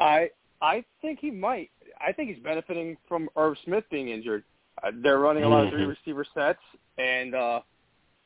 I 0.00 0.30
I 0.60 0.84
think 1.00 1.20
he 1.20 1.30
might. 1.30 1.70
I 2.04 2.10
think 2.10 2.30
he's 2.30 2.42
benefiting 2.42 2.96
from 3.08 3.28
Irv 3.36 3.56
Smith 3.64 3.84
being 3.88 4.08
injured. 4.08 4.42
Uh, 4.82 4.90
they're 5.00 5.20
running 5.20 5.44
a 5.44 5.48
lot 5.48 5.64
of 5.64 5.70
three 5.70 5.84
receiver 5.84 6.26
sets, 6.34 6.58
and 6.98 7.36
uh, 7.36 7.60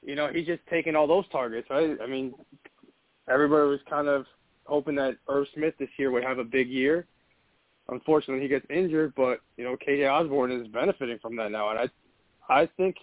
you 0.02 0.14
know 0.14 0.28
he's 0.32 0.46
just 0.46 0.62
taking 0.70 0.96
all 0.96 1.06
those 1.06 1.28
targets. 1.30 1.68
Right? 1.68 1.98
I 2.02 2.06
mean, 2.06 2.32
everybody 3.28 3.68
was 3.68 3.80
kind 3.90 4.08
of 4.08 4.24
hoping 4.64 4.94
that 4.94 5.18
Irv 5.28 5.46
Smith 5.54 5.74
this 5.78 5.90
year 5.98 6.10
would 6.10 6.24
have 6.24 6.38
a 6.38 6.44
big 6.44 6.70
year. 6.70 7.06
Unfortunately, 7.90 8.42
he 8.42 8.48
gets 8.48 8.64
injured, 8.70 9.12
but 9.16 9.40
you 9.58 9.64
know 9.64 9.76
KJ 9.86 10.10
Osborn 10.10 10.50
is 10.50 10.66
benefiting 10.68 11.18
from 11.18 11.36
that 11.36 11.52
now, 11.52 11.68
and 11.68 11.78
I 11.78 12.62
I 12.62 12.66
think 12.78 12.96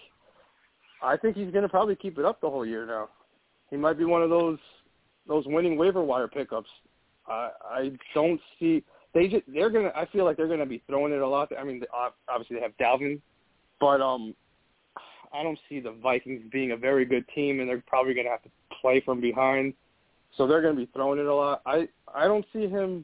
I 1.04 1.16
think 1.16 1.36
he's 1.36 1.52
going 1.52 1.62
to 1.62 1.70
probably 1.70 1.96
keep 1.96 2.18
it 2.18 2.26
up 2.26 2.42
the 2.42 2.50
whole 2.50 2.66
year 2.66 2.88
now. 2.88 3.10
He 3.74 3.80
might 3.80 3.98
be 3.98 4.06
one 4.06 4.22
of 4.22 4.30
those 4.30 4.60
those 5.28 5.46
winning 5.48 5.80
waiver 5.80 6.04
wire 6.04 6.28
pickups. 6.28 6.70
I 7.28 7.50
I 7.66 7.92
don't 8.14 8.40
see 8.60 8.84
they 9.16 9.28
just 9.28 9.46
they're 9.52 9.72
gonna. 9.72 9.92
I 9.96 10.06
feel 10.06 10.26
like 10.26 10.38
they're 10.38 10.48
gonna 10.48 10.68
be 10.68 10.84
throwing 10.86 11.12
it 11.12 11.22
a 11.22 11.28
lot. 11.28 11.52
I 11.60 11.64
mean, 11.64 11.82
obviously 12.30 12.58
they 12.58 12.62
have 12.62 12.78
Dalvin, 12.78 13.20
but 13.80 14.00
um, 14.00 14.36
I 15.34 15.42
don't 15.42 15.58
see 15.68 15.80
the 15.80 15.92
Vikings 15.92 16.44
being 16.52 16.74
a 16.74 16.78
very 16.78 17.04
good 17.04 17.26
team, 17.34 17.62
and 17.62 17.68
they're 17.68 17.84
probably 17.88 18.14
gonna 18.14 18.30
have 18.30 18.44
to 18.44 18.50
play 18.80 19.02
from 19.04 19.20
behind. 19.20 19.74
So 20.38 20.46
they're 20.46 20.62
gonna 20.62 20.76
be 20.76 20.90
throwing 20.94 21.18
it 21.18 21.26
a 21.26 21.34
lot. 21.34 21.64
I 21.66 21.88
I 22.14 22.26
don't 22.26 22.46
see 22.54 22.68
him 22.68 23.04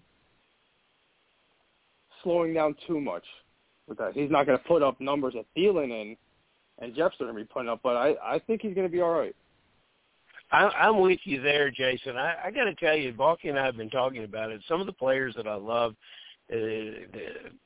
slowing 2.21 2.53
down 2.53 2.75
too 2.85 3.01
much 3.01 3.25
with 3.87 3.97
that. 3.97 4.13
He's 4.13 4.29
not 4.29 4.45
gonna 4.45 4.59
put 4.59 4.83
up 4.83 5.01
numbers 5.01 5.33
that 5.33 5.45
Thielen 5.57 5.99
and 5.99 6.15
and 6.77 6.95
Jeff's 6.95 7.17
going 7.17 7.33
to 7.33 7.35
be 7.35 7.43
putting 7.43 7.69
up, 7.69 7.79
but 7.81 7.95
I 7.95 8.13
I 8.23 8.37
think 8.37 8.61
he's 8.61 8.75
going 8.75 8.87
to 8.87 8.91
be 8.91 9.01
all 9.01 9.09
right. 9.09 9.35
I, 10.51 10.63
I'm 10.69 10.99
with 10.99 11.19
you 11.23 11.41
there, 11.41 11.69
Jason. 11.69 12.17
I, 12.17 12.35
I 12.45 12.51
got 12.51 12.65
to 12.65 12.75
tell 12.75 12.95
you, 12.95 13.13
Balky 13.13 13.49
and 13.49 13.59
I 13.59 13.65
have 13.65 13.77
been 13.77 13.89
talking 13.89 14.23
about 14.23 14.51
it. 14.51 14.61
Some 14.67 14.81
of 14.81 14.87
the 14.87 14.93
players 14.93 15.35
that 15.35 15.47
I 15.47 15.55
love, 15.55 15.95
uh, 16.51 16.57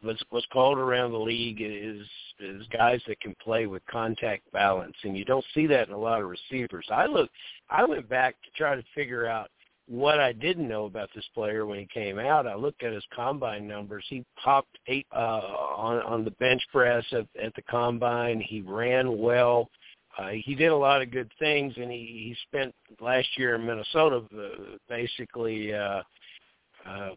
what's 0.01 0.21
what's 0.29 0.45
called 0.47 0.77
around 0.77 1.11
the 1.11 1.19
league 1.19 1.61
is 1.61 2.05
is 2.39 2.67
guys 2.67 3.01
that 3.07 3.21
can 3.21 3.35
play 3.41 3.65
with 3.65 3.81
contact 3.85 4.51
balance, 4.51 4.95
and 5.03 5.17
you 5.17 5.23
don't 5.23 5.45
see 5.53 5.67
that 5.67 5.87
in 5.87 5.93
a 5.93 5.97
lot 5.97 6.21
of 6.21 6.29
receivers. 6.29 6.85
I 6.91 7.05
look, 7.05 7.29
I 7.69 7.85
went 7.85 8.09
back 8.09 8.35
to 8.43 8.49
try 8.57 8.75
to 8.75 8.83
figure 8.93 9.25
out 9.25 9.49
what 9.87 10.19
I 10.19 10.31
didn't 10.31 10.67
know 10.67 10.85
about 10.85 11.09
this 11.13 11.27
player 11.33 11.65
when 11.65 11.79
he 11.79 11.85
came 11.85 12.17
out, 12.17 12.47
I 12.47 12.55
looked 12.55 12.83
at 12.83 12.93
his 12.93 13.03
combine 13.13 13.67
numbers. 13.67 14.05
He 14.09 14.23
popped 14.41 14.77
eight 14.87 15.07
uh, 15.13 15.41
on 15.77 16.01
on 16.03 16.23
the 16.23 16.31
bench 16.31 16.61
press 16.71 17.05
at, 17.11 17.27
at 17.41 17.53
the 17.55 17.61
combine. 17.63 18.39
He 18.39 18.61
ran 18.61 19.17
well. 19.17 19.69
Uh, 20.17 20.29
he 20.29 20.55
did 20.55 20.71
a 20.71 20.75
lot 20.75 21.01
of 21.01 21.11
good 21.11 21.31
things, 21.39 21.73
and 21.77 21.91
he, 21.91 21.97
he 21.97 22.35
spent 22.47 22.73
last 23.01 23.27
year 23.37 23.55
in 23.55 23.65
Minnesota 23.65 24.23
uh, 24.35 24.77
basically 24.87 25.73
uh, 25.73 26.01
uh, 26.87 27.09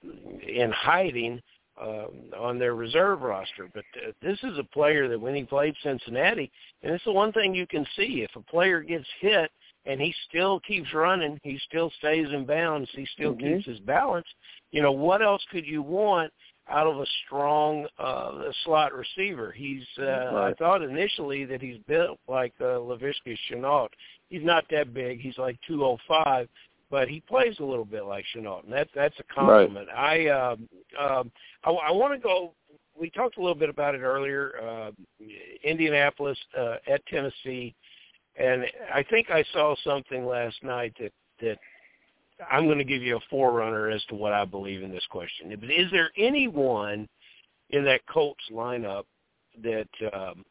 in 0.46 0.72
hiding 0.72 1.40
uh, 1.80 2.06
on 2.38 2.58
their 2.58 2.74
reserve 2.74 3.20
roster. 3.20 3.68
But 3.74 3.84
uh, 3.96 4.12
this 4.22 4.38
is 4.42 4.58
a 4.58 4.64
player 4.64 5.08
that 5.08 5.20
when 5.20 5.34
he 5.34 5.44
played 5.44 5.74
Cincinnati, 5.82 6.50
and 6.82 6.94
it's 6.94 7.04
the 7.04 7.12
one 7.12 7.32
thing 7.32 7.54
you 7.54 7.66
can 7.66 7.86
see: 7.96 8.22
if 8.22 8.34
a 8.36 8.40
player 8.40 8.80
gets 8.80 9.06
hit– 9.20 9.50
and 9.86 10.00
he 10.00 10.14
still 10.28 10.60
keeps 10.60 10.92
running, 10.92 11.38
he 11.42 11.58
still 11.68 11.90
stays 11.98 12.26
in 12.32 12.44
bounds, 12.44 12.90
he 12.92 13.06
still 13.14 13.32
mm-hmm. 13.32 13.54
keeps 13.54 13.66
his 13.66 13.78
balance. 13.80 14.26
You 14.72 14.82
know, 14.82 14.92
what 14.92 15.22
else 15.22 15.42
could 15.50 15.64
you 15.64 15.80
want 15.80 16.32
out 16.68 16.86
of 16.86 16.98
a 16.98 17.06
strong 17.24 17.86
uh, 17.98 18.50
slot 18.64 18.92
receiver. 18.92 19.52
He's 19.52 19.84
uh, 19.98 20.04
right. 20.04 20.50
I 20.50 20.52
thought 20.54 20.82
initially 20.82 21.44
that 21.44 21.62
he's 21.62 21.78
built 21.86 22.18
like 22.28 22.52
uh, 22.60 22.78
Laviska 22.80 23.36
Shenault. 23.50 23.88
He's 24.28 24.44
not 24.44 24.64
that 24.70 24.92
big. 24.92 25.20
He's 25.20 25.38
like 25.38 25.58
205, 25.68 26.48
but 26.90 27.08
he 27.08 27.20
plays 27.20 27.56
a 27.60 27.64
little 27.64 27.84
bit 27.84 28.04
like 28.04 28.24
Shenault, 28.34 28.64
and 28.64 28.72
that's 28.72 28.90
that's 28.94 29.14
a 29.20 29.34
compliment. 29.34 29.88
Right. 29.94 30.28
I 30.28 30.52
um, 30.52 30.68
um, 30.98 31.30
I, 31.64 31.70
I 31.70 31.92
want 31.92 32.14
to 32.14 32.18
go. 32.18 32.52
We 32.98 33.10
talked 33.10 33.36
a 33.36 33.40
little 33.40 33.54
bit 33.54 33.68
about 33.68 33.94
it 33.94 34.00
earlier. 34.00 34.54
Uh, 34.62 34.90
Indianapolis 35.62 36.38
uh, 36.58 36.76
at 36.88 37.04
Tennessee, 37.06 37.74
and 38.36 38.64
I 38.92 39.02
think 39.04 39.30
I 39.30 39.44
saw 39.52 39.76
something 39.84 40.26
last 40.26 40.56
night 40.62 40.94
that 41.00 41.12
that 41.40 41.58
I'm 42.50 42.66
going 42.66 42.78
to 42.78 42.84
give 42.84 43.02
you 43.02 43.16
a 43.16 43.20
forerunner 43.30 43.88
as 43.88 44.04
to 44.06 44.14
what 44.14 44.32
I 44.32 44.44
believe 44.44 44.82
in 44.82 44.90
this 44.90 45.06
question. 45.10 45.54
But 45.58 45.70
is 45.70 45.90
there 45.90 46.10
anyone 46.16 47.08
in 47.70 47.84
that 47.84 48.06
Colts 48.06 48.44
lineup 48.52 49.04
that 49.62 49.88
um, 50.12 50.44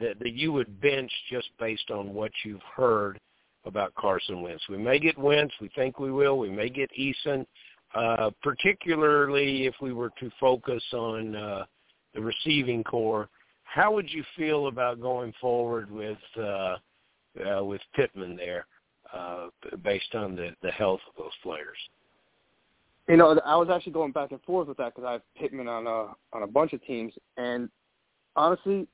that, 0.00 0.18
that 0.18 0.32
you 0.32 0.52
would 0.52 0.80
bench 0.80 1.10
just 1.30 1.48
based 1.58 1.90
on 1.90 2.14
what 2.14 2.30
you've 2.44 2.62
heard 2.76 3.18
about 3.64 3.94
Carson 3.94 4.42
Wentz? 4.42 4.68
We 4.68 4.78
may 4.78 4.98
get 4.98 5.18
Wentz. 5.18 5.54
We 5.60 5.70
think 5.74 5.98
we 5.98 6.12
will. 6.12 6.38
We 6.38 6.50
may 6.50 6.68
get 6.68 6.90
Eason. 6.98 7.46
Uh, 7.92 8.30
particularly 8.40 9.66
if 9.66 9.74
we 9.82 9.92
were 9.92 10.12
to 10.20 10.30
focus 10.38 10.82
on 10.92 11.34
uh, 11.34 11.64
the 12.14 12.20
receiving 12.20 12.84
corps, 12.84 13.28
how 13.64 13.92
would 13.92 14.08
you 14.12 14.22
feel 14.36 14.68
about 14.68 15.00
going 15.00 15.32
forward 15.40 15.90
with 15.90 16.18
uh, 16.38 16.76
uh, 17.44 17.64
with 17.64 17.80
Pittman 17.96 18.36
there? 18.36 18.66
Uh, 19.14 19.48
based 19.82 20.14
on 20.14 20.36
the, 20.36 20.50
the 20.62 20.70
health 20.70 21.00
of 21.08 21.22
those 21.22 21.32
players. 21.42 21.76
You 23.08 23.16
know, 23.16 23.40
I 23.44 23.56
was 23.56 23.68
actually 23.70 23.92
going 23.92 24.12
back 24.12 24.30
and 24.30 24.40
forth 24.42 24.68
with 24.68 24.76
that 24.76 24.94
because 24.94 25.06
I 25.06 25.12
have 25.12 25.22
Pittman 25.36 25.66
on 25.66 25.86
a 25.86 26.14
on 26.32 26.42
a 26.42 26.46
bunch 26.46 26.72
of 26.72 26.84
teams, 26.84 27.12
and 27.36 27.68
honestly, 28.36 28.86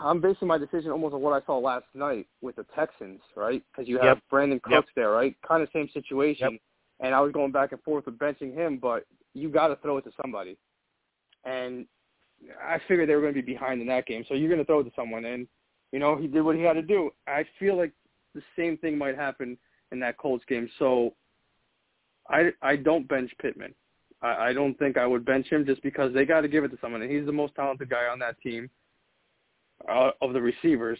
I'm 0.00 0.20
basing 0.20 0.48
my 0.48 0.58
decision 0.58 0.90
almost 0.90 1.14
on 1.14 1.20
what 1.20 1.40
I 1.40 1.44
saw 1.46 1.58
last 1.58 1.86
night 1.94 2.26
with 2.42 2.56
the 2.56 2.66
Texans, 2.76 3.20
right? 3.36 3.62
Because 3.72 3.88
you 3.88 3.98
have 3.98 4.18
yep. 4.18 4.22
Brandin 4.32 4.62
Cooks 4.62 4.72
yep. 4.72 4.84
there, 4.96 5.10
right? 5.10 5.34
Kind 5.46 5.62
of 5.62 5.68
same 5.72 5.88
situation. 5.92 6.52
Yep. 6.52 6.60
And 7.00 7.14
I 7.14 7.20
was 7.20 7.32
going 7.32 7.52
back 7.52 7.72
and 7.72 7.82
forth 7.82 8.06
with 8.06 8.18
benching 8.18 8.54
him, 8.54 8.78
but 8.78 9.04
you 9.32 9.48
got 9.48 9.68
to 9.68 9.76
throw 9.76 9.96
it 9.98 10.02
to 10.02 10.10
somebody. 10.20 10.56
And 11.44 11.86
I 12.62 12.78
figured 12.88 13.08
they 13.08 13.14
were 13.14 13.22
going 13.22 13.34
to 13.34 13.42
be 13.42 13.52
behind 13.52 13.80
in 13.80 13.86
that 13.88 14.06
game, 14.06 14.24
so 14.28 14.34
you're 14.34 14.48
going 14.48 14.60
to 14.60 14.64
throw 14.64 14.80
it 14.80 14.84
to 14.84 14.92
someone. 14.96 15.24
And 15.24 15.46
you 15.92 15.98
know, 15.98 16.16
he 16.16 16.26
did 16.26 16.42
what 16.42 16.56
he 16.56 16.62
had 16.62 16.74
to 16.74 16.82
do. 16.82 17.10
I 17.26 17.44
feel 17.58 17.76
like 17.76 17.92
the 18.34 18.42
same 18.56 18.76
thing 18.78 18.96
might 18.96 19.16
happen 19.16 19.58
in 19.92 20.00
that 20.00 20.18
Colts 20.18 20.44
game. 20.48 20.68
So 20.78 21.14
I 22.28 22.50
I 22.62 22.76
don't 22.76 23.08
bench 23.08 23.30
Pittman. 23.40 23.74
I, 24.22 24.48
I 24.48 24.52
don't 24.52 24.78
think 24.78 24.96
I 24.96 25.06
would 25.06 25.24
bench 25.24 25.48
him 25.48 25.64
just 25.66 25.82
because 25.82 26.12
they 26.12 26.24
got 26.24 26.42
to 26.42 26.48
give 26.48 26.64
it 26.64 26.68
to 26.68 26.78
someone, 26.80 27.02
and 27.02 27.10
he's 27.10 27.26
the 27.26 27.32
most 27.32 27.54
talented 27.54 27.90
guy 27.90 28.06
on 28.06 28.18
that 28.20 28.40
team 28.40 28.70
uh, 29.88 30.10
of 30.20 30.32
the 30.32 30.40
receivers. 30.40 30.98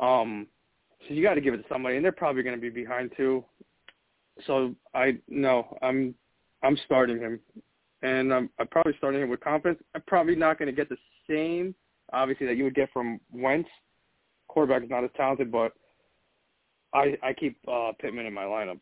Um, 0.00 0.46
so 1.06 1.14
you 1.14 1.22
got 1.22 1.34
to 1.34 1.40
give 1.40 1.54
it 1.54 1.58
to 1.58 1.68
somebody, 1.68 1.96
and 1.96 2.04
they're 2.04 2.12
probably 2.12 2.42
going 2.42 2.56
to 2.56 2.60
be 2.60 2.70
behind 2.70 3.12
too. 3.16 3.44
So 4.46 4.74
I 4.94 5.18
no, 5.28 5.76
I'm 5.82 6.14
I'm 6.62 6.78
starting 6.84 7.18
him, 7.18 7.40
and 8.02 8.32
I'm, 8.32 8.50
I'm 8.58 8.68
probably 8.68 8.94
starting 8.98 9.22
him 9.22 9.28
with 9.28 9.40
confidence. 9.40 9.82
I'm 9.94 10.02
probably 10.06 10.34
not 10.34 10.58
going 10.58 10.66
to 10.66 10.72
get 10.72 10.88
the 10.88 10.96
same, 11.28 11.74
obviously, 12.12 12.46
that 12.46 12.56
you 12.56 12.64
would 12.64 12.74
get 12.74 12.90
from 12.92 13.20
Wentz 13.32 13.68
quarterback 14.58 14.82
is 14.82 14.90
not 14.90 15.04
as 15.04 15.10
talented, 15.16 15.52
but 15.52 15.72
I 16.92 17.16
I 17.22 17.32
keep 17.32 17.56
uh, 17.68 17.92
Pittman 18.00 18.26
in 18.26 18.34
my 18.34 18.44
lineup. 18.44 18.80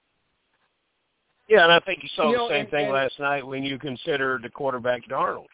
Yeah, 1.49 1.65
and 1.65 1.73
I 1.73 1.81
think 1.81 2.03
you 2.03 2.09
saw 2.17 2.31
you 2.31 2.33
the 2.33 2.39
know, 2.39 2.49
same 2.49 2.61
and, 2.61 2.71
thing 2.71 2.85
and, 2.87 2.95
last 2.95 3.21
night 3.21 3.47
when 3.47 3.63
you 3.63 3.79
considered 3.79 4.43
the 4.43 4.49
quarterback 4.49 5.07
Darnold. 5.09 5.47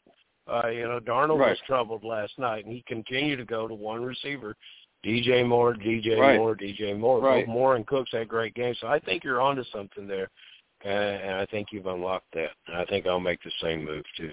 Uh, 0.51 0.69
you 0.69 0.83
know, 0.83 1.01
Darnold 1.01 1.39
right. 1.39 1.51
was 1.51 1.59
troubled 1.67 2.05
last 2.05 2.33
night, 2.39 2.65
and 2.65 2.73
he 2.73 2.85
continued 2.87 3.37
to 3.37 3.45
go 3.45 3.69
to 3.69 3.75
one 3.75 4.03
receiver, 4.03 4.57
DJ 5.05 5.47
Moore, 5.47 5.75
DJ 5.75 6.19
right. 6.19 6.37
Moore, 6.37 6.57
DJ 6.57 6.99
Moore. 6.99 7.21
Right. 7.21 7.45
Both 7.45 7.53
Moore 7.53 7.77
and 7.77 7.87
Cooks 7.87 8.11
had 8.13 8.29
great 8.29 8.55
games, 8.55 8.79
so 8.81 8.87
I 8.87 8.99
think 9.01 9.25
you're 9.25 9.41
onto 9.41 9.65
something 9.73 10.07
there, 10.07 10.31
and, 10.85 11.23
and 11.23 11.35
I 11.35 11.47
think 11.47 11.69
you've 11.73 11.87
unlocked 11.87 12.33
that. 12.35 12.51
And 12.69 12.77
I 12.77 12.85
think 12.87 13.07
I'll 13.07 13.21
make 13.21 13.43
the 13.43 13.53
same 13.61 13.85
move 13.85 14.05
too. 14.17 14.33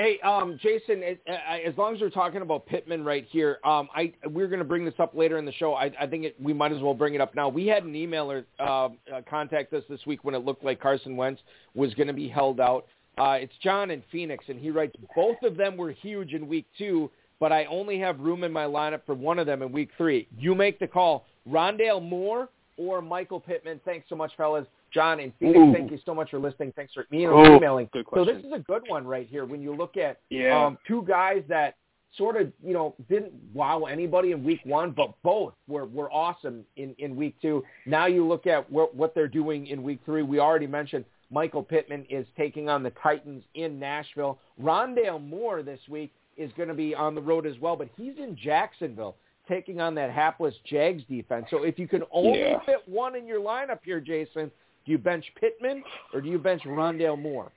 Hey, 0.00 0.18
um, 0.20 0.58
Jason, 0.62 1.02
as 1.02 1.76
long 1.76 1.94
as 1.94 2.00
we're 2.00 2.08
talking 2.08 2.40
about 2.40 2.64
Pittman 2.64 3.04
right 3.04 3.26
here, 3.28 3.58
um, 3.64 3.86
I 3.94 4.14
we're 4.30 4.46
going 4.46 4.60
to 4.60 4.64
bring 4.64 4.86
this 4.86 4.94
up 4.98 5.14
later 5.14 5.36
in 5.36 5.44
the 5.44 5.52
show. 5.52 5.74
I, 5.74 5.92
I 6.00 6.06
think 6.06 6.24
it, 6.24 6.36
we 6.40 6.54
might 6.54 6.72
as 6.72 6.80
well 6.80 6.94
bring 6.94 7.12
it 7.12 7.20
up 7.20 7.34
now. 7.34 7.50
We 7.50 7.66
had 7.66 7.84
an 7.84 7.92
emailer 7.92 8.46
uh, 8.58 8.64
uh, 8.64 8.88
contact 9.28 9.74
us 9.74 9.84
this 9.90 10.00
week 10.06 10.24
when 10.24 10.34
it 10.34 10.38
looked 10.38 10.64
like 10.64 10.80
Carson 10.80 11.18
Wentz 11.18 11.42
was 11.74 11.92
going 11.92 12.06
to 12.06 12.14
be 12.14 12.30
held 12.30 12.60
out. 12.60 12.86
Uh, 13.18 13.36
it's 13.42 13.52
John 13.62 13.90
in 13.90 14.02
Phoenix, 14.10 14.42
and 14.48 14.58
he 14.58 14.70
writes, 14.70 14.96
both 15.14 15.36
of 15.42 15.58
them 15.58 15.76
were 15.76 15.90
huge 15.90 16.32
in 16.32 16.48
week 16.48 16.64
two, 16.78 17.10
but 17.38 17.52
I 17.52 17.66
only 17.66 17.98
have 17.98 18.18
room 18.20 18.42
in 18.42 18.52
my 18.52 18.64
lineup 18.64 19.02
for 19.04 19.14
one 19.14 19.38
of 19.38 19.44
them 19.44 19.60
in 19.60 19.70
week 19.70 19.90
three. 19.98 20.26
You 20.38 20.54
make 20.54 20.78
the 20.78 20.86
call. 20.86 21.26
Rondale 21.46 22.02
Moore 22.02 22.48
or 22.78 23.02
Michael 23.02 23.38
Pittman. 23.38 23.82
Thanks 23.84 24.06
so 24.08 24.16
much, 24.16 24.32
fellas. 24.38 24.64
John 24.92 25.20
in 25.20 25.32
Phoenix, 25.38 25.58
Ooh. 25.58 25.72
thank 25.72 25.90
you 25.90 25.98
so 26.04 26.14
much 26.14 26.30
for 26.30 26.38
listening. 26.38 26.72
Thanks 26.76 26.92
for 26.92 27.06
me 27.10 27.26
Ooh, 27.26 27.56
emailing. 27.56 27.88
good 27.92 28.06
so 28.12 28.24
this 28.24 28.38
is 28.38 28.52
a 28.52 28.58
good 28.58 28.82
one 28.88 29.06
right 29.06 29.26
here 29.28 29.44
when 29.44 29.62
you 29.62 29.74
look 29.74 29.96
at 29.96 30.18
Yeah. 30.30 30.66
um, 30.66 30.78
two 30.86 31.04
guys 31.06 31.42
that 31.48 31.76
sort 32.16 32.36
of, 32.36 32.52
you 32.64 32.72
know, 32.72 32.94
didn't 33.08 33.32
wow 33.54 33.84
anybody 33.84 34.32
in 34.32 34.42
week 34.42 34.60
one, 34.64 34.90
but 34.90 35.14
both 35.22 35.54
were, 35.68 35.86
were 35.86 36.10
awesome 36.10 36.64
in, 36.76 36.94
in 36.98 37.14
week 37.14 37.36
two. 37.40 37.62
Now 37.86 38.06
you 38.06 38.26
look 38.26 38.46
at 38.48 38.68
what, 38.70 38.94
what 38.96 39.14
they're 39.14 39.28
doing 39.28 39.68
in 39.68 39.82
week 39.82 40.00
three. 40.04 40.22
We 40.22 40.40
already 40.40 40.66
mentioned 40.66 41.04
Michael 41.30 41.62
Pittman 41.62 42.04
is 42.10 42.26
taking 42.36 42.68
on 42.68 42.82
the 42.82 42.90
Titans 42.90 43.44
in 43.54 43.78
Nashville. 43.78 44.38
Rondale 44.60 45.24
Moore 45.24 45.62
this 45.62 45.78
week 45.88 46.12
is 46.36 46.50
going 46.56 46.68
to 46.68 46.74
be 46.74 46.94
on 46.96 47.14
the 47.14 47.20
road 47.20 47.46
as 47.46 47.56
well, 47.60 47.76
but 47.76 47.88
he's 47.96 48.16
in 48.18 48.36
Jacksonville 48.36 49.14
taking 49.48 49.80
on 49.80 49.94
that 49.94 50.10
hapless 50.10 50.54
Jags 50.64 51.02
defense. 51.08 51.46
So 51.50 51.62
if 51.62 51.78
you 51.78 51.86
can 51.86 52.02
only 52.12 52.40
Yeah. 52.40 52.60
fit 52.66 52.82
one 52.88 53.14
in 53.14 53.26
your 53.26 53.40
lineup 53.40 53.78
here, 53.84 54.00
Jason, 54.00 54.50
do 54.90 54.92
you 54.92 54.98
bench 54.98 55.24
Pittman 55.38 55.84
or 56.12 56.20
do 56.20 56.28
you 56.28 56.36
bench 56.36 56.62
Rondale 56.64 57.16
Moore? 57.16 57.52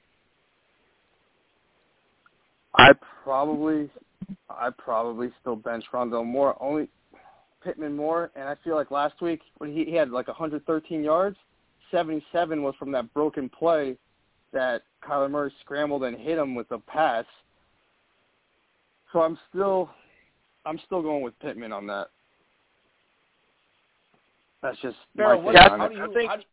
I 2.76 2.92
probably 3.24 3.90
I 4.52 4.70
probably 4.78 5.32
still 5.42 5.56
bench 5.56 5.84
Rondale 5.92 6.28
Moore. 6.28 6.56
Only 6.60 6.90
Pittman 7.64 7.96
Moore, 7.96 8.30
and 8.36 8.48
I 8.48 8.56
feel 8.64 8.76
like 8.76 8.92
last 8.92 9.20
week 9.20 9.42
when 9.58 9.74
he, 9.74 9.84
he 9.84 9.96
had 9.96 10.12
like 10.12 10.28
113 10.28 11.04
yards, 11.04 11.36
77 11.90 12.62
was 12.62 12.76
from 12.78 12.92
that 12.92 13.12
broken 13.16 13.50
play 13.50 13.98
that 14.52 14.84
Kyler 15.04 15.32
Murray 15.32 15.52
scrambled 15.62 16.04
and 16.04 16.16
hit 16.16 16.38
him 16.38 16.54
with 16.54 16.70
a 16.70 16.78
pass. 16.78 17.26
So 19.12 19.24
I'm 19.24 19.40
still 19.50 19.90
I'm 20.68 20.80
still 20.86 21.02
going 21.02 21.24
with 21.24 21.34
Pittman 21.40 21.72
on 21.72 21.88
that. 21.88 22.10
That's 24.62 24.80
just 24.82 24.98
Ferrell, 25.18 25.42
my 25.42 25.46
what, 25.46 25.56
how, 25.56 25.88
do 25.88 25.96
you, 25.96 26.04
I 26.04 26.14
think- 26.14 26.30
how, 26.30 26.36
do, 26.36 26.44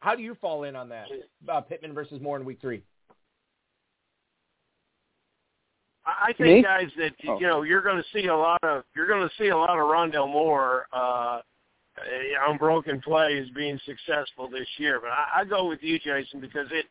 how 0.00 0.14
do 0.14 0.22
you 0.22 0.34
fall 0.34 0.64
in 0.64 0.74
on 0.76 0.88
that? 0.88 1.06
Uh, 1.48 1.60
Pittman 1.60 1.94
versus 1.94 2.20
Moore 2.20 2.36
in 2.38 2.44
week 2.44 2.58
three. 2.60 2.82
I 6.04 6.10
I 6.28 6.28
Me? 6.28 6.34
think, 6.38 6.66
guys, 6.66 6.88
that 6.96 7.12
Oh. 7.28 7.38
you 7.38 7.46
know 7.46 7.62
you're 7.62 7.82
going 7.82 8.02
to 8.02 8.08
see 8.12 8.26
a 8.26 8.36
lot 8.36 8.62
of 8.64 8.84
you're 8.96 9.06
going 9.06 9.26
to 9.28 9.34
see 9.36 9.48
a 9.48 9.56
lot 9.56 9.70
of 9.78 9.84
Rondale 9.84 10.28
Moore 10.30 10.86
uh, 10.92 11.40
on 12.48 12.56
broken 12.58 13.00
plays 13.00 13.48
being 13.54 13.78
successful 13.84 14.48
this 14.48 14.68
year. 14.78 15.00
But 15.00 15.10
I, 15.10 15.40
I 15.40 15.44
go 15.44 15.68
with 15.68 15.82
you, 15.82 15.98
Jason, 15.98 16.40
because 16.40 16.68
it 16.72 16.86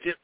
it 0.00 0.16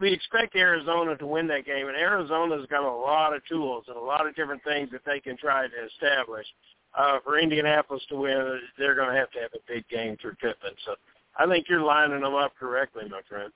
we 0.00 0.12
expect 0.12 0.56
Arizona 0.56 1.16
to 1.16 1.26
win 1.26 1.46
that 1.48 1.64
game, 1.64 1.88
and 1.88 1.96
Arizona's 1.96 2.66
got 2.70 2.82
a 2.82 2.90
lot 2.96 3.34
of 3.34 3.44
tools 3.46 3.84
and 3.88 3.96
a 3.96 4.00
lot 4.00 4.26
of 4.26 4.34
different 4.34 4.62
things 4.64 4.90
that 4.92 5.02
they 5.04 5.20
can 5.20 5.36
try 5.36 5.66
to 5.66 5.86
establish. 5.86 6.46
Uh, 6.94 7.18
for 7.24 7.38
Indianapolis 7.38 8.02
to 8.10 8.16
win, 8.16 8.60
they're 8.76 8.94
going 8.94 9.08
to 9.08 9.18
have 9.18 9.30
to 9.30 9.38
have 9.40 9.50
a 9.54 9.72
big 9.72 9.88
game 9.88 10.14
through 10.20 10.34
Pittman. 10.34 10.72
So 10.84 10.94
I 11.38 11.46
think 11.46 11.66
you're 11.68 11.82
lining 11.82 12.20
them 12.20 12.34
up 12.34 12.52
correctly, 12.58 13.04
my 13.10 13.20
friend. 13.28 13.52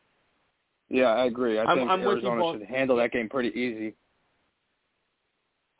Yeah, 0.88 1.06
I 1.06 1.26
agree. 1.26 1.58
I 1.58 1.64
I'm- 1.64 1.78
think 1.78 1.90
I'm 1.90 2.00
Arizona 2.02 2.40
both. 2.40 2.58
should 2.58 2.68
handle 2.68 2.96
that 2.96 3.12
game 3.12 3.28
pretty 3.28 3.48
easy. 3.58 3.94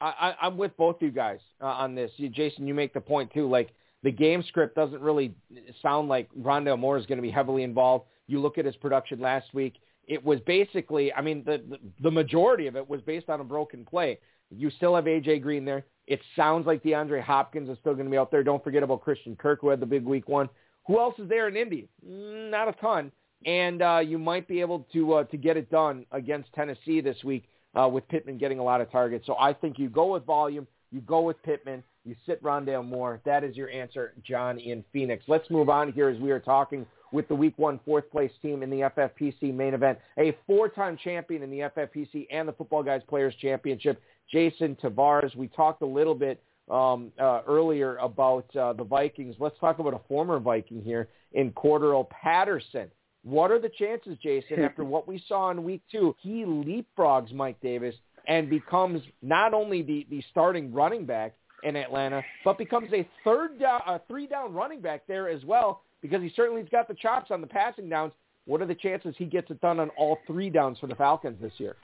I, 0.01 0.07
I, 0.07 0.47
I'm 0.47 0.59
with 0.59 0.77
both 0.77 0.97
you 1.01 1.11
guys 1.11 1.39
uh, 1.61 1.67
on 1.67 1.95
this. 1.95 2.11
You, 2.17 2.29
Jason, 2.29 2.67
you 2.67 2.75
make 2.75 2.93
the 2.93 3.01
point 3.01 3.33
too. 3.33 3.49
Like 3.49 3.71
the 4.03 4.11
game 4.11 4.45
script 4.49 4.75
doesn't 4.75 5.01
really 5.01 5.35
sound 5.81 6.09
like 6.09 6.29
Rondale 6.35 6.79
Moore 6.79 6.99
is 6.99 7.07
going 7.07 7.19
to 7.19 7.23
be 7.23 7.31
heavily 7.31 7.63
involved. 7.63 8.05
You 8.27 8.41
look 8.41 8.59
at 8.59 8.65
his 8.65 8.77
production 8.77 9.21
last 9.21 9.55
week; 9.55 9.77
it 10.07 10.23
was 10.23 10.41
basically, 10.41 11.13
I 11.15 11.23
mean, 11.23 11.45
the, 11.47 11.63
the 11.69 11.79
the 12.03 12.11
majority 12.11 12.67
of 12.67 12.77
it 12.77 12.87
was 12.89 13.01
based 13.03 13.31
on 13.31 13.41
a 13.41 13.45
broken 13.45 13.85
play. 13.85 14.19
You 14.51 14.71
still 14.71 14.95
have 14.95 15.05
AJ 15.05 15.43
Green 15.43 15.65
there. 15.65 15.87
It 16.07 16.21
sounds 16.37 16.67
like 16.67 16.83
DeAndre 16.83 17.21
Hopkins 17.23 17.69
is 17.69 17.79
still 17.81 17.95
going 17.95 18.05
to 18.07 18.11
be 18.11 18.19
out 18.19 18.31
there. 18.31 18.45
Don't 18.45 18.63
forget 18.63 18.83
about 18.83 19.03
Christian 19.03 19.35
Kirk, 19.35 19.61
who 19.61 19.71
had 19.71 19.81
the 19.81 19.87
big 19.87 20.05
week 20.05 20.29
one. 20.29 20.49
Who 20.87 20.99
else 21.01 21.15
is 21.19 21.29
there 21.29 21.49
in 21.49 21.57
Indy? 21.57 21.89
Mm, 22.09 22.51
Not 22.51 22.69
a 22.69 22.73
ton. 22.73 23.13
And 23.45 23.83
uh, 23.83 24.01
you 24.05 24.19
might 24.19 24.49
be 24.49 24.61
able 24.61 24.87
to 24.93 25.15
uh, 25.15 25.25
to 25.25 25.37
get 25.37 25.57
it 25.57 25.71
done 25.71 26.07
against 26.11 26.53
Tennessee 26.55 27.01
this 27.01 27.23
week 27.23 27.45
uh, 27.75 27.89
with 27.89 28.09
Pittman 28.09 28.39
getting 28.39 28.59
a 28.59 28.63
lot 28.63 28.81
of 28.81 28.91
targets. 28.91 29.27
So 29.27 29.37
I 29.39 29.53
think 29.53 29.79
you 29.79 29.89
go 29.89 30.15
with 30.15 30.25
volume, 30.25 30.67
you 30.91 31.01
go 31.03 31.21
with 31.21 31.41
Pittman, 31.43 31.83
You 32.05 32.17
sit 32.25 32.43
Rondale 32.43 32.85
Moore. 32.85 33.21
That 33.25 33.45
is 33.45 33.55
your 33.57 33.69
answer, 33.71 34.15
John 34.25 34.59
in 34.59 34.83
Phoenix. 34.93 35.25
Let's 35.29 35.49
move 35.51 35.69
on 35.69 35.93
here 35.93 36.09
as 36.09 36.19
we 36.19 36.31
are 36.31 36.41
talking 36.41 36.87
with 37.13 37.29
the 37.29 37.35
Week 37.35 37.55
One 37.57 37.79
fourth 37.85 38.11
place 38.11 38.33
team 38.43 38.63
in 38.63 38.71
the 38.71 38.81
FFPC 38.81 39.55
main 39.55 39.75
event, 39.75 39.99
a 40.19 40.37
four-time 40.47 40.97
champion 41.03 41.43
in 41.43 41.51
the 41.51 41.61
FFPC 41.61 42.27
and 42.31 42.49
the 42.49 42.53
Football 42.53 42.83
Guys 42.83 43.03
Players 43.09 43.35
Championship, 43.41 44.01
Jason 44.33 44.77
Tavares. 44.83 45.37
We 45.37 45.47
talked 45.49 45.83
a 45.83 45.87
little 45.87 46.15
bit 46.15 46.43
um, 46.71 47.13
uh, 47.21 47.43
earlier 47.47 47.97
about 47.97 48.55
uh, 48.57 48.73
the 48.73 48.85
Vikings. 48.85 49.37
Let's 49.39 49.59
talk 49.59 49.79
about 49.79 49.95
a 49.95 50.01
former 50.09 50.39
Viking 50.39 50.83
here 50.83 51.09
in 51.33 51.53
Cordarrelle 51.53 52.09
Patterson. 52.11 52.91
What 53.23 53.51
are 53.51 53.61
the 53.61 53.71
chances, 53.71 54.17
Jason, 54.23 54.61
after 54.61 54.85
what 54.85 55.09
we 55.09 55.23
saw 55.29 55.51
in 55.51 55.65
week 55.65 55.83
two, 55.91 56.15
he 56.21 56.45
leapfrogs 56.45 57.33
Mike 57.33 57.61
Davis 57.61 57.95
and 58.29 58.51
becomes 58.51 59.03
not 59.23 59.55
only 59.55 59.83
the, 59.83 60.07
the 60.11 60.23
starting 60.31 60.73
running 60.73 61.07
back 61.07 61.35
in 61.63 61.77
Atlanta, 61.77 62.23
but 62.45 62.59
becomes 62.59 62.93
a 62.93 63.09
third 63.25 63.59
down, 63.59 63.81
a 63.87 64.01
three 64.09 64.27
down 64.27 64.53
running 64.53 64.81
back 64.81 65.07
there 65.07 65.29
as 65.29 65.45
well 65.45 65.83
because 66.03 66.23
he 66.23 66.33
certainly's 66.37 66.69
got 66.71 66.89
the 66.89 66.95
chops 66.95 67.31
on 67.31 67.41
the 67.41 67.47
passing 67.47 67.89
downs. 67.89 68.13
What 68.45 68.63
are 68.63 68.67
the 68.67 68.75
chances 68.77 69.15
he 69.19 69.25
gets 69.25 69.51
it 69.51 69.61
done 69.61 69.81
on 69.81 69.91
all 69.91 70.19
three 70.27 70.51
downs 70.51 70.79
for 70.79 70.87
the 70.87 70.95
Falcons 70.95 71.41
this 71.41 71.53
year? 71.59 71.77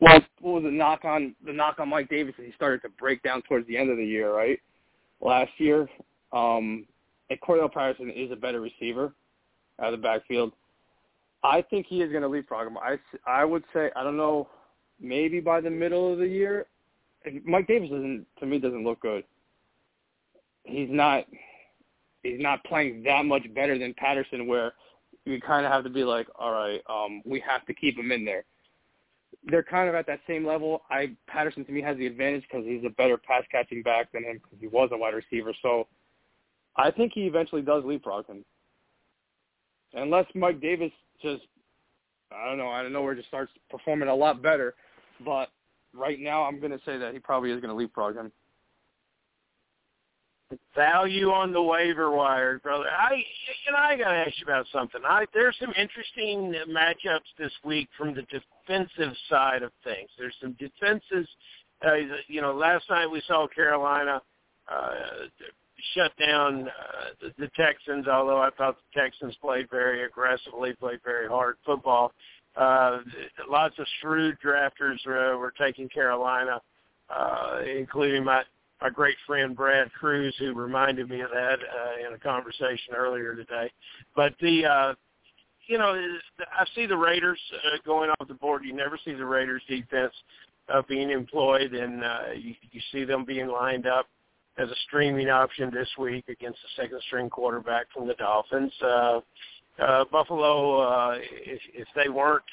Well, 0.00 0.20
what 0.40 0.54
was 0.54 0.62
the 0.64 0.70
knock 0.70 1.04
on 1.04 1.34
the 1.44 1.52
knock 1.52 1.78
on 1.78 1.88
Mike 1.88 2.08
Davis? 2.08 2.34
He 2.36 2.52
started 2.56 2.82
to 2.82 2.88
break 2.90 3.22
down 3.22 3.42
towards 3.42 3.66
the 3.68 3.76
end 3.76 3.90
of 3.90 3.96
the 3.96 4.04
year, 4.04 4.32
right? 4.34 4.60
Last 5.20 5.52
year, 5.58 5.88
um, 6.32 6.86
and 7.30 7.40
Cordarrelle 7.40 7.72
Patterson 7.72 8.10
is 8.10 8.30
a 8.30 8.36
better 8.36 8.60
receiver 8.60 9.14
out 9.80 9.92
of 9.94 10.00
the 10.00 10.02
backfield. 10.02 10.52
I 11.42 11.62
think 11.62 11.86
he 11.86 12.00
is 12.00 12.10
going 12.10 12.22
to 12.22 12.28
leapfrog 12.28 12.66
him. 12.66 12.78
I, 12.78 12.98
I 13.26 13.44
would 13.44 13.64
say 13.72 13.90
I 13.96 14.02
don't 14.02 14.16
know, 14.16 14.48
maybe 15.00 15.40
by 15.40 15.60
the 15.60 15.70
middle 15.70 16.12
of 16.12 16.18
the 16.18 16.28
year. 16.28 16.66
Mike 17.44 17.66
Davis 17.66 17.90
doesn't 17.90 18.26
to 18.40 18.46
me 18.46 18.58
doesn't 18.58 18.84
look 18.84 19.00
good. 19.00 19.24
He's 20.64 20.88
not 20.90 21.24
he's 22.22 22.40
not 22.40 22.64
playing 22.64 23.02
that 23.04 23.24
much 23.24 23.42
better 23.54 23.78
than 23.78 23.94
Patterson, 23.94 24.46
where 24.46 24.72
you 25.24 25.40
kind 25.40 25.64
of 25.64 25.72
have 25.72 25.84
to 25.84 25.90
be 25.90 26.04
like, 26.04 26.26
all 26.38 26.52
right, 26.52 26.82
um, 26.88 27.22
we 27.24 27.40
have 27.40 27.64
to 27.66 27.74
keep 27.74 27.98
him 27.98 28.12
in 28.12 28.24
there. 28.24 28.44
They're 29.46 29.62
kind 29.62 29.88
of 29.88 29.94
at 29.94 30.06
that 30.06 30.20
same 30.26 30.46
level. 30.46 30.82
I 30.90 31.14
Patterson 31.26 31.64
to 31.66 31.72
me 31.72 31.82
has 31.82 31.96
the 31.98 32.06
advantage 32.06 32.44
because 32.50 32.64
he's 32.66 32.84
a 32.84 32.90
better 32.90 33.18
pass 33.18 33.42
catching 33.50 33.82
back 33.82 34.10
than 34.12 34.24
him 34.24 34.40
because 34.42 34.58
he 34.60 34.68
was 34.68 34.90
a 34.92 34.96
wide 34.96 35.14
receiver. 35.14 35.52
So 35.60 35.86
I 36.76 36.90
think 36.90 37.12
he 37.14 37.26
eventually 37.26 37.62
does 37.62 37.84
leapfrog 37.84 38.26
him, 38.26 38.44
unless 39.92 40.26
Mike 40.34 40.60
Davis 40.60 40.92
just 41.22 41.42
I 42.32 42.46
don't 42.46 42.58
know 42.58 42.68
I 42.68 42.82
don't 42.82 42.92
know 42.92 43.02
where 43.02 43.14
just 43.14 43.28
starts 43.28 43.52
performing 43.70 44.08
a 44.08 44.14
lot 44.14 44.42
better. 44.42 44.74
But 45.24 45.50
right 45.92 46.18
now, 46.18 46.44
I'm 46.44 46.58
going 46.58 46.72
to 46.72 46.80
say 46.84 46.98
that 46.98 47.12
he 47.12 47.18
probably 47.18 47.50
is 47.50 47.60
going 47.60 47.70
to 47.70 47.76
leapfrog 47.76 48.16
him 48.16 48.32
value 50.74 51.30
on 51.30 51.52
the 51.52 51.62
waiver 51.62 52.10
wire, 52.10 52.58
brother. 52.58 52.86
I 52.90 53.14
and 53.66 53.76
I 53.76 53.96
got 53.96 54.10
to 54.10 54.16
ask 54.16 54.38
you 54.38 54.44
about 54.44 54.66
something. 54.72 55.00
I 55.06 55.26
there's 55.32 55.56
some 55.60 55.72
interesting 55.78 56.54
matchups 56.68 57.30
this 57.38 57.52
week 57.64 57.88
from 57.96 58.14
the 58.14 58.22
defensive 58.66 59.14
side 59.28 59.62
of 59.62 59.72
things. 59.82 60.08
There's 60.18 60.34
some 60.40 60.56
defenses. 60.58 61.28
Uh, 61.84 61.94
you 62.28 62.40
know, 62.40 62.54
last 62.54 62.88
night 62.88 63.06
we 63.06 63.22
saw 63.26 63.46
Carolina 63.48 64.22
uh, 64.70 64.94
shut 65.94 66.12
down 66.18 66.68
uh, 66.68 66.70
the, 67.20 67.32
the 67.38 67.50
Texans. 67.56 68.06
Although 68.08 68.40
I 68.40 68.50
thought 68.56 68.76
the 68.76 69.00
Texans 69.00 69.36
played 69.40 69.68
very 69.70 70.04
aggressively, 70.04 70.72
played 70.74 71.00
very 71.04 71.28
hard 71.28 71.56
football. 71.64 72.12
Uh, 72.56 72.98
lots 73.48 73.74
of 73.78 73.86
shrewd 74.00 74.36
drafters 74.44 74.98
uh, 75.06 75.36
were 75.36 75.52
taking 75.58 75.88
Carolina, 75.88 76.60
uh, 77.10 77.60
including 77.76 78.24
my 78.24 78.42
our 78.80 78.90
great 78.90 79.16
friend 79.26 79.56
Brad 79.56 79.90
Cruz, 79.92 80.34
who 80.38 80.52
reminded 80.52 81.08
me 81.08 81.20
of 81.22 81.30
that 81.30 81.58
uh, 81.58 82.06
in 82.06 82.12
a 82.12 82.18
conversation 82.18 82.94
earlier 82.94 83.34
today. 83.34 83.70
But 84.14 84.34
the, 84.42 84.66
uh, 84.66 84.94
you 85.66 85.78
know, 85.78 85.94
I 86.40 86.64
see 86.74 86.86
the 86.86 86.96
Raiders 86.96 87.40
uh, 87.54 87.78
going 87.84 88.10
off 88.10 88.28
the 88.28 88.34
board. 88.34 88.64
You 88.64 88.72
never 88.74 88.98
see 89.04 89.14
the 89.14 89.24
Raiders 89.24 89.62
defense 89.68 90.12
uh, 90.72 90.82
being 90.88 91.10
employed, 91.10 91.72
and 91.74 92.04
uh, 92.04 92.18
you, 92.36 92.54
you 92.70 92.80
see 92.92 93.04
them 93.04 93.24
being 93.24 93.48
lined 93.48 93.86
up 93.86 94.06
as 94.56 94.68
a 94.70 94.74
streaming 94.86 95.28
option 95.28 95.70
this 95.72 95.88
week 95.98 96.24
against 96.28 96.58
the 96.62 96.82
second 96.82 97.00
string 97.06 97.28
quarterback 97.28 97.86
from 97.92 98.06
the 98.06 98.14
Dolphins. 98.14 98.72
Uh, 98.82 99.20
uh, 99.80 100.04
Buffalo, 100.10 100.80
uh, 100.80 101.18
if, 101.20 101.60
if 101.74 101.88
they 101.96 102.08
weren't 102.08 102.44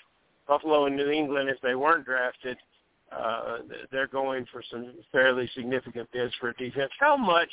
Buffalo 0.48 0.86
and 0.86 0.96
New 0.96 1.10
England, 1.10 1.50
if 1.50 1.62
they 1.62 1.76
weren't 1.76 2.06
drafted, 2.06 2.58
uh, 3.12 3.60
they're 3.92 4.08
going 4.08 4.46
for 4.52 4.64
some 4.72 4.94
fairly 5.12 5.50
significant 5.54 6.10
bids 6.12 6.34
for 6.40 6.50
a 6.50 6.54
defense. 6.56 6.92
How 7.00 7.16
much 7.16 7.50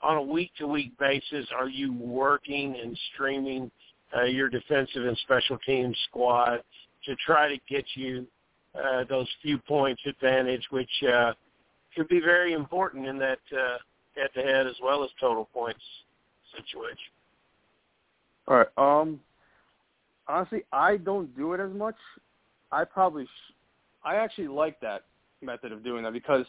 on 0.00 0.16
a 0.16 0.22
week-to-week 0.22 0.92
basis 0.98 1.46
are 1.56 1.68
you 1.68 1.92
working 1.94 2.76
and 2.82 2.98
streaming 3.12 3.70
uh, 4.16 4.24
your 4.24 4.48
defensive 4.48 5.06
and 5.06 5.16
special 5.18 5.58
teams 5.66 5.96
squad 6.08 6.62
to 7.04 7.16
try 7.26 7.48
to 7.48 7.58
get 7.68 7.84
you 7.94 8.26
uh, 8.74 9.04
those 9.08 9.28
few 9.42 9.58
points 9.58 10.02
advantage, 10.06 10.62
which 10.70 10.90
uh, 11.12 11.32
could 11.96 12.08
be 12.08 12.20
very 12.20 12.52
important 12.52 13.06
in 13.06 13.18
that 13.18 13.38
uh, 13.52 13.76
head-to-head 14.16 14.66
as 14.66 14.74
well 14.82 15.04
as 15.04 15.10
total 15.20 15.48
points 15.52 15.82
situation. 16.56 16.96
All 18.46 18.56
right. 18.58 18.68
Um, 18.76 19.20
honestly, 20.28 20.64
I 20.72 20.96
don't 20.96 21.34
do 21.36 21.52
it 21.52 21.60
as 21.60 21.72
much. 21.72 21.96
I 22.72 22.84
probably 22.84 23.24
sh- 23.24 23.52
I 24.04 24.16
actually 24.16 24.48
like 24.48 24.80
that 24.80 25.02
method 25.40 25.72
of 25.72 25.82
doing 25.82 26.04
that 26.04 26.12
because, 26.12 26.44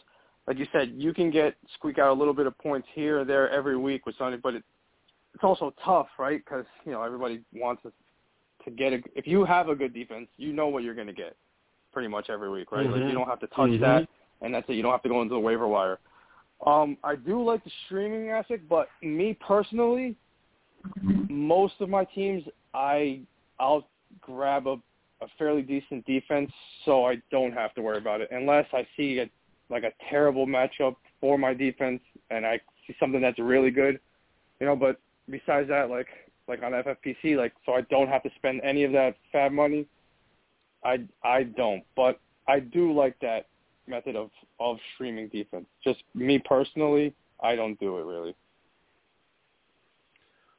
like 0.46 0.58
you 0.58 0.66
said, 0.72 0.92
you 0.96 1.14
can 1.14 1.30
get 1.30 1.54
squeak 1.74 1.98
out 1.98 2.10
a 2.10 2.18
little 2.18 2.34
bit 2.34 2.46
of 2.46 2.56
points 2.58 2.88
here 2.94 3.20
or 3.20 3.24
there 3.24 3.48
every 3.50 3.76
week 3.76 4.04
with 4.04 4.16
something, 4.18 4.40
but 4.42 4.54
it, 4.56 4.64
it's 5.36 5.44
also 5.44 5.74
tough, 5.84 6.06
right? 6.18 6.42
Because 6.42 6.64
you 6.86 6.92
know 6.92 7.02
everybody 7.02 7.42
wants 7.52 7.82
to, 7.82 7.92
to 8.64 8.70
get 8.70 8.94
a. 8.94 9.02
If 9.14 9.26
you 9.26 9.44
have 9.44 9.68
a 9.68 9.74
good 9.74 9.92
defense, 9.92 10.28
you 10.38 10.54
know 10.54 10.68
what 10.68 10.82
you're 10.82 10.94
going 10.94 11.08
to 11.08 11.12
get, 11.12 11.36
pretty 11.92 12.08
much 12.08 12.30
every 12.30 12.48
week, 12.48 12.72
right? 12.72 12.86
Mm-hmm. 12.86 13.00
Like 13.00 13.08
you 13.10 13.12
don't 13.12 13.28
have 13.28 13.40
to 13.40 13.46
touch 13.48 13.68
mm-hmm. 13.68 13.82
that, 13.82 14.08
and 14.40 14.54
that's 14.54 14.66
it. 14.70 14.76
You 14.76 14.82
don't 14.82 14.92
have 14.92 15.02
to 15.02 15.10
go 15.10 15.20
into 15.20 15.34
the 15.34 15.38
waiver 15.38 15.68
wire. 15.68 15.98
Um, 16.66 16.96
I 17.04 17.16
do 17.16 17.44
like 17.44 17.62
the 17.64 17.70
streaming 17.84 18.30
aspect, 18.30 18.66
but 18.66 18.88
me 19.02 19.36
personally, 19.46 20.16
most 21.28 21.74
of 21.80 21.90
my 21.90 22.04
teams, 22.04 22.44
I 22.72 23.20
I'll 23.60 23.86
grab 24.22 24.66
a 24.66 24.76
a 25.20 25.26
fairly 25.36 25.60
decent 25.60 26.06
defense, 26.06 26.50
so 26.86 27.04
I 27.04 27.20
don't 27.30 27.52
have 27.52 27.74
to 27.74 27.82
worry 27.82 27.98
about 27.98 28.22
it 28.22 28.28
unless 28.30 28.66
I 28.72 28.86
see 28.96 29.18
a, 29.18 29.28
like 29.68 29.82
a 29.82 29.92
terrible 30.08 30.46
matchup 30.46 30.96
for 31.20 31.36
my 31.36 31.52
defense 31.52 32.00
and 32.30 32.46
I 32.46 32.58
see 32.86 32.96
something 32.98 33.20
that's 33.20 33.38
really 33.38 33.70
good, 33.70 34.00
you 34.60 34.66
know. 34.66 34.76
But 34.76 34.98
besides 35.30 35.68
that, 35.68 35.90
like 35.90 36.08
like 36.48 36.62
on 36.62 36.72
FFPC, 36.72 37.36
like 37.36 37.52
so 37.64 37.72
I 37.72 37.82
don't 37.82 38.08
have 38.08 38.22
to 38.22 38.30
spend 38.36 38.60
any 38.62 38.84
of 38.84 38.92
that 38.92 39.16
fab 39.32 39.52
money. 39.52 39.86
I 40.84 41.00
I 41.22 41.44
don't, 41.44 41.82
but 41.96 42.20
I 42.48 42.60
do 42.60 42.92
like 42.92 43.18
that 43.20 43.48
method 43.86 44.16
of 44.16 44.30
of 44.60 44.78
streaming 44.94 45.28
defense. 45.28 45.66
Just 45.82 46.02
me 46.14 46.38
personally, 46.38 47.14
I 47.42 47.56
don't 47.56 47.78
do 47.80 47.98
it 47.98 48.04
really. 48.04 48.34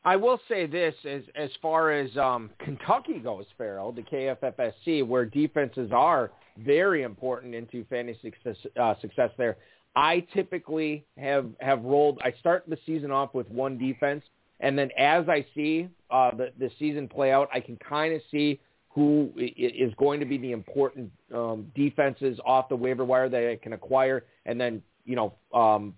I 0.04 0.16
will 0.16 0.40
say 0.48 0.68
this 0.68 0.96
as 1.06 1.24
as 1.36 1.50
far 1.62 1.92
as 1.92 2.16
um, 2.18 2.50
Kentucky 2.60 3.20
goes, 3.20 3.46
Ferrell, 3.58 3.92
the 3.92 4.04
KFFSC, 4.04 5.06
where 5.06 5.26
defenses 5.26 5.92
are 5.94 6.32
very 6.58 7.04
important 7.04 7.54
into 7.54 7.84
fantasy 7.86 8.34
success, 8.44 8.56
uh, 8.80 8.96
success 9.02 9.32
there. 9.38 9.58
I 9.96 10.26
typically 10.34 11.06
have 11.18 11.48
have 11.60 11.84
rolled. 11.84 12.20
I 12.24 12.32
start 12.40 12.64
the 12.68 12.78
season 12.86 13.12
off 13.12 13.34
with 13.34 13.50
one 13.50 13.78
defense, 13.78 14.24
and 14.60 14.78
then 14.78 14.90
as 14.98 15.30
I 15.30 15.46
see 15.54 15.88
uh, 16.10 16.32
the 16.36 16.52
the 16.60 16.72
season 16.80 17.08
play 17.08 17.32
out, 17.32 17.50
I 17.54 17.60
can 17.60 17.78
kind 17.78 18.14
of 18.14 18.22
see 18.32 18.60
who 18.90 19.32
is 19.38 19.94
going 19.98 20.20
to 20.20 20.26
be 20.26 20.38
the 20.40 20.52
important 20.52 21.12
um, 21.34 21.72
defenses 21.76 22.40
off 22.44 22.68
the 22.68 22.76
waiver 22.76 23.06
wire 23.06 23.30
that 23.30 23.50
I 23.50 23.56
can 23.56 23.74
acquire, 23.74 24.26
and 24.46 24.60
then 24.60 24.82
you 25.06 25.16
know 25.16 25.34
um, 25.54 25.94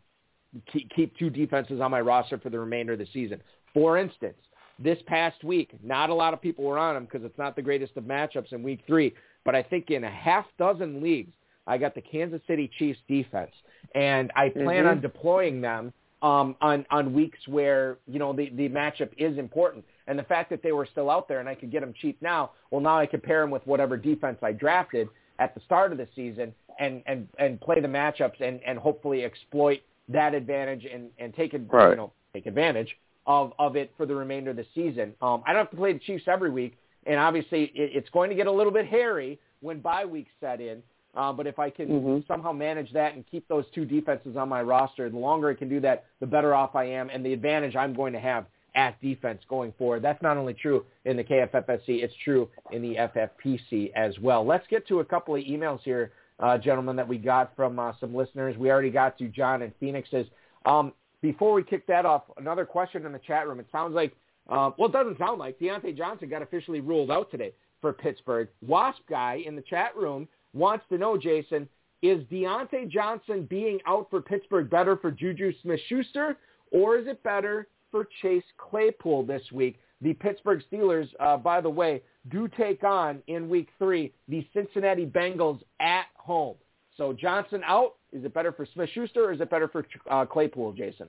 keep, 0.71 0.89
keep 0.93 1.17
two 1.17 1.29
defenses 1.29 1.79
on 1.79 1.91
my 1.91 2.01
roster 2.01 2.37
for 2.37 2.49
the 2.49 2.59
remainder 2.59 2.93
of 2.93 2.99
the 2.99 3.07
season. 3.13 3.41
For 3.73 3.97
instance, 3.97 4.37
this 4.77 4.97
past 5.05 5.43
week, 5.43 5.71
not 5.83 6.09
a 6.09 6.13
lot 6.13 6.33
of 6.33 6.41
people 6.41 6.65
were 6.65 6.77
on 6.77 6.95
him 6.95 7.05
because 7.05 7.23
it's 7.23 7.37
not 7.37 7.55
the 7.55 7.61
greatest 7.61 7.95
of 7.97 8.03
matchups 8.03 8.51
in 8.51 8.63
week 8.63 8.81
three, 8.87 9.13
but 9.45 9.55
I 9.55 9.63
think 9.63 9.91
in 9.91 10.03
a 10.03 10.11
half 10.11 10.45
dozen 10.57 11.01
leagues, 11.01 11.33
I 11.67 11.77
got 11.77 11.95
the 11.95 12.01
Kansas 12.01 12.41
City 12.47 12.69
Chiefs 12.79 12.99
defense, 13.07 13.51
and 13.93 14.31
I 14.35 14.49
plan 14.49 14.65
mm-hmm. 14.65 14.87
on 14.87 15.01
deploying 15.01 15.61
them 15.61 15.93
um, 16.21 16.55
on 16.61 16.85
on 16.91 17.13
weeks 17.13 17.39
where 17.47 17.97
you 18.07 18.19
know 18.19 18.33
the 18.33 18.49
the 18.49 18.69
matchup 18.69 19.09
is 19.17 19.37
important, 19.37 19.85
and 20.07 20.17
the 20.17 20.23
fact 20.23 20.49
that 20.49 20.61
they 20.61 20.71
were 20.71 20.85
still 20.85 21.09
out 21.09 21.27
there 21.27 21.39
and 21.39 21.47
I 21.47 21.55
could 21.55 21.71
get 21.71 21.81
them 21.81 21.93
cheap 21.99 22.21
now, 22.21 22.51
well 22.71 22.81
now 22.81 22.97
I 22.97 23.05
can 23.05 23.21
pair 23.21 23.41
them 23.41 23.51
with 23.51 23.65
whatever 23.65 23.97
defense 23.97 24.37
I 24.41 24.51
drafted 24.51 25.07
at 25.39 25.55
the 25.55 25.61
start 25.61 25.91
of 25.91 25.97
the 25.97 26.07
season 26.15 26.53
and 26.79 27.01
and 27.05 27.27
and 27.37 27.59
play 27.61 27.79
the 27.79 27.87
matchups 27.87 28.41
and 28.41 28.59
and 28.65 28.77
hopefully 28.77 29.23
exploit 29.23 29.79
that 30.09 30.33
advantage 30.33 30.85
and 30.91 31.09
and 31.19 31.33
take 31.33 31.53
it 31.53 31.61
right. 31.69 31.91
you 31.91 31.95
know 31.95 32.11
take 32.33 32.45
advantage 32.45 32.95
of 33.25 33.53
of 33.59 33.75
it 33.75 33.93
for 33.95 34.05
the 34.05 34.15
remainder 34.15 34.51
of 34.51 34.57
the 34.57 34.65
season. 34.75 35.13
Um, 35.21 35.43
I 35.45 35.53
don't 35.53 35.61
have 35.61 35.71
to 35.71 35.77
play 35.77 35.93
the 35.93 35.99
Chiefs 35.99 36.23
every 36.27 36.49
week, 36.49 36.77
and 37.05 37.17
obviously 37.17 37.65
it, 37.75 37.91
it's 37.93 38.09
going 38.09 38.29
to 38.29 38.35
get 38.35 38.47
a 38.47 38.51
little 38.51 38.73
bit 38.73 38.87
hairy 38.87 39.39
when 39.61 39.79
bye 39.79 40.05
weeks 40.05 40.31
set 40.39 40.59
in. 40.59 40.81
Uh, 41.19 41.33
but 41.33 41.45
if 41.45 41.59
I 41.59 41.69
can 41.69 41.89
Mhm. 41.89 42.27
somehow 42.27 42.53
manage 42.53 42.93
that 42.93 43.13
and 43.13 43.27
keep 43.27 43.45
those 43.49 43.69
two 43.71 43.83
defenses 43.83 44.37
on 44.37 44.47
my 44.47 44.61
roster, 44.61 45.09
the 45.09 45.17
longer 45.17 45.49
I 45.49 45.53
can 45.53 45.67
do 45.67 45.81
that, 45.81 46.05
the 46.21 46.27
better 46.27 46.55
off 46.55 46.77
I 46.77 46.85
am, 46.85 47.09
and 47.09 47.25
the 47.25 47.33
advantage 47.33 47.75
I'm 47.75 47.93
going 47.93 48.13
to 48.13 48.19
have 48.19 48.45
at 48.73 49.01
defense 49.01 49.43
going 49.49 49.73
forward. 49.73 50.01
That's 50.01 50.21
not 50.21 50.37
only 50.37 50.53
true 50.53 50.85
in 51.03 51.17
the 51.17 51.23
KFFSC, 51.25 52.03
it's 52.03 52.15
true 52.23 52.49
in 52.71 52.81
the 52.81 52.97
FFPC 52.97 53.91
as 53.95 54.17
well. 54.19 54.45
Let's 54.45 54.65
get 54.67 54.87
to 54.87 55.01
a 55.01 55.05
couple 55.05 55.35
of 55.35 55.43
emails 55.43 55.81
here, 55.81 56.13
uh, 56.39 56.57
gentlemen, 56.57 56.95
that 56.95 57.07
we 57.07 57.17
got 57.17 57.53
from 57.53 57.77
uh, 57.79 57.91
some 57.99 58.15
listeners. 58.15 58.57
We 58.57 58.71
already 58.71 58.89
got 58.89 59.17
to 59.17 59.27
John 59.27 59.63
and 59.63 59.75
Phoenix. 59.75 60.09
Says, 60.11 60.27
um, 60.65 60.93
before 61.21 61.51
we 61.51 61.63
kick 61.63 61.85
that 61.87 62.05
off, 62.05 62.23
another 62.37 62.63
question 62.63 63.05
in 63.05 63.11
the 63.11 63.19
chat 63.19 63.45
room. 63.45 63.59
It 63.59 63.67
sounds 63.73 63.93
like, 63.93 64.15
uh, 64.47 64.71
well, 64.77 64.87
it 64.87 64.93
doesn't 64.93 65.17
sound 65.17 65.37
like 65.37 65.59
Diontae 65.59 65.97
Johnson 65.97 66.29
got 66.29 66.43
officially 66.43 66.79
ruled 66.79 67.11
out 67.11 67.29
today 67.29 67.53
for 67.81 67.91
Pittsburgh. 67.91 68.47
Wasp 68.65 69.01
guy 69.09 69.43
in 69.45 69.57
the 69.57 69.61
chat 69.63 69.97
room 69.97 70.29
wants 70.53 70.85
to 70.89 70.97
know, 70.97 71.17
Jason, 71.17 71.67
is 72.01 72.23
Diontae 72.25 72.89
Johnson 72.89 73.45
being 73.49 73.79
out 73.85 74.07
for 74.09 74.21
Pittsburgh 74.21 74.69
better 74.69 74.95
for 74.95 75.11
Juju 75.11 75.53
Smith-Schuster, 75.61 76.37
or 76.71 76.97
is 76.97 77.07
it 77.07 77.21
better 77.23 77.67
for 77.91 78.07
Chase 78.21 78.43
Claypool 78.57 79.23
this 79.23 79.41
week? 79.51 79.79
The 80.01 80.13
Pittsburgh 80.13 80.61
Steelers, 80.71 81.09
uh, 81.19 81.35
by 81.35 81.59
the 81.59 81.69
way, 81.69 82.01
do 82.29 82.47
take 82.47 82.83
on 82.83 83.21
in 83.27 83.49
week 83.49 83.69
three 83.77 84.13
the 84.29 84.47
Cincinnati 84.53 85.05
Bengals 85.05 85.59
at 85.81 86.05
home. 86.15 86.55
So 86.95 87.13
Johnson 87.13 87.61
out. 87.65 87.95
Is 88.11 88.25
it 88.25 88.33
better 88.33 88.51
for 88.51 88.65
Smith-Schuster 88.73 89.25
or 89.25 89.33
is 89.33 89.41
it 89.41 89.49
better 89.49 89.67
for 89.67 89.85
uh, 90.09 90.25
Claypool, 90.25 90.73
Jason? 90.73 91.07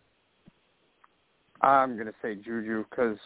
I'm 1.62 1.96
gonna 1.96 2.12
say 2.22 2.34
Juju 2.34 2.84
because 2.88 3.18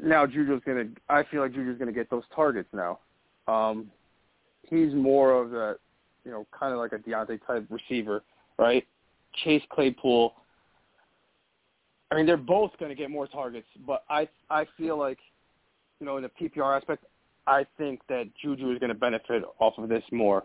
now 0.00 0.26
Juju's 0.26 0.62
gonna. 0.64 0.86
I 1.08 1.24
feel 1.24 1.40
like 1.40 1.52
Juju's 1.52 1.78
gonna 1.78 1.92
get 1.92 2.10
those 2.10 2.22
targets 2.34 2.68
now. 2.72 2.98
Um, 3.48 3.90
he's 4.68 4.92
more 4.94 5.32
of 5.32 5.52
a, 5.54 5.76
you 6.24 6.30
know, 6.30 6.46
kind 6.58 6.72
of 6.72 6.78
like 6.78 6.92
a 6.92 6.98
Diontae 6.98 7.40
type 7.46 7.66
receiver, 7.70 8.22
right? 8.58 8.86
Chase 9.44 9.62
Claypool. 9.70 10.34
I 12.10 12.16
mean, 12.16 12.26
they're 12.26 12.36
both 12.36 12.70
going 12.78 12.90
to 12.90 12.94
get 12.94 13.10
more 13.10 13.26
targets, 13.26 13.66
but 13.86 14.04
I 14.08 14.28
I 14.50 14.66
feel 14.76 14.96
like, 14.98 15.18
you 16.00 16.06
know, 16.06 16.16
in 16.16 16.22
the 16.22 16.30
PPR 16.30 16.76
aspect, 16.76 17.04
I 17.46 17.66
think 17.76 18.00
that 18.08 18.28
Juju 18.40 18.70
is 18.72 18.78
going 18.78 18.88
to 18.88 18.94
benefit 18.94 19.42
off 19.58 19.74
of 19.78 19.88
this 19.88 20.04
more, 20.12 20.44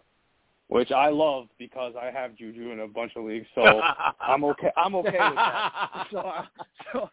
which 0.68 0.92
I 0.92 1.10
love 1.10 1.48
because 1.58 1.94
I 2.02 2.12
have 2.12 2.36
Juju 2.36 2.72
in 2.72 2.80
a 2.80 2.88
bunch 2.88 3.12
of 3.16 3.24
leagues, 3.26 3.48
so 3.56 3.82
I'm 4.20 4.44
okay. 4.46 4.72
I'm 4.76 4.96
okay 4.96 5.12
with 5.12 5.36
that. 5.36 6.06
So, 6.12 6.20
I, 6.20 6.46
so 6.92 7.10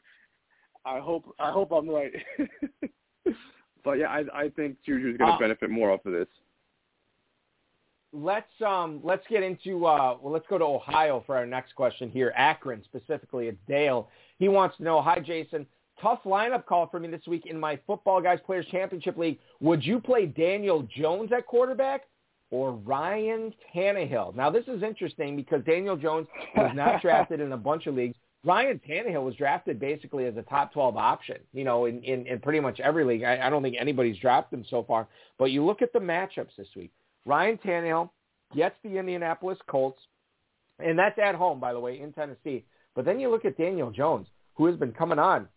I 0.87 1.01
hope 1.01 1.35
I 1.39 1.51
hope 1.51 1.71
I'm 1.73 1.89
right. 1.89 2.13
but 3.85 3.93
yeah, 3.93 4.09
I 4.09 4.25
I 4.33 4.49
think 4.51 4.77
Juju's 4.87 5.19
going 5.19 5.29
to 5.31 5.35
Uh, 5.37 5.39
benefit 5.39 5.69
more 5.71 5.91
off 5.91 6.07
of 6.07 6.13
this. 6.13 6.29
Let's 8.13 8.51
um 8.65 9.01
let's 9.03 9.25
get 9.29 9.43
into 9.43 9.87
uh 9.87 10.17
well 10.21 10.33
let's 10.33 10.47
go 10.49 10.59
to 10.59 10.65
Ohio 10.65 11.23
for 11.27 11.37
our 11.37 11.47
next 11.47 11.75
question 11.75 12.11
here. 12.11 12.33
Akron 12.37 12.83
specifically, 12.85 13.49
it's 13.49 13.59
Dale. 13.69 14.09
He 14.39 14.49
wants 14.49 14.77
to 14.77 14.83
know, 14.83 15.01
hi 15.03 15.19
Jason, 15.19 15.67
tough 16.01 16.21
lineup 16.25 16.67
call 16.67 16.89
for 16.89 17.01
me 17.01 17.09
this 17.09 17.27
week 17.27 17.47
in 17.47 17.59
my 17.59 17.79
football 17.87 18.21
guys 18.21 18.39
players 18.45 18.67
championship 18.71 19.17
league. 19.17 19.39
Would 19.61 19.85
you 19.85 20.01
play 20.01 20.27
Daniel 20.27 20.87
Jones 20.97 21.31
at 21.33 21.47
quarterback 21.47 22.03
or 22.51 22.73
Ryan 22.73 23.53
Tannehill? 23.75 24.35
Now 24.35 24.51
this 24.51 24.65
is 24.69 24.83
interesting 24.83 25.37
because 25.37 25.63
Daniel 25.65 25.97
Jones 25.97 26.27
was 26.57 26.73
not 26.75 27.03
drafted 27.03 27.41
in 27.41 27.53
a 27.53 27.57
bunch 27.57 27.87
of 27.87 27.95
leagues. 27.95 28.17
Ryan 28.45 28.81
Tannehill 28.89 29.25
was 29.25 29.35
drafted 29.35 29.81
basically 29.81 30.25
as 30.27 30.37
a 30.37 30.43
top 30.43 30.73
12 30.73 30.97
option, 30.97 31.39
you 31.53 31.65
know, 31.65 31.87
in, 31.87 32.01
in, 32.05 32.27
in 32.29 32.39
pretty 32.39 32.61
much 32.61 32.79
every 32.79 33.05
league. 33.05 33.25
I, 33.25 33.45
I 33.45 33.51
don't 33.51 33.61
think 33.61 33.75
anybody's 33.77 34.19
drafted 34.19 34.61
him 34.61 34.65
so 34.71 34.85
far. 34.85 35.09
But 35.37 35.47
you 35.47 35.65
look 35.65 35.83
at 35.83 35.93
the 35.93 35.99
matchups 35.99 36.55
this 36.57 36.69
week. 36.77 36.93
Ryan 37.27 37.59
Tannehill 37.59 38.09
gets 38.55 38.77
the 38.83 38.97
Indianapolis 38.97 39.59
Colts, 39.69 40.01
and 40.79 40.99
that's 40.99 41.19
at 41.19 41.35
home, 41.35 41.61
by 41.61 41.73
the 41.73 41.81
way, 41.81 42.01
in 42.01 42.13
Tennessee. 42.13 42.65
But 42.95 43.05
then 43.05 43.21
you 43.21 43.31
look 43.31 43.45
at 43.45 43.59
Daniel 43.59 43.91
Jones, 43.91 44.29
who 44.55 44.67
has 44.67 44.77
been 44.77 44.93
coming 44.93 45.19
on 45.19 45.49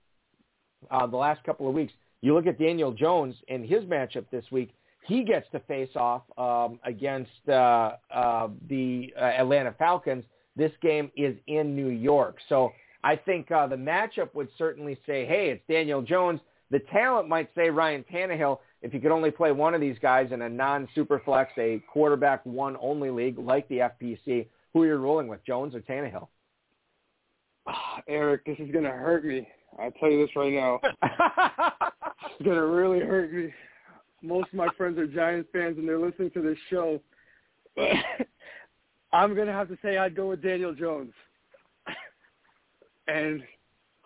uh, 0.91 1.07
the 1.07 1.15
last 1.15 1.43
couple 1.43 1.67
of 1.67 1.73
weeks. 1.73 1.93
You 2.21 2.33
look 2.33 2.47
at 2.47 2.59
Daniel 2.59 2.91
Jones 2.91 3.35
and 3.47 3.63
his 3.65 3.83
matchup 3.85 4.25
this 4.31 4.43
week. 4.51 4.73
He 5.07 5.23
gets 5.23 5.47
to 5.51 5.59
face 5.61 5.95
off 5.95 6.23
um, 6.37 6.79
against 6.83 7.31
uh, 7.47 7.93
uh, 8.13 8.49
the 8.67 9.13
uh, 9.17 9.23
Atlanta 9.23 9.73
Falcons. 9.79 10.25
This 10.55 10.71
game 10.81 11.09
is 11.15 11.35
in 11.47 11.75
New 11.75 11.87
York. 11.87 12.37
So 12.49 12.71
I 13.03 13.15
think 13.15 13.49
uh, 13.51 13.67
the 13.67 13.77
matchup 13.77 14.33
would 14.35 14.49
certainly 14.57 14.99
say, 15.05 15.25
hey, 15.25 15.49
it's 15.49 15.63
Daniel 15.69 16.01
Jones. 16.01 16.41
The 16.71 16.79
talent 16.91 17.29
might 17.29 17.49
say 17.55 17.69
Ryan 17.69 18.03
Tannehill. 18.11 18.59
If 18.81 18.93
you 18.93 18.99
could 18.99 19.11
only 19.11 19.31
play 19.31 19.51
one 19.51 19.73
of 19.73 19.81
these 19.81 19.97
guys 20.01 20.31
in 20.31 20.41
a 20.41 20.49
non-superflex, 20.49 21.47
a 21.57 21.83
quarterback 21.91 22.45
one 22.45 22.77
only 22.81 23.09
league 23.09 23.37
like 23.37 23.67
the 23.67 23.79
FPC, 23.79 24.47
who 24.73 24.83
are 24.83 24.87
you 24.87 24.95
rolling 24.95 25.27
with, 25.27 25.43
Jones 25.45 25.75
or 25.75 25.81
Tannehill? 25.81 26.27
Ah, 27.67 28.01
Eric, 28.07 28.45
this 28.45 28.57
is 28.59 28.71
gonna 28.71 28.91
hurt 28.91 29.25
me. 29.25 29.47
I'll 29.77 29.91
tell 29.91 30.09
you 30.09 30.25
this 30.25 30.35
right 30.35 30.53
now. 30.53 30.79
It's 32.37 32.47
gonna 32.47 32.65
really 32.65 32.99
hurt 32.99 33.33
me. 33.33 33.53
Most 34.21 34.49
of 34.49 34.53
my 34.53 34.67
friends 34.77 34.97
are 34.97 35.07
Giants 35.07 35.49
fans 35.51 35.77
and 35.77 35.87
they're 35.87 35.99
listening 35.99 36.31
to 36.31 36.41
this 36.41 36.57
show. 36.69 37.01
But 37.75 37.89
I'm 39.13 39.35
gonna 39.35 39.51
have 39.51 39.67
to 39.69 39.77
say 39.81 39.97
I'd 39.97 40.15
go 40.15 40.29
with 40.29 40.41
Daniel 40.41 40.73
Jones. 40.73 41.13
And 43.07 43.41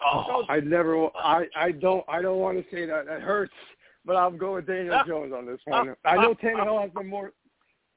Oh, 0.06 0.44
I 0.50 0.60
never 0.60 1.08
I 1.16 1.46
I 1.56 1.72
don't 1.72 2.04
I 2.08 2.22
don't 2.22 2.40
want 2.40 2.58
to 2.58 2.76
say 2.76 2.86
that. 2.86 3.06
That 3.06 3.22
hurts. 3.22 3.54
But 4.06 4.16
I'm 4.18 4.38
going 4.38 4.56
with 4.56 4.68
Daniel 4.68 4.96
ah. 4.96 5.04
Jones 5.08 5.34
on 5.36 5.46
this 5.46 5.60
ah. 5.72 5.80
one. 5.80 5.96
I 6.06 6.16
know 6.16 6.36
ah. 6.38 6.46
Tannehill 6.46 6.82
has 6.82 6.92
the 6.94 7.04
more 7.04 7.32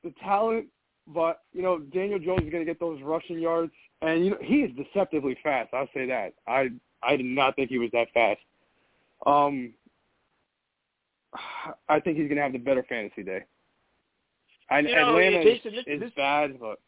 the 0.04 0.12
talent, 0.22 0.66
but 1.07 1.40
you 1.52 1.62
know 1.62 1.78
Daniel 1.78 2.18
Jones 2.18 2.44
is 2.44 2.50
going 2.50 2.64
to 2.64 2.70
get 2.70 2.80
those 2.80 3.00
rushing 3.02 3.38
yards, 3.38 3.72
and 4.02 4.24
you 4.24 4.30
know 4.30 4.38
he 4.40 4.57
is 4.57 4.70
deceptively 4.76 5.36
fast. 5.42 5.70
I'll 5.72 5.88
say 5.94 6.07
that. 6.07 6.34
I 6.46 6.68
I 7.02 7.16
did 7.16 7.26
not 7.26 7.57
think 7.57 7.70
he 7.70 7.78
was 7.78 7.90
that 7.92 8.09
fast. 8.14 8.40
Um, 9.24 9.72
I 11.88 12.00
think 12.00 12.16
he's 12.16 12.28
going 12.28 12.36
to 12.36 12.42
have 12.42 12.52
the 12.52 12.59
better 12.59 12.84
fantasy 12.88 13.22
day. 13.22 13.44
And 14.70 14.88
You 14.88 14.96
know, 14.96 15.16
Atlanta 15.16 15.44
Jason, 15.44 15.74
is, 15.74 15.84
this- 15.84 15.94
is 15.94 16.00
this- 16.00 16.12
bad, 16.16 16.59
but 16.59 16.78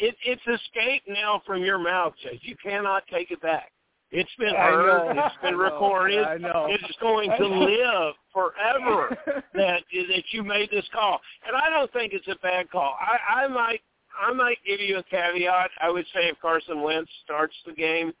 it, 0.00 0.14
it's 0.24 0.42
escaped 0.42 1.08
now 1.08 1.42
from 1.44 1.64
your 1.64 1.78
mouth, 1.78 2.14
Chase. 2.22 2.38
You 2.42 2.54
cannot 2.62 3.02
take 3.08 3.32
it 3.32 3.40
back. 3.40 3.72
It's 4.10 4.30
been 4.38 4.54
I 4.54 4.70
heard. 4.70 5.16
know. 5.16 5.24
It's 5.26 5.36
been 5.42 5.56
recorded. 5.58 6.24
I 6.24 6.38
know. 6.38 6.66
It's 6.70 6.96
going 7.00 7.30
to 7.38 7.46
live 7.46 8.14
forever 8.32 9.16
that 9.54 9.82
that 9.92 10.22
you 10.30 10.42
made 10.42 10.70
this 10.70 10.86
call. 10.92 11.20
And 11.46 11.56
I 11.56 11.68
don't 11.70 11.92
think 11.92 12.12
it's 12.12 12.28
a 12.28 12.36
bad 12.42 12.70
call. 12.70 12.96
I, 13.00 13.42
I 13.42 13.48
might 13.48 13.80
I 14.20 14.32
might 14.32 14.58
give 14.66 14.80
you 14.80 14.98
a 14.98 15.02
caveat. 15.02 15.70
I 15.80 15.90
would 15.90 16.06
say 16.14 16.28
if 16.28 16.40
Carson 16.40 16.82
Wentz 16.82 17.10
starts 17.24 17.54
the 17.66 17.72
game 17.72 18.12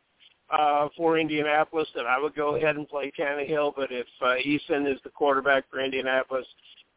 uh, 0.50 0.88
for 0.96 1.18
Indianapolis, 1.18 1.88
then 1.94 2.04
I 2.06 2.18
would 2.18 2.34
go 2.34 2.56
ahead 2.56 2.76
and 2.76 2.88
play 2.88 3.10
Tannehill. 3.18 3.72
But 3.74 3.90
if 3.90 4.06
uh, 4.20 4.34
Eason 4.46 4.90
is 4.90 4.98
the 5.04 5.10
quarterback 5.10 5.64
for 5.70 5.80
Indianapolis, 5.80 6.46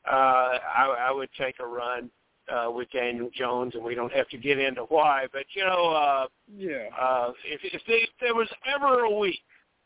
uh, 0.10 0.16
I, 0.16 1.08
I 1.08 1.12
would 1.12 1.30
take 1.40 1.56
a 1.60 1.66
run 1.66 2.10
uh, 2.52 2.70
with 2.72 2.90
Daniel 2.92 3.30
Jones, 3.34 3.74
and 3.76 3.84
we 3.84 3.96
don't 3.96 4.12
have 4.14 4.28
to 4.30 4.38
get 4.38 4.60
into 4.60 4.82
why. 4.84 5.26
But 5.32 5.46
you 5.56 5.64
know, 5.64 5.90
uh, 5.92 6.28
yeah. 6.56 6.88
uh, 7.00 7.32
if, 7.46 7.62
if, 7.64 7.82
they, 7.88 7.94
if 7.94 8.10
there 8.20 8.36
was 8.36 8.50
ever 8.74 9.02
a 9.06 9.10
week 9.18 9.40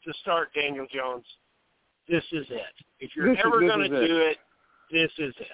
to 0.06 0.14
start 0.22 0.50
Daniel 0.54 0.88
Jones, 0.94 1.26
this 2.10 2.24
is 2.32 2.46
it. 2.50 2.62
If 3.00 3.12
you're 3.16 3.30
This 3.36 3.44
ever 3.46 3.60
going 3.60 3.80
to 3.90 4.08
do 4.08 4.18
it, 4.18 4.38
this 4.92 5.12
is 5.18 5.34
it. 5.40 5.48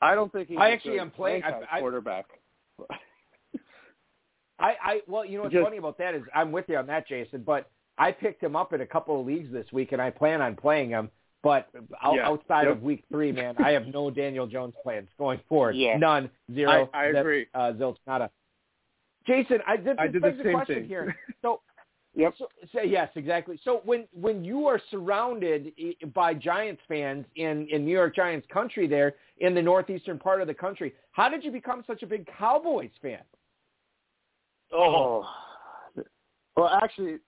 I 0.00 0.14
don't 0.14 0.30
think 0.32 0.48
he's 0.48 0.58
I 0.58 0.68
a 0.68 0.72
actually 0.72 1.00
am 1.00 1.10
playing- 1.10 1.42
I- 1.42 1.50
franchise 1.50 1.68
I- 1.72 1.80
quarterback. 1.80 2.26
I, 4.60 4.74
I 4.82 5.00
well, 5.06 5.24
you 5.24 5.36
know 5.38 5.42
what's 5.44 5.52
Just- 5.54 5.64
funny 5.64 5.76
about 5.76 5.98
that 5.98 6.14
is 6.14 6.22
I'm 6.34 6.50
with 6.52 6.64
you 6.68 6.76
on 6.76 6.86
that, 6.88 7.06
Jason. 7.06 7.42
But 7.46 7.70
I 7.96 8.12
picked 8.12 8.42
him 8.42 8.56
up 8.56 8.72
in 8.72 8.80
a 8.80 8.86
couple 8.86 9.20
of 9.20 9.26
leagues 9.26 9.52
this 9.52 9.66
week, 9.72 9.92
and 9.92 10.00
I 10.02 10.10
plan 10.10 10.40
on 10.42 10.56
playing 10.56 10.90
him. 10.90 11.10
But 11.42 11.68
out, 12.02 12.16
Yeah. 12.16 12.26
outside 12.28 12.66
Yep. 12.66 12.76
of 12.78 12.82
week 12.82 13.04
three, 13.10 13.30
man, 13.32 13.54
I 13.58 13.70
have 13.70 13.86
no 13.86 14.10
Daniel 14.10 14.46
Jones 14.46 14.74
plans 14.82 15.08
going 15.18 15.38
forward. 15.48 15.76
Yeah. 15.76 15.96
None, 15.96 16.30
zero. 16.52 16.88
I- 16.92 17.06
I 17.08 17.12
That- 17.12 17.20
agree. 17.20 17.46
Uh, 17.54 17.72
zilch, 17.72 17.96
nada. 18.06 18.30
Jason, 19.26 19.60
I 19.66 19.76
did. 19.76 19.98
I 19.98 20.08
did 20.08 20.22
the 20.22 20.28
a 20.28 20.42
same 20.42 20.52
question 20.54 20.74
thing. 20.80 20.88
here. 20.88 21.16
So, 21.42 21.60
Yep. 22.14 22.34
so, 22.38 22.48
so 22.72 22.80
yes, 22.80 23.10
exactly. 23.14 23.56
So 23.62 23.82
when 23.84 24.08
when 24.12 24.42
you 24.42 24.66
are 24.66 24.80
surrounded 24.90 25.72
by 26.14 26.34
Giants 26.34 26.82
fans 26.88 27.24
in 27.36 27.68
in 27.68 27.84
New 27.84 27.92
York 27.92 28.16
Giants 28.16 28.46
country, 28.48 28.88
there 28.88 29.14
in 29.36 29.54
the 29.54 29.62
northeastern 29.62 30.18
part 30.18 30.40
of 30.40 30.48
the 30.48 30.54
country, 30.54 30.94
how 31.12 31.28
did 31.28 31.44
you 31.44 31.52
become 31.52 31.84
such 31.86 32.02
a 32.02 32.06
big 32.06 32.26
Cowboys 32.26 32.90
fan? 33.00 33.22
Oh. 34.72 35.24
Well, 36.56 36.68
actually, 36.82 37.18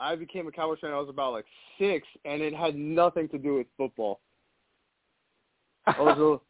I 0.00 0.16
became 0.16 0.48
a 0.48 0.52
Cowboys 0.52 0.78
fan. 0.80 0.90
I 0.90 0.98
was 0.98 1.10
about 1.10 1.32
like 1.32 1.44
six, 1.78 2.06
and 2.24 2.40
it 2.40 2.54
had 2.54 2.74
nothing 2.74 3.28
to 3.28 3.38
do 3.38 3.56
with 3.56 3.66
football. 3.76 4.20
I 5.86 6.00
was 6.00 6.40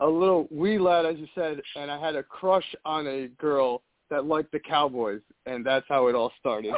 a, 0.00 0.04
a 0.04 0.08
little 0.08 0.46
wee 0.50 0.78
lad, 0.78 1.06
as 1.06 1.16
you 1.16 1.26
said, 1.34 1.60
and 1.76 1.90
I 1.90 1.98
had 1.98 2.16
a 2.16 2.22
crush 2.22 2.64
on 2.84 3.06
a 3.06 3.28
girl 3.40 3.82
that 4.10 4.26
liked 4.26 4.52
the 4.52 4.58
Cowboys, 4.58 5.22
and 5.46 5.64
that's 5.64 5.86
how 5.88 6.08
it 6.08 6.14
all 6.14 6.32
started. 6.38 6.74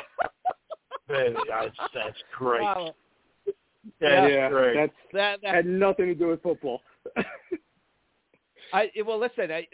baby, 1.09 1.37
that's, 1.49 1.77
that's 1.95 2.19
great. 2.37 2.63
Wow. 2.63 2.95
That's 4.01 4.31
yeah, 4.31 4.49
great. 4.49 4.77
that's 4.77 4.93
That, 5.13 5.41
that 5.43 5.55
had 5.55 5.67
nothing 5.67 6.07
to 6.07 6.15
do 6.15 6.29
with 6.29 6.43
football. 6.43 6.83
I 8.73 8.91
well, 9.07 9.19
listen, 9.21 9.51
I, 9.51 9.67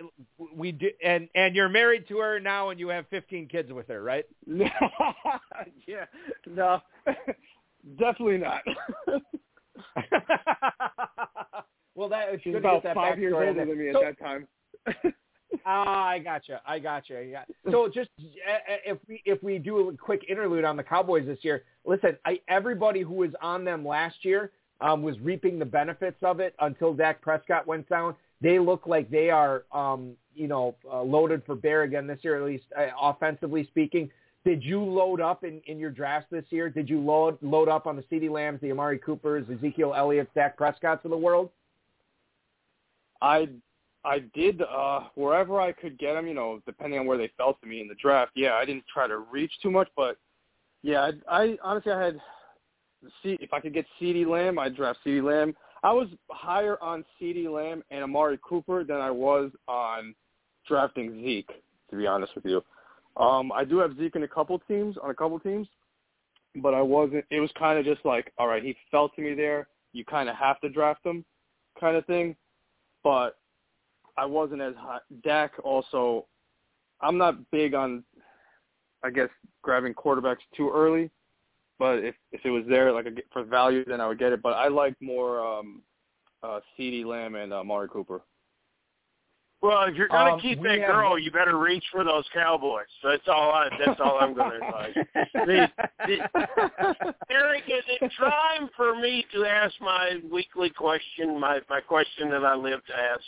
we 0.54 0.72
do, 0.72 0.88
and 1.04 1.28
and 1.34 1.54
you're 1.54 1.68
married 1.68 2.08
to 2.08 2.18
her 2.18 2.40
now, 2.40 2.70
and 2.70 2.80
you 2.80 2.88
have 2.88 3.06
15 3.08 3.48
kids 3.48 3.72
with 3.72 3.88
her, 3.88 4.02
right? 4.02 4.24
No 4.46 4.66
Yeah, 5.86 6.04
no, 6.46 6.80
definitely 7.98 8.38
not. 8.38 8.62
well, 11.94 12.08
that 12.08 12.28
She's 12.42 12.56
about 12.56 12.82
that 12.82 12.94
five 12.94 13.18
years 13.18 13.34
older 13.34 13.52
than 13.54 13.78
me 13.78 13.92
So- 13.92 14.04
at 14.04 14.18
that 14.18 14.24
time. 14.24 14.48
Ah, 15.64 16.08
I 16.08 16.18
gotcha. 16.18 16.60
I 16.66 16.78
gotcha. 16.78 17.24
Yeah. 17.24 17.44
So 17.70 17.88
just 17.88 18.10
uh, 18.18 18.58
if 18.84 18.98
we 19.08 19.22
if 19.24 19.42
we 19.42 19.58
do 19.58 19.88
a 19.88 19.96
quick 19.96 20.24
interlude 20.28 20.64
on 20.64 20.76
the 20.76 20.82
Cowboys 20.82 21.26
this 21.26 21.38
year, 21.42 21.64
listen, 21.84 22.16
I, 22.24 22.40
everybody 22.48 23.00
who 23.00 23.14
was 23.14 23.30
on 23.40 23.64
them 23.64 23.86
last 23.86 24.24
year 24.24 24.52
um, 24.80 25.02
was 25.02 25.18
reaping 25.20 25.58
the 25.58 25.64
benefits 25.64 26.18
of 26.22 26.40
it 26.40 26.54
until 26.60 26.92
Dak 26.94 27.20
Prescott 27.22 27.66
went 27.66 27.88
down. 27.88 28.14
They 28.40 28.58
look 28.58 28.86
like 28.86 29.10
they 29.10 29.30
are, 29.30 29.64
um, 29.72 30.12
you 30.34 30.46
know, 30.46 30.76
uh, 30.90 31.02
loaded 31.02 31.42
for 31.44 31.54
bear 31.56 31.82
again 31.82 32.06
this 32.06 32.18
year, 32.22 32.36
at 32.36 32.46
least 32.46 32.64
uh, 32.78 32.86
offensively 33.00 33.64
speaking. 33.64 34.10
Did 34.44 34.62
you 34.62 34.82
load 34.82 35.20
up 35.20 35.44
in, 35.44 35.60
in 35.66 35.78
your 35.78 35.90
drafts 35.90 36.28
this 36.30 36.44
year? 36.50 36.70
Did 36.70 36.88
you 36.88 37.00
load 37.00 37.36
load 37.42 37.68
up 37.68 37.86
on 37.86 37.96
the 37.96 38.02
CeeDee 38.02 38.30
Lambs, 38.30 38.60
the 38.60 38.70
Amari 38.70 38.98
Coopers, 38.98 39.44
Ezekiel 39.52 39.94
Elliott, 39.96 40.32
Dak 40.34 40.56
Prescotts 40.56 41.04
of 41.04 41.10
the 41.10 41.16
world? 41.16 41.50
I 43.20 43.48
I 44.04 44.20
did 44.34 44.62
uh 44.62 45.00
wherever 45.16 45.60
I 45.60 45.72
could 45.72 45.98
get 45.98 46.14
them, 46.14 46.26
you 46.28 46.34
know, 46.34 46.62
depending 46.64 47.00
on 47.00 47.06
where 47.06 47.18
they 47.18 47.30
fell 47.36 47.54
to 47.54 47.66
me 47.66 47.80
in 47.80 47.88
the 47.88 47.96
draft. 47.96 48.32
Yeah, 48.36 48.54
I 48.54 48.64
didn't 48.64 48.84
try 48.92 49.08
to 49.08 49.18
reach 49.18 49.52
too 49.60 49.72
much, 49.72 49.88
but 49.96 50.16
yeah, 50.82 51.10
I, 51.28 51.42
I 51.42 51.58
honestly 51.62 51.92
I 51.92 52.04
had 52.04 52.20
see 53.22 53.36
if 53.40 53.52
I 53.52 53.60
could 53.60 53.74
get 53.74 53.86
CeeDee 54.00 54.26
Lamb, 54.26 54.58
I'd 54.58 54.76
draft 54.76 55.00
CeeDee 55.04 55.22
Lamb. 55.22 55.54
I 55.82 55.92
was 55.92 56.08
higher 56.30 56.76
on 56.82 57.04
CeeDee 57.20 57.52
Lamb 57.52 57.82
and 57.90 58.02
Amari 58.02 58.38
Cooper 58.42 58.84
than 58.84 58.96
I 58.96 59.10
was 59.10 59.50
on 59.68 60.14
drafting 60.66 61.22
Zeke, 61.22 61.50
to 61.90 61.96
be 61.96 62.06
honest 62.06 62.34
with 62.34 62.44
you. 62.44 62.62
Um, 63.16 63.50
I 63.52 63.64
do 63.64 63.78
have 63.78 63.96
Zeke 63.96 64.16
in 64.16 64.22
a 64.22 64.28
couple 64.28 64.58
teams 64.60 64.96
on 65.02 65.10
a 65.10 65.14
couple 65.14 65.38
teams, 65.40 65.68
but 66.56 66.74
I 66.74 66.82
wasn't. 66.82 67.24
It 67.30 67.40
was 67.40 67.50
kind 67.58 67.78
of 67.78 67.84
just 67.84 68.04
like, 68.04 68.32
all 68.38 68.48
right, 68.48 68.62
he 68.62 68.76
fell 68.90 69.08
to 69.10 69.20
me 69.20 69.34
there. 69.34 69.68
You 69.92 70.04
kind 70.04 70.28
of 70.28 70.36
have 70.36 70.60
to 70.60 70.68
draft 70.68 71.04
him, 71.04 71.24
kind 71.80 71.96
of 71.96 72.04
thing. 72.06 72.36
But 73.02 73.38
I 74.16 74.24
wasn't 74.24 74.60
as 74.60 74.74
high. 74.76 74.98
Dak 75.22 75.52
also, 75.62 76.26
I'm 77.00 77.16
not 77.18 77.50
big 77.50 77.74
on, 77.74 78.04
I 79.04 79.10
guess, 79.10 79.28
grabbing 79.62 79.94
quarterbacks 79.94 80.38
too 80.56 80.70
early. 80.74 81.10
But 81.78 81.98
if 82.04 82.14
if 82.32 82.40
it 82.44 82.50
was 82.50 82.64
there 82.68 82.92
like 82.92 83.06
a, 83.06 83.12
for 83.32 83.44
value, 83.44 83.84
then 83.84 84.00
I 84.00 84.08
would 84.08 84.18
get 84.18 84.32
it. 84.32 84.42
But 84.42 84.54
I 84.54 84.68
like 84.68 84.94
more 85.00 85.40
um, 85.46 85.82
uh, 86.42 86.60
CeeDee 86.78 87.04
Lamb 87.04 87.34
and 87.36 87.52
uh, 87.52 87.62
Mari 87.64 87.88
Cooper. 87.88 88.22
Well, 89.60 89.82
if 89.88 89.96
you're 89.96 90.06
going 90.06 90.26
to 90.26 90.32
Um, 90.34 90.40
keep 90.40 90.62
that 90.62 90.78
have- 90.78 90.88
girl, 90.88 91.18
you 91.18 91.32
better 91.32 91.58
reach 91.58 91.84
for 91.90 92.04
those 92.04 92.24
Cowboys. 92.32 92.86
That's 93.02 93.26
all. 93.26 93.50
I, 93.50 93.68
that's 93.84 94.00
all 94.00 94.18
I'm 94.20 94.32
going 94.32 94.52
to 94.52 94.56
advise. 94.66 94.94
The, 95.34 95.68
the, 96.06 97.14
Eric, 97.28 97.64
is 97.66 97.84
it 97.88 98.12
time 98.18 98.70
for 98.76 98.94
me 98.94 99.26
to 99.34 99.44
ask 99.44 99.74
my 99.80 100.20
weekly 100.30 100.70
question, 100.70 101.38
my 101.40 101.60
my 101.68 101.80
question 101.80 102.30
that 102.30 102.44
I 102.44 102.54
live 102.54 102.84
to 102.86 102.92
ask? 102.96 103.22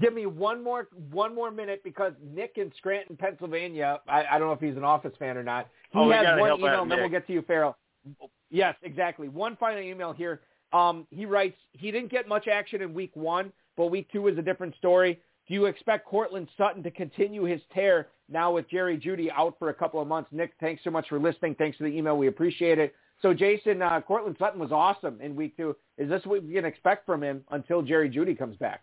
Give 0.00 0.12
me 0.12 0.26
one 0.26 0.62
more 0.62 0.88
one 1.10 1.34
more 1.34 1.50
minute 1.50 1.80
because 1.82 2.12
Nick 2.22 2.54
in 2.56 2.70
Scranton, 2.76 3.16
Pennsylvania. 3.16 4.00
I, 4.06 4.24
I 4.32 4.38
don't 4.38 4.48
know 4.48 4.52
if 4.52 4.60
he's 4.60 4.76
an 4.76 4.84
Office 4.84 5.14
fan 5.18 5.36
or 5.38 5.42
not. 5.42 5.68
He 5.90 5.98
Oh, 5.98 6.10
has 6.10 6.38
one 6.38 6.58
email, 6.60 6.82
and 6.82 6.90
then 6.90 6.98
we'll 7.00 7.08
get 7.08 7.26
to 7.28 7.32
you, 7.32 7.42
Ferrell. 7.42 7.76
Yes, 8.50 8.74
exactly. 8.82 9.28
One 9.28 9.56
final 9.56 9.82
email 9.82 10.12
here. 10.12 10.40
Um, 10.72 11.06
he 11.10 11.24
writes, 11.24 11.56
he 11.72 11.90
didn't 11.90 12.10
get 12.10 12.28
much 12.28 12.46
action 12.48 12.82
in 12.82 12.92
week 12.92 13.12
one, 13.14 13.52
but 13.76 13.86
week 13.86 14.08
two 14.12 14.26
is 14.28 14.36
a 14.36 14.42
different 14.42 14.74
story. 14.76 15.18
Do 15.48 15.54
you 15.54 15.66
expect 15.66 16.06
Courtland 16.06 16.48
Sutton 16.58 16.82
to 16.82 16.90
continue 16.90 17.44
his 17.44 17.60
tear 17.72 18.08
now 18.28 18.52
with 18.52 18.68
Jerry 18.68 18.98
Jeudy 18.98 19.30
out 19.30 19.54
for 19.58 19.70
a 19.70 19.74
couple 19.74 20.00
of 20.02 20.08
months? 20.08 20.28
Nick, 20.32 20.52
thanks 20.60 20.82
so 20.84 20.90
much 20.90 21.08
for 21.08 21.18
listening. 21.18 21.54
Thanks 21.54 21.76
for 21.78 21.84
the 21.84 21.90
email. 21.96 22.18
We 22.18 22.26
appreciate 22.26 22.78
it. 22.78 22.94
So, 23.22 23.32
Jason, 23.32 23.80
uh, 23.80 24.00
Courtland 24.02 24.36
Sutton 24.38 24.60
was 24.60 24.72
awesome 24.72 25.20
in 25.22 25.34
week 25.36 25.56
two. 25.56 25.74
Is 25.96 26.08
this 26.08 26.20
what 26.26 26.42
we 26.42 26.52
can 26.52 26.64
expect 26.66 27.06
from 27.06 27.22
him 27.22 27.44
until 27.50 27.80
Jerry 27.80 28.10
Jeudy 28.10 28.36
comes 28.36 28.56
back? 28.56 28.82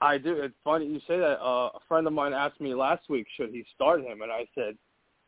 I 0.00 0.18
do. 0.18 0.32
It's 0.42 0.54
funny 0.62 0.86
you 0.86 1.00
say 1.08 1.18
that. 1.18 1.40
Uh, 1.40 1.70
a 1.74 1.78
friend 1.88 2.06
of 2.06 2.12
mine 2.12 2.32
asked 2.32 2.60
me 2.60 2.74
last 2.74 3.08
week, 3.08 3.26
should 3.36 3.50
he 3.50 3.64
start 3.74 4.00
him, 4.00 4.20
and 4.22 4.30
I 4.30 4.46
said, 4.54 4.76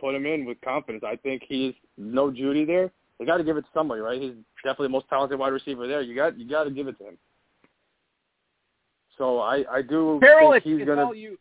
put 0.00 0.14
him 0.14 0.26
in 0.26 0.44
with 0.44 0.60
confidence. 0.60 1.04
I 1.06 1.16
think 1.16 1.42
he's 1.48 1.74
no 1.96 2.30
Jeudy 2.30 2.66
there. 2.66 2.90
They 3.18 3.24
got 3.24 3.38
to 3.38 3.44
give 3.44 3.56
it 3.56 3.62
to 3.62 3.68
somebody, 3.74 4.00
right? 4.00 4.20
He's 4.20 4.34
definitely 4.62 4.86
the 4.86 4.92
most 4.92 5.08
talented 5.08 5.38
wide 5.38 5.52
receiver 5.52 5.88
there. 5.88 6.02
You 6.02 6.14
got 6.14 6.38
you 6.38 6.48
got 6.48 6.64
to 6.64 6.70
give 6.70 6.86
it 6.86 6.98
to 6.98 7.08
him. 7.08 7.18
So 9.16 9.40
I 9.40 9.64
I 9.70 9.82
do 9.82 10.18
Ferrell, 10.20 10.52
think 10.52 10.64
he's 10.64 10.86
gonna. 10.86 11.12
you. 11.14 11.38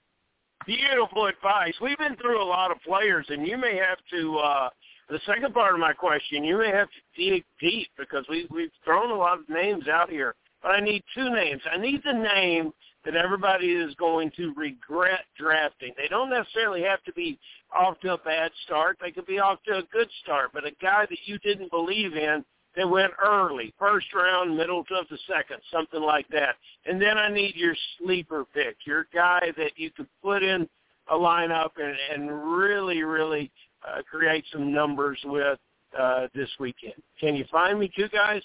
Beautiful 0.66 1.28
advice. 1.28 1.74
We've 1.82 1.98
been 1.98 2.16
through 2.18 2.42
a 2.42 2.44
lot 2.44 2.72
of 2.72 2.78
players, 2.82 3.26
and 3.30 3.48
you 3.48 3.58
may 3.58 3.76
have 3.78 4.00
to. 4.12 4.38
uh 4.38 4.70
The 5.10 5.20
second 5.26 5.54
part 5.54 5.74
of 5.74 5.80
my 5.80 5.94
question, 5.94 6.44
you 6.44 6.58
may 6.58 6.72
have 6.72 6.88
to 6.90 7.22
dig 7.32 7.46
deep 7.60 7.88
because 7.98 8.26
we 8.30 8.48
we've 8.50 8.72
thrown 8.84 9.12
a 9.12 9.16
lot 9.16 9.40
of 9.40 9.48
names 9.50 9.88
out 9.88 10.10
here. 10.10 10.34
But 10.64 10.70
I 10.72 10.80
need 10.80 11.04
two 11.14 11.30
names. 11.30 11.62
I 11.72 11.78
need 11.78 12.02
the 12.04 12.14
name 12.14 12.74
that 13.08 13.16
everybody 13.16 13.68
is 13.68 13.96
going 13.96 14.30
to 14.36 14.54
regret 14.58 15.22
drafting. 15.40 15.94
They 15.96 16.10
don't 16.10 16.30
necessarily 16.30 16.84
have 16.84 17.02
to 17.06 17.14
be 17.14 17.40
off 17.74 17.98
to 18.02 18.16
a 18.16 18.18
bad 18.18 18.52
start. 18.66 18.98
They 19.02 19.12
could 19.12 19.26
be 19.26 19.40
off 19.40 19.60
to 19.66 19.78
a 19.78 19.84
good 19.94 20.10
start. 20.22 20.50
But 20.54 20.66
a 20.66 20.72
guy 20.82 21.06
that 21.10 21.20
you 21.24 21.40
didn't 21.40 21.72
believe 21.72 22.18
in 22.18 22.44
that 22.76 22.90
went 22.90 23.14
early, 23.26 23.74
first 23.80 24.08
round, 24.14 24.58
middle 24.58 24.82
of 24.82 25.08
the 25.10 25.18
second, 25.26 25.62
something 25.72 26.02
like 26.02 26.28
that. 26.32 26.56
And 26.86 27.02
then 27.02 27.18
I 27.18 27.32
need 27.32 27.56
your 27.56 27.76
sleeper 27.98 28.44
pick, 28.54 28.76
your 28.86 29.08
guy 29.14 29.54
that 29.56 29.72
you 29.78 29.90
could 29.90 30.08
put 30.22 30.44
in 30.44 30.68
a 31.10 31.16
lineup 31.16 31.72
and, 31.78 31.96
and 32.14 32.58
really, 32.58 33.04
really 33.04 33.50
uh, 33.88 34.02
create 34.04 34.44
some 34.52 34.74
numbers 34.74 35.18
with 35.24 35.58
uh, 35.98 36.28
this 36.36 36.50
weekend. 36.60 37.02
Can 37.22 37.36
you 37.38 37.46
find 37.50 37.80
me 37.80 37.90
two 37.96 38.10
guys 38.10 38.42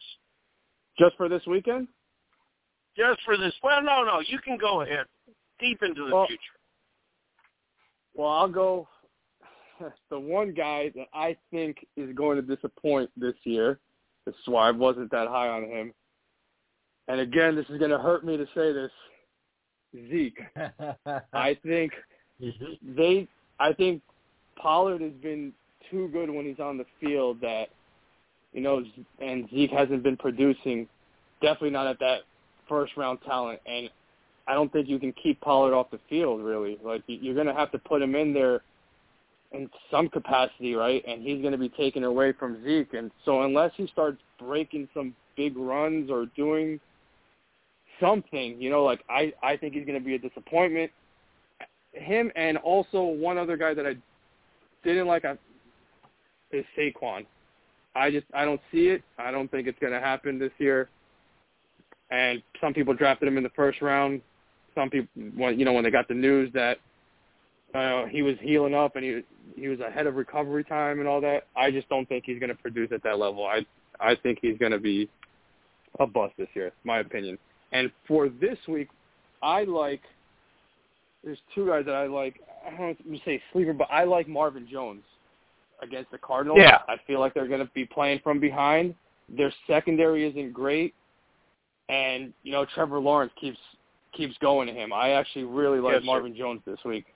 Just 0.97 1.17
for 1.17 1.29
this 1.29 1.43
weekend? 1.49 1.89
Just 2.97 3.21
for 3.25 3.37
this? 3.37 3.53
Well, 3.63 3.83
no, 3.83 4.05
no, 4.05 4.21
you 4.21 4.39
can 4.39 4.59
go 4.59 4.83
ahead 4.83 5.07
deep 5.63 5.83
into 5.83 6.07
the 6.07 6.15
Well, 6.15 6.27
future. 6.27 6.43
Well, 8.15 8.29
I'll 8.29 8.49
go. 8.49 8.89
The 10.11 10.21
one 10.21 10.53
guy 10.53 10.93
that 10.95 11.09
I 11.13 11.37
think 11.51 11.85
is 11.97 12.15
going 12.15 12.37
to 12.37 12.43
disappoint 12.43 13.11
this 13.17 13.35
year. 13.43 13.81
This 14.25 14.35
is 14.35 14.47
why 14.47 14.69
I 14.69 14.71
wasn't 14.71 15.11
that 15.11 15.27
high 15.27 15.49
on 15.49 15.65
him. 15.65 15.93
And 17.09 17.19
again, 17.19 17.57
this 17.57 17.67
is 17.69 17.79
going 17.79 17.91
to 17.91 17.99
hurt 17.99 18.25
me 18.25 18.37
to 18.37 18.47
say 18.55 18.73
this. 18.73 18.93
Zeke. 20.09 20.39
I 21.33 21.59
think 21.65 21.93
mm-hmm. 22.41 22.95
they. 22.97 23.27
I 23.59 23.73
think 23.73 24.03
Pollard 24.57 25.01
has 25.01 25.15
been 25.21 25.53
too 25.91 26.09
good 26.13 26.31
when 26.31 26.45
he's 26.47 26.61
on 26.61 26.79
the 26.79 26.87
field. 27.01 27.41
That 27.41 27.69
you 28.53 28.61
know, 28.61 28.85
and 29.21 29.49
Zeke 29.51 29.73
hasn't 29.73 30.05
been 30.05 30.17
producing. 30.17 30.87
Definitely 31.41 31.71
not 31.71 31.89
at 31.89 31.99
that 31.99 32.21
first 32.69 32.97
round 32.97 33.21
talent. 33.23 33.61
And 33.67 33.91
I 34.47 34.55
don't 34.55 34.73
think 34.73 34.89
you 34.89 34.99
can 34.99 35.13
keep 35.13 35.41
Pollard 35.41 35.75
off 35.75 35.91
the 35.91 36.01
field 36.09 36.43
really. 36.43 36.79
Like 36.83 37.03
you- 37.07 37.19
you're 37.21 37.35
going 37.35 37.47
to 37.47 37.55
have 37.55 37.71
to 37.73 37.79
put 37.79 38.03
him 38.03 38.15
in 38.15 38.33
there 38.33 38.63
in 39.53 39.71
some 39.91 40.09
capacity, 40.09 40.75
right? 40.75 41.05
And 41.07 41.23
he's 41.23 41.41
going 41.41 41.53
to 41.53 41.59
be 41.59 41.69
taken 41.69 42.05
away 42.05 42.33
from 42.33 42.63
Zeke. 42.65 42.95
And 42.95 43.11
so 43.25 43.43
unless 43.43 43.73
he 43.77 43.87
starts 43.87 44.19
breaking 44.39 44.89
some 44.95 45.15
big 45.37 45.57
runs 45.57 46.11
or 46.11 46.27
doing 46.37 46.81
something, 48.01 48.61
you 48.61 48.71
know, 48.71 48.85
like 48.85 49.05
I 49.09 49.33
I 49.43 49.57
think 49.57 49.75
he's 49.75 49.87
going 49.87 49.99
to 49.99 50.05
be 50.05 50.15
a 50.15 50.19
disappointment. 50.19 50.91
Him 51.93 52.33
and 52.37 52.57
also 52.59 53.03
one 53.03 53.37
other 53.39 53.57
guy 53.57 53.75
that 53.75 53.87
I 53.87 53.95
didn't 54.83 55.07
like 55.07 55.25
is 56.51 56.65
Saquon. 56.77 57.27
I 57.95 58.11
just 58.11 58.27
I 58.35 58.45
don't 58.45 58.61
see 58.73 58.89
it. 58.89 59.03
I 59.19 59.31
don't 59.31 59.51
think 59.51 59.69
it's 59.69 59.79
going 59.79 59.93
to 59.93 60.01
happen 60.01 60.39
this 60.39 60.53
year. 60.59 60.89
And 62.13 62.43
some 62.61 62.75
people 62.75 62.93
drafted 62.93 63.27
him 63.27 63.39
in 63.39 63.43
the 63.43 63.51
first 63.51 63.81
round. 63.81 64.21
Some 64.75 64.91
people, 64.91 65.09
when 65.35 65.59
you 65.59 65.65
know, 65.65 65.73
when 65.73 65.83
they 65.83 65.91
got 65.91 66.09
the 66.09 66.15
news 66.15 66.53
that 66.53 66.79
uh, 67.75 68.05
he 68.07 68.21
was 68.21 68.37
healing 68.41 68.75
up 68.75 68.97
and 68.97 69.05
he 69.05 69.23
he 69.61 69.69
was 69.69 69.81
ahead 69.81 70.07
of 70.07 70.17
recovery 70.17 70.63
time 70.63 71.01
and 71.01 71.09
all 71.09 71.21
that, 71.23 71.47
I 71.57 71.71
just 71.71 71.89
don't 71.89 72.07
think 72.09 72.25
he's 72.27 72.39
going 72.39 72.51
to 72.51 72.55
produce 72.55 72.91
at 72.93 73.03
that 73.03 73.19
level. 73.19 73.47
I 73.47 73.65
I 73.99 74.15
think 74.15 74.39
he's 74.43 74.59
going 74.59 74.73
to 74.73 74.79
be 74.79 75.09
a 76.01 76.07
bust 76.07 76.35
this 76.37 76.49
year, 76.55 76.73
my 76.85 76.99
opinion. 76.99 77.39
And 77.73 77.91
for 78.07 78.29
this 78.29 78.59
week, 78.69 78.89
I 79.43 79.65
like. 79.65 80.03
There's 81.25 81.39
two 81.55 81.69
guys 81.69 81.85
that 81.87 81.95
I 81.95 82.09
like. 82.09 82.41
I 82.67 82.71
don't 82.71 82.81
want 82.81 82.99
to 82.99 83.19
say 83.25 83.41
sleeper, 83.53 83.73
but 83.73 83.89
I 83.91 84.05
like 84.05 84.29
Marvin 84.29 84.69
Jones 84.71 85.03
against 85.81 86.11
the 86.11 86.19
Cardinals. 86.19 86.59
Yeah. 86.61 86.79
I 86.89 86.97
feel 87.07 87.21
like 87.21 87.33
they're 87.33 87.49
going 87.49 87.65
to 87.65 87.71
be 87.75 87.87
playing 87.87 88.21
from 88.23 88.39
behind. 88.41 88.95
Their 89.29 89.53
secondary 89.67 90.29
isn't 90.29 90.53
great, 90.53 90.95
and 91.89 92.33
you 92.43 92.53
know 92.53 92.65
Trevor 92.75 93.01
Lawrence 93.01 93.33
keeps 93.41 93.59
keeps 94.17 94.37
going 94.39 94.67
to 94.69 94.75
him. 94.75 94.93
I 94.93 95.11
actually 95.11 95.45
really 95.45 95.81
like 95.81 95.95
Yes, 95.95 96.03
sir. 96.03 96.07
Marvin 96.07 96.37
Jones 96.37 96.61
this 96.67 96.79
week. 96.85 97.07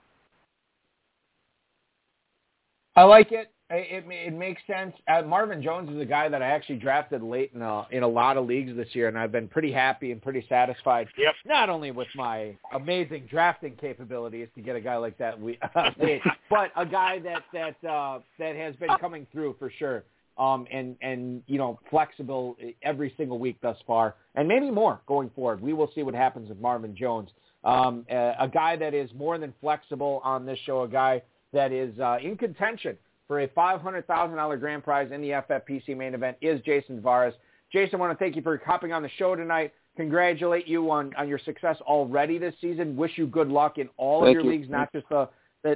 I 2.95 3.03
like 3.03 3.31
it. 3.31 3.51
It, 3.69 4.05
it 4.07 4.33
makes 4.33 4.61
sense. 4.65 4.95
Uh, 5.09 5.23
Marvin 5.23 5.61
Jones 5.61 5.89
is 5.89 5.99
a 5.99 6.05
guy 6.05 6.29
that 6.29 6.41
I 6.41 6.47
actually 6.47 6.77
drafted 6.77 7.21
late 7.21 7.51
in 7.53 7.61
a, 7.61 7.85
in 7.91 8.01
a 8.01 8.07
lot 8.07 8.37
of 8.37 8.45
leagues 8.45 8.75
this 8.77 8.87
year, 8.93 9.09
and 9.09 9.19
I've 9.19 9.31
been 9.31 9.49
pretty 9.49 9.73
happy 9.73 10.13
and 10.13 10.21
pretty 10.21 10.45
satisfied. 10.47 11.09
Yep. 11.17 11.35
Not 11.45 11.69
only 11.69 11.91
with 11.91 12.07
my 12.15 12.55
amazing 12.73 13.27
drafting 13.29 13.75
capabilities 13.75 14.47
to 14.55 14.61
get 14.61 14.77
a 14.77 14.81
guy 14.81 14.95
like 14.95 15.17
that 15.17 15.39
we, 15.39 15.59
uh, 15.75 15.91
but 16.49 16.71
a 16.77 16.85
guy 16.85 17.19
that 17.19 17.43
that 17.51 17.89
uh, 17.89 18.19
that 18.39 18.55
has 18.55 18.73
been 18.77 18.89
coming 19.01 19.27
through 19.33 19.57
for 19.59 19.69
sure. 19.77 20.05
Um, 20.37 20.67
and 20.71 20.95
and 21.01 21.41
you 21.47 21.57
know 21.57 21.79
flexible 21.89 22.57
every 22.83 23.13
single 23.17 23.39
week 23.39 23.57
thus 23.61 23.77
far, 23.87 24.15
and 24.35 24.47
maybe 24.47 24.69
more 24.69 25.01
going 25.07 25.31
forward. 25.31 25.61
We 25.61 25.73
will 25.73 25.91
see 25.95 26.03
what 26.03 26.13
happens 26.13 26.49
with 26.49 26.59
Marvin 26.59 26.95
Jones, 26.95 27.29
um, 27.63 28.05
a, 28.09 28.33
a 28.39 28.47
guy 28.47 28.75
that 28.75 28.93
is 28.93 29.09
more 29.15 29.37
than 29.37 29.53
flexible 29.59 30.21
on 30.23 30.45
this 30.45 30.59
show, 30.65 30.83
a 30.83 30.87
guy 30.87 31.21
that 31.53 31.71
is 31.71 31.97
uh, 31.99 32.17
in 32.21 32.37
contention 32.37 32.97
for 33.27 33.41
a 33.41 33.47
$500,000 33.49 34.59
grand 34.59 34.83
prize 34.83 35.11
in 35.11 35.21
the 35.21 35.29
FFPC 35.29 35.95
main 35.97 36.13
event 36.13 36.37
is 36.41 36.61
Jason 36.61 37.01
Tavares. 37.01 37.33
Jason, 37.71 37.95
I 37.95 37.97
want 37.99 38.17
to 38.17 38.23
thank 38.23 38.35
you 38.37 38.41
for 38.41 38.61
hopping 38.65 38.93
on 38.93 39.03
the 39.03 39.09
show 39.17 39.35
tonight. 39.35 39.73
Congratulate 39.97 40.67
you 40.67 40.89
on, 40.91 41.13
on 41.15 41.27
your 41.27 41.39
success 41.39 41.75
already 41.81 42.37
this 42.37 42.53
season. 42.61 42.95
Wish 42.95 43.17
you 43.17 43.27
good 43.27 43.49
luck 43.49 43.77
in 43.77 43.89
all 43.97 44.21
Thank 44.21 44.37
of 44.37 44.43
your 44.43 44.53
you. 44.53 44.57
leagues, 44.57 44.69
not 44.69 44.91
just 44.93 45.09
the 45.09 45.27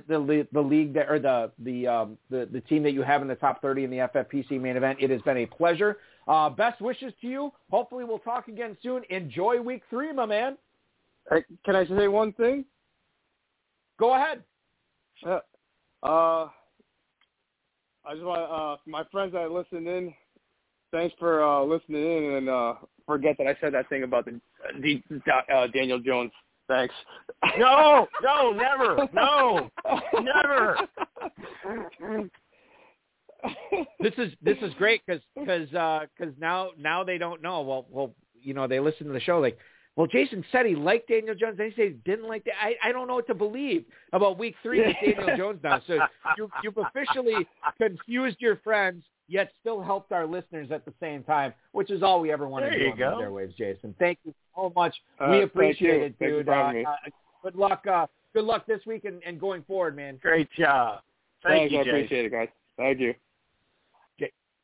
the 0.08 0.20
the, 0.20 0.48
the 0.52 0.62
league 0.62 0.94
that 0.94 1.10
or 1.10 1.20
the 1.20 1.52
the, 1.60 1.88
um, 1.88 2.18
the 2.30 2.48
the 2.52 2.62
team 2.62 2.84
that 2.84 2.92
you 2.92 3.02
have 3.02 3.22
in 3.22 3.28
the 3.28 3.36
top 3.36 3.62
30 3.62 3.84
in 3.84 3.90
the 3.90 3.98
FFPC 3.98 4.60
main 4.60 4.78
event. 4.78 5.00
It 5.02 5.10
has 5.10 5.22
been 5.22 5.38
a 5.38 5.46
pleasure. 5.46 5.98
Uh, 6.28 6.50
best 6.50 6.82
wishes 6.82 7.14
to 7.22 7.28
you. 7.28 7.52
Hopefully, 7.70 8.04
we'll 8.04 8.20
talk 8.20 8.48
again 8.48 8.78
soon. 8.84 9.04
Enjoy 9.10 9.60
week 9.62 9.84
three, 9.90 10.14
my 10.14 10.26
man. 10.26 10.58
Hey, 11.30 11.44
can 11.66 11.76
I 11.76 11.86
say 11.86 12.08
one 12.08 12.34
thing? 12.34 12.66
Go 14.00 14.14
ahead. 14.16 14.44
Uh, 15.26 15.40
uh, 16.04 16.50
I 18.06 18.14
just 18.14 18.24
want 18.24 18.42
uh, 18.42 18.78
my 18.88 19.04
friends 19.12 19.34
that 19.34 19.52
listened 19.52 19.88
in. 19.88 20.14
Thanks 20.92 21.16
for 21.20 21.44
uh, 21.44 21.64
listening 21.64 22.04
in, 22.04 22.34
and 22.34 22.50
uh, 22.50 22.74
forget 23.06 23.36
that 23.38 23.48
I 23.48 23.56
said 23.62 23.74
that 23.74 23.88
thing 23.90 24.04
about 24.04 24.26
the 24.26 24.40
D, 24.82 25.04
uh, 25.54 25.68
Daniel 25.68 26.00
Jones. 26.00 26.32
Thanks. 26.72 26.96
No, 27.58 28.08
no, 28.24 28.52
never, 28.54 29.10
no, 29.14 29.70
never. 30.22 30.78
this 34.00 34.14
is 34.18 34.32
this 34.42 34.56
is 34.62 34.74
great 34.78 35.02
because 35.06 35.22
because 35.38 35.68
because 35.68 36.34
uh, 36.34 36.40
now 36.40 36.70
now 36.80 37.04
they 37.04 37.18
don't 37.18 37.42
know. 37.42 37.60
Well, 37.62 37.88
well, 37.90 38.14
you 38.42 38.54
know, 38.54 38.68
they 38.68 38.80
listen 38.80 39.06
to 39.08 39.12
the 39.12 39.20
show 39.20 39.40
like, 39.40 39.58
well, 39.98 40.08
Jason 40.08 40.46
said 40.50 40.66
he 40.66 40.76
liked 40.76 41.10
Daniel 41.10 41.36
Jones. 41.36 41.58
Then 41.58 41.72
he 41.72 41.76
said 41.76 41.88
he 41.90 41.98
didn't 42.10 42.30
like 42.30 42.46
that. 42.46 42.54
I 42.62 42.76
I 42.88 42.94
don't 42.94 43.10
know 43.10 43.16
what 43.16 43.28
to 43.28 43.36
believe 43.36 43.84
about 44.14 44.40
Week 44.40 44.56
Three 44.64 44.80
with 44.80 44.96
Daniel 45.04 45.36
Jones 45.38 45.60
now. 45.62 45.82
So 45.88 46.00
you 46.38 46.50
you've 46.64 46.78
officially 46.78 47.46
confused 47.80 48.38
your 48.40 48.56
friends, 48.58 49.04
yet 49.32 49.52
still 49.60 49.82
helped 49.82 50.12
our 50.12 50.28
listeners 50.28 50.72
at 50.72 50.84
the 50.86 50.94
same 51.00 51.24
time, 51.24 51.54
which 51.72 51.90
is 51.90 52.04
all 52.04 52.20
we 52.20 52.32
ever 52.32 52.48
want 52.48 52.66
There 52.66 52.72
to 52.72 52.78
do 52.80 52.92
on 52.92 52.98
go. 52.98 53.18
these 53.18 53.28
airwaves, 53.28 53.56
Jason. 53.58 53.96
Thank 53.98 54.20
you 54.24 54.34
so 54.56 54.72
much. 54.76 54.94
Uh, 55.20 55.30
we 55.32 55.42
appreciate 55.44 56.02
it, 56.02 56.20
dude. 56.20 56.46
for 56.46 56.54
having 56.54 56.82
me. 56.82 56.86
Uh, 56.86 56.92
uh, 56.92 56.96
good 57.42 57.56
luck. 57.56 57.86
Uh, 57.88 58.08
good 58.34 58.44
luck 58.44 58.66
this 58.68 58.82
week 58.86 59.06
and, 59.06 59.22
and 59.26 59.40
going 59.40 59.64
forward, 59.64 59.96
man. 59.96 60.20
Great 60.22 60.50
job. 60.52 61.00
Thank 61.44 61.72
Thanks, 61.72 61.74
you, 61.74 61.80
I 61.80 61.84
Jason. 61.84 61.96
appreciate 61.96 62.26
it, 62.26 62.32
guys. 62.32 62.48
Thank 62.78 63.00
you. 63.00 63.14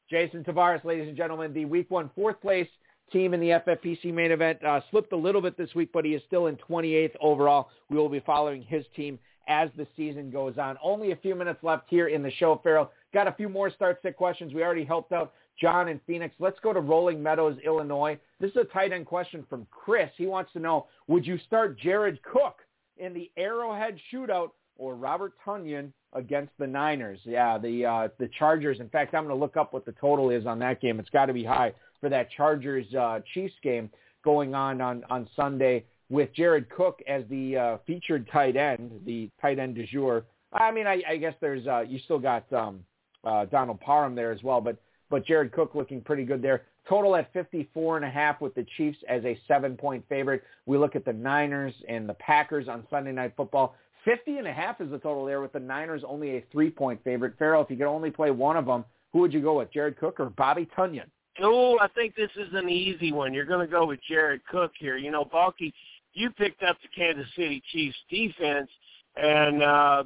Jason 0.10 0.42
Tavares, 0.42 0.86
ladies 0.86 1.08
and 1.10 1.18
gentlemen, 1.18 1.54
the 1.54 1.66
Week 1.66 1.92
One 1.92 2.10
fourth 2.16 2.40
place 2.42 2.70
team 3.12 3.34
in 3.34 3.42
the 3.42 3.50
FFPC 3.50 4.14
main 4.14 4.32
event 4.32 4.64
uh, 4.64 4.80
slipped 4.90 5.12
a 5.12 5.18
little 5.18 5.42
bit 5.42 5.58
this 5.58 5.74
week, 5.76 5.90
but 5.94 6.06
he 6.06 6.14
is 6.14 6.22
still 6.28 6.48
in 6.48 6.56
28th 6.58 7.12
overall. 7.20 7.70
We 7.90 7.98
will 7.98 8.08
be 8.08 8.22
following 8.22 8.62
his 8.62 8.86
team 8.96 9.20
as 9.50 9.70
the 9.78 9.88
season 9.96 10.30
goes 10.30 10.58
on. 10.58 10.78
Only 10.84 11.12
a 11.12 11.16
few 11.18 11.36
minutes 11.36 11.60
left 11.64 11.86
here 11.90 12.08
in 12.08 12.22
the 12.24 12.32
show, 12.32 12.60
Ferrell. 12.64 12.92
Got 13.14 13.28
a 13.28 13.32
few 13.32 13.50
more 13.50 13.72
start 13.72 14.00
sit 14.02 14.18
questions. 14.18 14.54
We 14.54 14.64
already 14.64 14.86
helped 14.86 15.12
out 15.12 15.34
John 15.60 15.88
in 15.88 16.00
Phoenix. 16.06 16.36
Let's 16.40 16.60
go 16.62 16.74
to 16.74 16.80
Rolling 16.80 17.22
Meadows, 17.24 17.58
Illinois. 17.66 18.20
This 18.40 18.52
is 18.52 18.58
a 18.58 18.66
tight 18.66 18.92
end 18.92 19.06
question 19.06 19.46
from 19.50 19.66
Chris. 19.72 20.10
He 20.18 20.28
wants 20.28 20.52
to 20.54 20.60
know, 20.60 20.88
would 21.08 21.26
you 21.26 21.40
start 21.48 21.80
Jared 21.80 22.22
Cook 22.24 22.58
in 22.98 23.14
the 23.14 23.32
Arrowhead 23.38 23.98
shootout 24.14 24.52
or 24.78 24.96
Robert 24.96 25.34
Tonyan 25.46 25.92
against 26.14 26.52
the 26.60 26.68
Niners. 26.68 27.20
Yeah, 27.24 27.58
the 27.58 27.86
uh, 27.86 28.08
the 28.20 28.30
Chargers. 28.40 28.80
In 28.80 28.90
fact, 28.90 29.14
I'm 29.14 29.26
going 29.26 29.36
to 29.36 29.40
look 29.40 29.58
up 29.58 29.74
what 29.74 29.86
the 29.86 29.94
total 29.94 30.30
is 30.30 30.46
on 30.46 30.60
that 30.60 30.82
game. 30.82 31.00
It's 31.00 31.10
got 31.10 31.26
to 31.26 31.34
be 31.34 31.44
high 31.44 31.74
for 32.00 32.10
that 32.10 32.30
Chargers 32.32 32.86
uh, 32.96 33.20
Chiefs 33.34 33.56
game 33.64 33.90
going 34.24 34.56
on, 34.56 34.82
on 34.82 35.04
on 35.10 35.28
Sunday 35.36 35.86
with 36.10 36.34
Jared 36.34 36.70
Cook 36.70 37.02
as 37.08 37.24
the 37.30 37.58
uh, 37.58 37.78
featured 37.86 38.28
tight 38.32 38.56
end, 38.56 38.92
the 39.06 39.30
tight 39.42 39.60
end 39.60 39.76
du 39.76 39.86
jour. 39.86 40.26
I 40.54 40.72
mean, 40.72 40.88
I, 40.88 41.02
I 41.08 41.18
guess 41.18 41.34
there's 41.42 41.68
uh, 41.68 41.82
you 41.82 42.00
still 42.00 42.20
got 42.20 42.52
um, 42.54 42.84
uh, 43.28 43.46
Donald 43.46 43.80
Parham 43.82 44.16
there 44.16 44.32
as 44.32 44.42
well, 44.44 44.62
but 44.62 44.78
but 45.10 45.26
Jared 45.26 45.52
Cook 45.54 45.74
looking 45.74 46.02
pretty 46.02 46.26
good 46.26 46.42
there. 46.42 46.64
Total 46.90 47.16
at 47.16 47.32
54 47.32 47.98
and 47.98 48.06
a 48.06 48.10
half 48.10 48.42
with 48.42 48.54
the 48.56 48.66
Chiefs 48.76 48.98
as 49.08 49.24
a 49.24 49.40
seven-point 49.48 50.04
favorite. 50.10 50.44
We 50.66 50.78
look 50.78 50.96
at 50.96 51.06
the 51.06 51.14
Niners 51.14 51.74
and 51.88 52.10
the 52.10 52.14
Packers 52.16 52.68
on 52.68 52.86
Sunday 52.90 53.14
Night 53.14 53.34
Football. 53.38 53.76
50 54.04 54.38
and 54.38 54.48
a 54.48 54.54
half 54.54 54.82
is 54.82 54.90
the 54.90 54.98
total 54.98 55.26
there 55.26 55.42
with 55.42 55.54
the 55.54 55.60
Niners 55.60 56.04
only 56.06 56.38
a 56.38 56.44
three-point 56.52 57.02
favorite. 57.04 57.36
Ferrell, 57.38 57.64
if 57.64 57.70
you 57.70 57.78
could 57.78 57.88
only 57.88 58.12
play 58.12 58.32
one 58.32 58.58
of 58.58 58.66
them, 58.66 58.84
who 59.14 59.20
would 59.20 59.34
you 59.34 59.42
go 59.42 59.58
with, 59.60 59.72
Jared 59.72 59.98
Cook 59.98 60.20
or 60.20 60.30
Bobby 60.30 60.68
Tonyan? 60.78 61.10
Oh, 61.42 61.78
I 61.80 61.88
think 61.90 62.16
this 62.16 62.32
is 62.36 62.54
an 62.54 62.70
easy 62.70 63.12
one. 63.12 63.34
You're 63.34 63.46
going 63.46 63.66
to 63.66 63.72
go 63.72 63.86
with 63.86 64.00
Jared 64.08 64.46
Cook 64.46 64.72
here. 64.78 64.98
You 64.98 65.12
know, 65.12 65.26
Balky, 65.26 65.74
you 66.14 66.32
picked 66.32 66.64
up 66.64 66.78
the 66.82 66.90
Kansas 66.96 67.28
City 67.36 67.62
Chiefs 67.72 67.98
defense, 68.10 68.70
and 69.16 69.62
uh, 69.62 70.04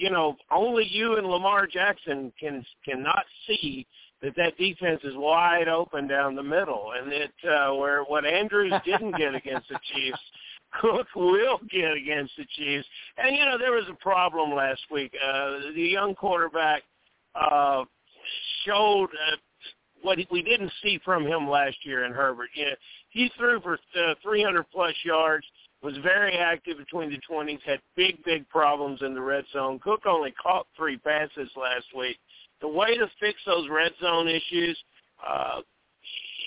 you 0.00 0.10
know 0.10 0.34
only 0.50 0.86
you 0.90 1.18
and 1.18 1.26
Lamar 1.26 1.66
Jackson 1.66 2.32
can 2.40 2.64
cannot 2.84 3.24
see 3.46 3.86
that 4.22 4.34
that 4.36 4.56
defense 4.56 5.00
is 5.04 5.14
wide 5.14 5.68
open 5.68 6.08
down 6.08 6.34
the 6.34 6.42
middle, 6.42 6.92
and 6.98 7.12
it 7.12 7.32
uh, 7.48 7.74
where 7.74 8.02
what 8.04 8.24
Andrews 8.24 8.72
didn't 8.84 9.16
get 9.16 9.34
against 9.34 9.68
the 9.68 9.78
Chiefs. 9.92 10.18
Cook 10.80 11.08
will 11.16 11.58
get 11.68 11.92
against 11.92 12.32
the 12.38 12.44
Chiefs, 12.56 12.86
and 13.18 13.36
you 13.36 13.44
know 13.44 13.58
there 13.58 13.72
was 13.72 13.86
a 13.90 14.02
problem 14.02 14.54
last 14.54 14.80
week. 14.90 15.12
Uh, 15.22 15.72
the 15.74 15.82
young 15.82 16.14
quarterback 16.14 16.82
uh, 17.34 17.84
showed 18.64 19.08
uh, 19.08 19.36
what 20.02 20.18
we 20.30 20.42
didn't 20.42 20.72
see 20.82 20.98
from 21.04 21.26
him 21.26 21.48
last 21.48 21.76
year 21.82 22.04
in 22.04 22.12
Herbert. 22.12 22.50
You 22.54 22.66
know, 22.66 22.74
he 23.10 23.30
threw 23.36 23.60
for 23.60 23.78
uh, 24.00 24.14
300 24.22 24.64
plus 24.72 24.94
yards, 25.04 25.44
was 25.82 25.96
very 26.02 26.36
active 26.36 26.76
between 26.78 27.10
the 27.10 27.18
20s, 27.30 27.60
had 27.64 27.80
big, 27.96 28.22
big 28.24 28.48
problems 28.48 29.00
in 29.02 29.14
the 29.14 29.20
red 29.20 29.44
zone. 29.52 29.78
Cook 29.78 30.04
only 30.06 30.32
caught 30.32 30.66
three 30.76 30.98
passes 30.98 31.50
last 31.56 31.86
week. 31.96 32.18
The 32.60 32.68
way 32.68 32.96
to 32.96 33.06
fix 33.18 33.40
those 33.46 33.68
red 33.70 33.92
zone 34.00 34.28
issues 34.28 34.78
uh, 35.26 35.60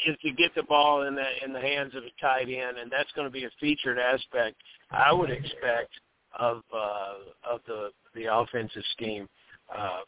is 0.07 0.15
to 0.23 0.31
get 0.31 0.53
the 0.55 0.63
ball 0.63 1.07
in 1.07 1.15
the 1.15 1.25
in 1.43 1.53
the 1.53 1.59
hands 1.59 1.95
of 1.95 2.03
a 2.03 2.21
tight 2.21 2.49
end, 2.49 2.77
and 2.77 2.91
that's 2.91 3.11
going 3.13 3.27
to 3.27 3.31
be 3.31 3.45
a 3.45 3.49
featured 3.59 3.97
aspect, 3.97 4.55
I 4.91 5.11
would 5.11 5.31
expect, 5.31 5.89
of 6.37 6.61
uh, 6.73 7.49
of 7.49 7.61
the 7.67 7.89
the 8.13 8.25
offensive 8.31 8.83
scheme 8.91 9.27
uh, 9.75 10.01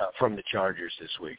uh, 0.00 0.06
from 0.18 0.36
the 0.36 0.42
Chargers 0.50 0.92
this 1.00 1.10
week. 1.22 1.38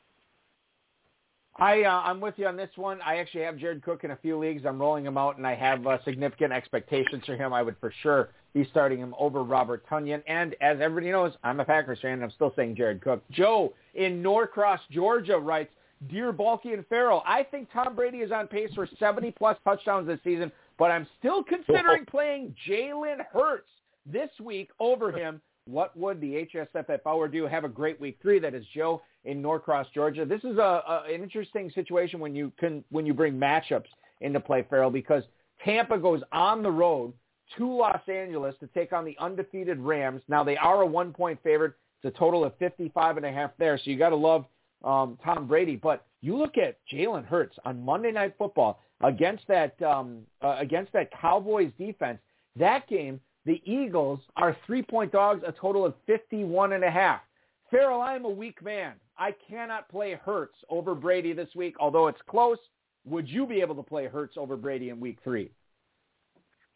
I 1.59 1.83
uh, 1.83 2.01
I'm 2.05 2.21
with 2.21 2.35
you 2.37 2.45
on 2.47 2.55
this 2.55 2.69
one. 2.75 2.99
I 3.03 3.17
actually 3.17 3.41
have 3.41 3.57
Jared 3.57 3.83
Cook 3.83 4.03
in 4.03 4.11
a 4.11 4.15
few 4.17 4.37
leagues. 4.37 4.63
I'm 4.65 4.79
rolling 4.79 5.05
him 5.05 5.17
out, 5.17 5.37
and 5.37 5.47
I 5.47 5.55
have 5.55 5.85
uh, 5.87 5.97
significant 6.03 6.53
expectations 6.53 7.23
for 7.25 7.35
him. 7.35 7.51
I 7.51 7.63
would 7.63 7.75
for 7.79 7.91
sure 8.03 8.29
be 8.53 8.67
starting 8.69 8.99
him 8.99 9.15
over 9.17 9.43
Robert 9.43 9.87
Tonyan. 9.89 10.21
And 10.27 10.55
as 10.61 10.77
everybody 10.79 11.11
knows, 11.11 11.33
I'm 11.43 11.59
a 11.59 11.65
Packers 11.65 11.99
fan, 12.01 12.13
and 12.13 12.23
I'm 12.23 12.31
still 12.31 12.53
saying 12.55 12.75
Jared 12.75 13.01
Cook. 13.01 13.23
Joe 13.31 13.73
in 13.95 14.21
Norcross, 14.21 14.79
Georgia 14.91 15.37
writes, 15.37 15.71
Dear 16.09 16.31
Balky 16.31 16.73
and 16.73 16.85
Ferrell, 16.87 17.23
I 17.25 17.41
think 17.43 17.69
Tom 17.73 17.95
Brady 17.95 18.19
is 18.19 18.31
on 18.31 18.47
pace 18.47 18.69
for 18.75 18.87
70 18.99 19.31
plus 19.31 19.57
touchdowns 19.63 20.07
this 20.07 20.19
season, 20.23 20.51
but 20.77 20.91
I'm 20.91 21.07
still 21.17 21.43
considering 21.43 22.05
playing 22.09 22.55
Jalen 22.67 23.25
Hurts 23.33 23.69
this 24.05 24.29
week 24.39 24.69
over 24.79 25.11
him. 25.11 25.41
What 25.65 25.97
would 25.97 26.21
the 26.21 26.47
HSFF 26.53 26.99
hour 27.05 27.27
do? 27.27 27.45
Have 27.45 27.63
a 27.65 27.69
great 27.69 27.99
week 27.99 28.19
three. 28.21 28.39
That 28.39 28.53
is 28.53 28.63
Joe 28.73 29.01
in 29.27 29.41
Norcross, 29.41 29.87
Georgia. 29.93 30.25
This 30.25 30.43
is 30.43 30.57
a, 30.57 30.61
a 30.87 31.03
an 31.13 31.21
interesting 31.21 31.69
situation 31.75 32.19
when 32.19 32.33
you 32.33 32.51
can 32.57 32.83
when 32.89 33.05
you 33.05 33.13
bring 33.13 33.33
matchups 33.33 33.89
into 34.21 34.39
play, 34.39 34.65
Ferrell, 34.69 34.89
because 34.89 35.23
Tampa 35.63 35.97
goes 35.97 36.21
on 36.31 36.63
the 36.63 36.71
road 36.71 37.13
to 37.57 37.71
Los 37.71 38.01
Angeles 38.07 38.55
to 38.61 38.67
take 38.67 38.93
on 38.93 39.05
the 39.05 39.15
undefeated 39.19 39.79
Rams. 39.79 40.21
Now 40.27 40.43
they 40.43 40.57
are 40.57 40.81
a 40.81 40.85
one 40.85 41.13
point 41.13 41.39
favorite. 41.43 41.73
It's 42.01 42.15
a 42.15 42.17
total 42.17 42.43
of 42.43 42.57
55 42.57 43.17
and 43.17 43.25
a 43.25 43.31
half 43.31 43.51
there. 43.59 43.77
So 43.77 43.91
you 43.91 43.97
got 43.97 44.09
to 44.09 44.15
love 44.15 44.45
um, 44.83 45.17
Tom 45.23 45.47
Brady. 45.47 45.75
But 45.75 46.05
you 46.21 46.37
look 46.37 46.57
at 46.57 46.77
Jalen 46.91 47.25
Hurts 47.25 47.57
on 47.65 47.83
Monday 47.83 48.11
Night 48.11 48.35
Football 48.37 48.81
against 49.01 49.47
that 49.49 49.79
um, 49.81 50.21
uh, 50.41 50.55
against 50.57 50.93
that 50.93 51.09
Cowboys 51.11 51.71
defense. 51.77 52.19
That 52.55 52.87
game, 52.87 53.19
the 53.45 53.61
Eagles 53.65 54.19
are 54.35 54.57
three-point 54.65 55.11
dogs, 55.11 55.43
a 55.45 55.51
total 55.51 55.85
of 55.85 55.93
51 56.07 56.73
and 56.73 56.83
a 56.83 56.89
half. 56.89 57.21
Ferrell, 57.69 58.01
I 58.01 58.15
am 58.15 58.25
a 58.25 58.29
weak 58.29 58.63
man. 58.63 58.93
I 59.17 59.33
cannot 59.49 59.89
play 59.89 60.13
Hurts 60.13 60.55
over 60.69 60.95
Brady 60.95 61.33
this 61.33 61.49
week, 61.55 61.75
although 61.79 62.07
it's 62.07 62.21
close. 62.27 62.59
Would 63.05 63.27
you 63.27 63.45
be 63.45 63.61
able 63.61 63.75
to 63.75 63.83
play 63.83 64.07
Hurts 64.07 64.37
over 64.37 64.55
Brady 64.55 64.89
in 64.89 64.99
week 64.99 65.17
three? 65.23 65.51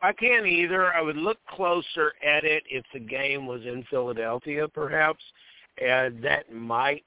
I 0.02 0.12
can't 0.14 0.48
either. 0.48 0.92
I 0.92 1.02
would 1.02 1.18
look 1.18 1.38
closer 1.48 2.14
at 2.26 2.44
it 2.44 2.64
if 2.70 2.84
the 2.94 3.00
game 3.00 3.46
was 3.46 3.62
in 3.62 3.86
Philadelphia, 3.90 4.68
perhaps. 4.68 5.24
and 5.80 6.24
that 6.24 6.52
might 6.54 7.04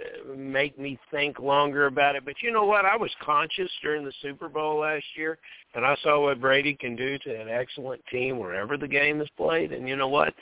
uh, 0.00 0.34
make 0.36 0.78
me 0.78 0.98
think 1.10 1.38
longer 1.38 1.86
about 1.86 2.16
it. 2.16 2.24
But 2.24 2.42
you 2.42 2.50
know 2.50 2.64
what? 2.64 2.84
I 2.84 2.96
was 2.96 3.10
conscious 3.22 3.70
during 3.82 4.04
the 4.04 4.12
Super 4.22 4.48
Bowl 4.48 4.80
last 4.80 5.04
year, 5.16 5.38
and 5.74 5.84
I 5.84 5.96
saw 6.02 6.22
what 6.22 6.40
Brady 6.40 6.74
can 6.74 6.96
do 6.96 7.18
to 7.18 7.40
an 7.40 7.48
excellent 7.48 8.02
team 8.10 8.38
wherever 8.38 8.76
the 8.76 8.88
game 8.88 9.20
is 9.20 9.28
played. 9.36 9.72
And 9.72 9.88
you 9.88 9.96
know 9.96 10.08
what? 10.08 10.34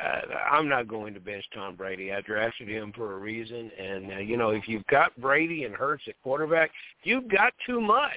Uh, 0.00 0.20
I'm 0.50 0.68
not 0.68 0.88
going 0.88 1.12
to 1.12 1.20
bench 1.20 1.44
Tom 1.54 1.76
Brady. 1.76 2.12
I 2.12 2.22
drafted 2.22 2.66
him 2.66 2.92
for 2.96 3.14
a 3.14 3.18
reason, 3.18 3.70
and 3.78 4.12
uh, 4.12 4.18
you 4.18 4.38
know 4.38 4.50
if 4.50 4.66
you've 4.66 4.86
got 4.86 5.18
Brady 5.20 5.64
and 5.64 5.74
Hurts 5.74 6.04
at 6.08 6.14
quarterback, 6.22 6.70
you've 7.02 7.28
got 7.28 7.52
too 7.66 7.80
much. 7.80 8.10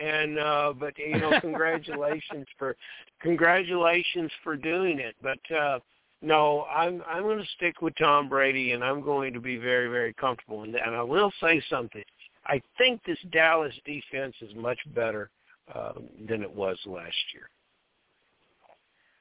And 0.00 0.38
uh, 0.40 0.72
but 0.78 0.98
you 0.98 1.18
know, 1.18 1.32
congratulations 1.40 2.46
for 2.58 2.76
congratulations 3.22 4.30
for 4.42 4.56
doing 4.56 4.98
it. 4.98 5.14
But 5.22 5.56
uh, 5.56 5.78
no, 6.20 6.64
I'm 6.64 7.00
I'm 7.08 7.22
going 7.22 7.38
to 7.38 7.46
stick 7.56 7.80
with 7.80 7.94
Tom 7.96 8.28
Brady, 8.28 8.72
and 8.72 8.82
I'm 8.82 9.00
going 9.00 9.32
to 9.32 9.40
be 9.40 9.56
very 9.56 9.88
very 9.88 10.12
comfortable. 10.14 10.64
And, 10.64 10.74
and 10.74 10.96
I 10.96 11.02
will 11.02 11.32
say 11.40 11.62
something. 11.70 12.04
I 12.46 12.60
think 12.76 13.02
this 13.04 13.18
Dallas 13.30 13.74
defense 13.84 14.34
is 14.40 14.52
much 14.56 14.78
better 14.96 15.30
uh, 15.72 15.92
than 16.28 16.42
it 16.42 16.52
was 16.52 16.76
last 16.86 17.14
year. 17.32 17.48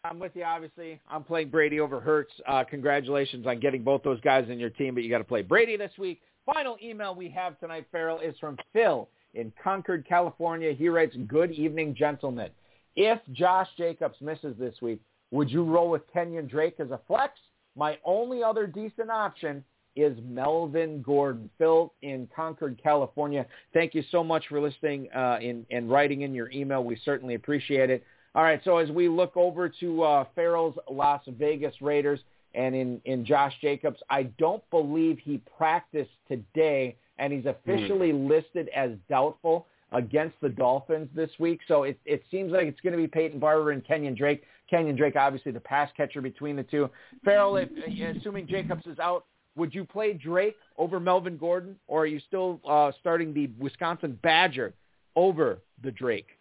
I'm 0.04 0.18
with 0.20 0.32
you, 0.36 0.44
obviously. 0.44 1.02
I'm 1.10 1.24
playing 1.24 1.50
Brady 1.50 1.80
over 1.82 2.00
Hurts. 2.00 2.32
Uh, 2.48 2.64
congratulations 2.64 3.46
on 3.46 3.60
getting 3.60 3.84
both 3.84 4.02
those 4.04 4.22
guys 4.22 4.46
in 4.50 4.58
your 4.58 4.70
team, 4.70 4.94
but 4.94 5.04
you 5.04 5.10
got 5.10 5.18
to 5.18 5.26
play 5.26 5.42
Brady 5.42 5.76
this 5.76 5.92
week. 5.98 6.22
Final 6.46 6.78
email 6.82 7.14
we 7.14 7.30
have 7.30 7.60
tonight, 7.60 7.86
Ferrell, 7.92 8.20
is 8.20 8.34
from 8.40 8.58
Phil 8.72 9.10
in 9.34 9.52
Concord, 9.62 10.06
California. 10.08 10.72
He 10.74 10.88
writes, 10.88 11.16
good 11.28 11.52
evening, 11.52 11.94
gentlemen. 11.96 12.50
If 12.96 13.20
Josh 13.34 13.68
Jacobs 13.78 14.16
misses 14.22 14.56
this 14.58 14.76
week, 14.82 15.02
would 15.32 15.52
you 15.52 15.64
roll 15.64 15.90
with 15.90 16.02
Kenyon 16.12 16.48
Drake 16.48 16.76
as 16.80 16.92
a 16.92 17.00
flex? 17.06 17.38
My 17.76 17.98
only 18.06 18.42
other 18.42 18.68
decent 18.68 19.10
option 19.10 19.64
is 19.96 20.18
Melvin 20.24 21.02
Gordon. 21.02 21.50
Phil 21.58 21.94
in 22.02 22.28
Concord, 22.34 22.80
California. 22.82 23.46
Thank 23.74 23.94
you 23.94 24.04
so 24.12 24.24
much 24.24 24.46
for 24.48 24.62
listening 24.62 25.10
uh, 25.14 25.40
and 25.70 25.92
writing 25.92 26.22
in 26.22 26.34
your 26.34 26.50
email. 26.52 26.84
We 26.84 26.98
certainly 27.04 27.36
appreciate 27.36 27.90
it. 27.90 28.04
All 28.36 28.44
right, 28.44 28.62
so 28.64 28.78
as 28.78 28.90
we 28.90 29.10
look 29.10 29.36
over 29.36 29.70
to 29.80 30.04
uh, 30.04 30.26
Ferrell's 30.36 30.78
Las 30.90 31.22
Vegas 31.28 31.74
Raiders 31.82 32.20
and 32.54 32.76
in, 32.76 33.02
in 33.06 33.26
Josh 33.26 33.54
Jacobs, 33.60 34.00
I 34.10 34.24
don't 34.38 34.64
believe 34.70 35.18
he 35.20 35.42
practiced 35.58 36.12
today, 36.28 36.96
and 37.18 37.34
he's 37.34 37.46
officially 37.46 38.12
mm. 38.12 38.30
listed 38.30 38.70
as 38.76 38.92
doubtful 39.10 39.66
against 39.92 40.36
the 40.42 40.50
Dolphins 40.50 41.10
this 41.16 41.32
week. 41.40 41.62
So 41.68 41.84
it, 41.84 42.00
it 42.06 42.24
seems 42.30 42.52
like 42.52 42.68
it's 42.68 42.80
going 42.82 42.94
to 42.94 42.98
be 42.98 43.08
Peyton 43.08 43.40
Barber 43.40 43.72
and 43.72 43.86
Kenyon 43.86 44.14
Drake. 44.14 44.44
Kenyon 44.70 44.96
Drake, 44.96 45.16
obviously 45.16 45.52
the 45.52 45.60
pass 45.60 45.90
catcher 45.98 46.22
between 46.22 46.56
the 46.56 46.64
two. 46.64 46.90
Ferrell, 47.24 47.58
if, 47.58 47.70
assuming 48.16 48.48
Jacobs 48.48 48.86
is 48.86 49.00
out, 49.00 49.26
would 49.56 49.74
you 49.74 49.84
play 49.84 50.14
Drake 50.14 50.56
over 50.78 51.00
Melvin 51.00 51.38
Gordon, 51.38 51.76
or 51.88 52.04
are 52.04 52.06
you 52.06 52.20
still 52.28 52.62
uh, 52.68 52.92
starting 53.00 53.34
the 53.34 53.50
Wisconsin 53.58 54.18
Badger 54.22 54.74
over 55.16 55.60
the 55.84 55.92
Drake? 55.92 56.39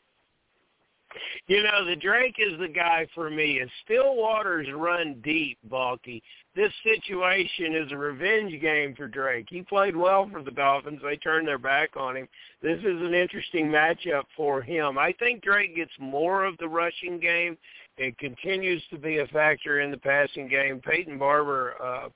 You 1.47 1.63
know, 1.63 1.85
the 1.85 1.97
Drake 1.97 2.37
is 2.39 2.59
the 2.59 2.69
guy 2.69 3.07
for 3.15 3.31
me. 3.31 3.61
And 3.61 3.71
still 3.85 4.17
waters 4.17 4.69
run 4.75 5.21
deep, 5.25 5.59
Balky. 5.65 6.23
This 6.55 6.73
situation 6.83 7.75
is 7.75 7.93
a 7.93 7.97
revenge 7.97 8.61
game 8.61 8.95
for 8.95 9.09
Drake. 9.09 9.47
He 9.49 9.63
played 9.63 9.97
well 9.97 10.29
for 10.31 10.43
the 10.43 10.51
Dolphins. 10.51 11.01
They 11.03 11.17
turned 11.17 11.47
their 11.47 11.59
back 11.59 11.97
on 11.97 12.17
him. 12.17 12.29
This 12.63 12.79
is 12.81 13.01
an 13.01 13.15
interesting 13.15 13.67
matchup 13.67 14.25
for 14.37 14.61
him. 14.61 14.99
I 14.99 15.15
think 15.19 15.43
Drake 15.43 15.77
gets 15.77 15.93
more 15.99 16.45
of 16.45 16.59
the 16.59 16.69
rushing 16.69 17.21
game. 17.21 17.57
It 17.97 18.19
continues 18.19 18.83
to 18.91 18.99
be 18.99 19.19
a 19.19 19.27
factor 19.29 19.81
in 19.81 19.91
the 19.91 19.99
passing 19.99 20.49
game. 20.49 20.81
Peyton 20.81 21.19
Barber 21.19 21.75
uh, 21.83 22.09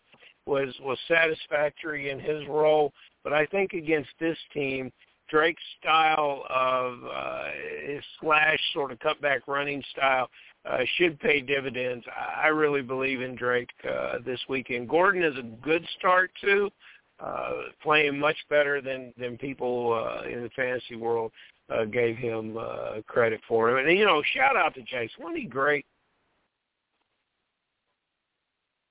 was 0.47 0.75
was 0.81 0.99
satisfactory 1.09 2.11
in 2.11 2.19
his 2.19 2.47
role, 2.49 2.93
but 3.25 3.33
I 3.33 3.47
think 3.47 3.73
against 3.73 4.11
this 4.21 4.39
team, 4.53 4.93
Drake's 5.33 5.63
style 5.81 6.45
of 6.51 6.99
uh, 7.05 7.45
his 7.87 8.05
slash 8.21 8.59
sort 8.75 8.93
of 8.93 8.99
cutback 8.99 9.41
running 9.47 9.83
style 9.91 10.29
uh, 10.71 10.81
should 10.99 11.19
pay 11.21 11.41
dividends. 11.41 12.05
I 12.37 12.49
really 12.49 12.83
believe 12.83 13.23
in 13.23 13.35
Drake 13.35 13.71
uh, 13.91 14.19
this 14.27 14.39
weekend. 14.51 14.91
Gordon 14.91 15.23
is 15.23 15.39
a 15.39 15.43
good 15.65 15.87
start 15.99 16.31
too, 16.39 16.71
uh, 17.19 17.53
playing 17.83 18.19
much 18.19 18.37
better 18.51 18.83
than 18.83 19.15
than 19.19 19.39
people 19.39 19.95
uh, 19.95 20.29
in 20.29 20.43
the 20.43 20.51
fantasy 20.51 20.97
world 20.97 21.33
uh, 21.71 21.87
gave 21.87 22.19
him 22.19 22.59
uh, 22.59 23.01
credit 23.07 23.41
for. 23.49 23.79
And 23.79 23.99
you 23.99 24.05
know, 24.05 24.23
shout 24.35 24.55
out 24.55 24.75
to 24.75 24.83
Jason. 24.83 25.17
Wasn't 25.19 25.39
he 25.39 25.47
great? 25.47 25.87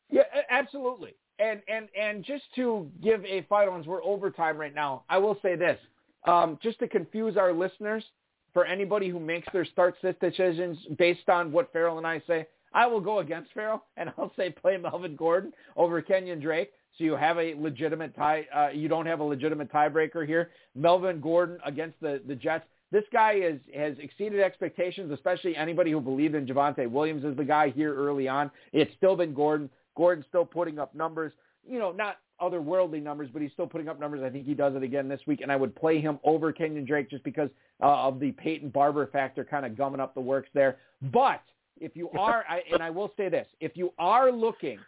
Yeah, 0.09 0.23
absolutely. 0.49 1.13
And 1.37 1.61
and 1.67 1.87
and 1.95 2.25
just 2.25 2.45
to 2.55 2.89
give 3.03 3.23
a 3.25 3.45
final, 3.47 3.79
as 3.79 3.85
we're 3.85 4.03
overtime 4.03 4.57
right 4.57 4.73
now, 4.73 5.03
I 5.07 5.19
will 5.19 5.37
say 5.43 5.55
this: 5.55 5.77
um, 6.25 6.59
just 6.61 6.79
to 6.79 6.87
confuse 6.87 7.37
our 7.37 7.53
listeners, 7.53 8.03
for 8.53 8.65
anybody 8.65 9.09
who 9.09 9.19
makes 9.19 9.47
their 9.53 9.65
start 9.65 9.95
sit 10.01 10.19
decisions 10.19 10.77
based 10.97 11.29
on 11.29 11.51
what 11.51 11.71
Ferrell 11.71 11.97
and 11.97 12.07
I 12.07 12.21
say, 12.27 12.47
I 12.73 12.87
will 12.87 13.01
go 13.01 13.19
against 13.19 13.51
Ferrell 13.53 13.83
and 13.97 14.11
I'll 14.17 14.33
say 14.35 14.49
play 14.49 14.77
Melvin 14.77 15.15
Gordon 15.15 15.53
over 15.75 16.01
Kenyon 16.01 16.39
Drake. 16.39 16.71
So 16.97 17.05
you 17.05 17.15
have 17.15 17.37
a 17.37 17.53
legitimate 17.57 18.15
tie. 18.15 18.45
Uh, 18.53 18.69
you 18.73 18.89
don't 18.89 19.05
have 19.05 19.21
a 19.21 19.23
legitimate 19.23 19.71
tiebreaker 19.71 20.27
here. 20.27 20.51
Melvin 20.75 21.21
Gordon 21.21 21.57
against 21.65 21.99
the 22.01 22.21
the 22.27 22.35
Jets. 22.35 22.65
This 22.91 23.05
guy 23.13 23.35
is 23.35 23.61
has 23.73 23.95
exceeded 23.99 24.41
expectations, 24.41 25.09
especially 25.09 25.55
anybody 25.55 25.91
who 25.91 26.01
believed 26.01 26.35
in 26.35 26.45
Javonte 26.45 26.91
Williams 26.91 27.23
as 27.23 27.37
the 27.37 27.45
guy 27.45 27.69
here 27.69 27.95
early 27.95 28.27
on. 28.27 28.51
It's 28.73 28.93
still 28.97 29.15
been 29.15 29.33
Gordon. 29.33 29.69
Gordon's 29.95 30.25
still 30.27 30.45
putting 30.45 30.79
up 30.79 30.93
numbers. 30.93 31.31
You 31.65 31.79
know, 31.79 31.93
not 31.93 32.17
otherworldly 32.41 33.01
numbers, 33.01 33.29
but 33.31 33.41
he's 33.41 33.51
still 33.51 33.67
putting 33.67 33.87
up 33.87 33.99
numbers. 33.99 34.21
I 34.23 34.29
think 34.29 34.45
he 34.45 34.53
does 34.53 34.75
it 34.75 34.83
again 34.83 35.07
this 35.07 35.21
week, 35.27 35.41
and 35.41 35.51
I 35.51 35.55
would 35.55 35.75
play 35.75 36.01
him 36.01 36.19
over 36.23 36.51
Kenyon 36.51 36.85
Drake 36.85 37.09
just 37.09 37.23
because 37.23 37.49
uh, 37.81 38.07
of 38.07 38.19
the 38.19 38.31
Peyton 38.31 38.69
Barber 38.69 39.07
factor 39.07 39.43
kind 39.43 39.65
of 39.65 39.77
gumming 39.77 39.99
up 39.99 40.13
the 40.13 40.21
works 40.21 40.49
there. 40.53 40.77
But 41.13 41.41
if 41.79 41.95
you 41.95 42.09
are, 42.11 42.43
I, 42.49 42.61
and 42.71 42.81
I 42.81 42.89
will 42.89 43.11
say 43.17 43.29
this, 43.29 43.47
if 43.59 43.75
you 43.75 43.93
are 43.97 44.31
looking 44.31 44.79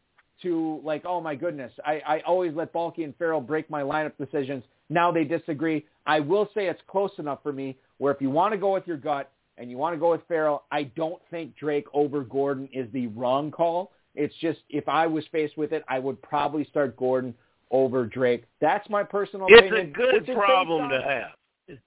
to 0.42 0.82
like, 0.84 1.04
oh 1.06 1.22
my 1.22 1.36
goodness, 1.36 1.72
I, 1.86 2.02
I 2.06 2.20
always 2.22 2.54
let 2.54 2.74
Balky 2.74 3.04
and 3.04 3.16
Ferrell 3.18 3.42
break 3.42 3.70
my 3.70 3.82
lineup 3.82 4.18
decisions. 4.18 4.64
Now 4.90 5.12
they 5.12 5.24
disagree. 5.24 5.86
I 6.06 6.20
will 6.20 6.50
say 6.54 6.68
it's 6.68 6.82
close 6.88 7.12
enough 7.18 7.42
for 7.42 7.54
me 7.54 7.78
where 7.98 8.14
if 8.14 8.22
you 8.22 8.30
want 8.30 8.52
to 8.54 8.58
go 8.58 8.74
with 8.74 8.86
your 8.86 8.98
gut 8.98 9.32
and 9.58 9.70
you 9.70 9.78
want 9.78 9.96
to 9.96 10.00
go 10.00 10.12
with 10.12 10.22
Ferrell, 10.28 10.64
I 10.72 10.84
don't 10.84 11.22
think 11.32 11.56
Drake 11.56 11.86
over 11.94 12.22
Gordon 12.22 12.68
is 12.74 12.92
the 12.92 13.08
wrong 13.08 13.52
call. 13.52 13.92
It's 14.16 14.36
just 14.42 14.60
if 14.70 14.88
I 14.88 15.08
was 15.08 15.26
faced 15.32 15.58
with 15.58 15.72
it, 15.72 15.84
I 15.88 16.00
would 16.00 16.22
probably 16.22 16.66
start 16.66 16.96
Gordon 16.98 17.34
over 17.72 18.06
Drake. 18.06 18.46
That's 18.62 18.88
my 18.90 19.04
personal 19.04 19.48
it's 19.50 19.60
opinion. 19.60 19.94
It's 19.98 20.30
a 20.30 20.32
good 20.32 20.36
problem 20.36 20.90
to 20.90 21.02
have. 21.02 21.78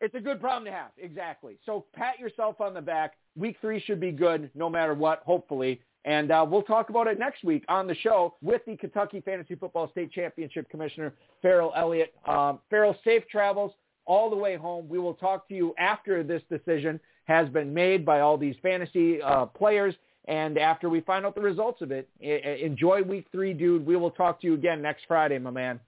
It's 0.00 0.14
a 0.14 0.20
good 0.20 0.40
problem 0.40 0.64
to 0.66 0.70
have, 0.70 0.90
exactly. 0.98 1.56
So 1.64 1.86
pat 1.94 2.18
yourself 2.18 2.60
on 2.60 2.74
the 2.74 2.82
back. 2.82 3.14
Week 3.34 3.56
three 3.60 3.80
should 3.80 4.00
be 4.00 4.12
good 4.12 4.50
no 4.54 4.68
matter 4.68 4.92
what, 4.92 5.22
hopefully. 5.24 5.80
And 6.04 6.30
uh, 6.30 6.46
we'll 6.48 6.62
talk 6.62 6.90
about 6.90 7.06
it 7.06 7.18
next 7.18 7.42
week 7.44 7.64
on 7.68 7.86
the 7.86 7.94
show 7.94 8.34
with 8.42 8.62
the 8.66 8.76
Kentucky 8.76 9.20
Fantasy 9.20 9.54
Football 9.54 9.90
State 9.90 10.12
Championship 10.12 10.68
Commissioner, 10.68 11.14
Ferrell 11.42 11.72
Elliott. 11.74 12.14
Um, 12.26 12.60
Ferrell, 12.70 12.96
safe 13.04 13.24
travels 13.30 13.72
all 14.04 14.30
the 14.30 14.36
way 14.36 14.56
home. 14.56 14.88
We 14.88 14.98
will 14.98 15.14
talk 15.14 15.48
to 15.48 15.54
you 15.54 15.74
after 15.78 16.22
this 16.22 16.42
decision 16.48 17.00
has 17.24 17.48
been 17.48 17.74
made 17.74 18.04
by 18.06 18.20
all 18.20 18.38
these 18.38 18.54
fantasy 18.62 19.20
uh, 19.20 19.46
players 19.46 19.94
and 20.26 20.58
after 20.58 20.88
we 20.88 21.00
find 21.02 21.24
out 21.24 21.34
the 21.34 21.40
results 21.40 21.82
of 21.82 21.92
it, 21.92 22.08
enjoy 22.20 23.02
week 23.02 23.26
three, 23.30 23.52
dude. 23.52 23.86
We 23.86 23.96
will 23.96 24.10
talk 24.10 24.40
to 24.40 24.46
you 24.46 24.54
again 24.54 24.82
next 24.82 25.04
Friday, 25.06 25.38
my 25.38 25.50
man. 25.50 25.78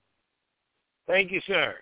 Thank 1.07 1.33
you, 1.33 1.41
sir. 1.47 1.75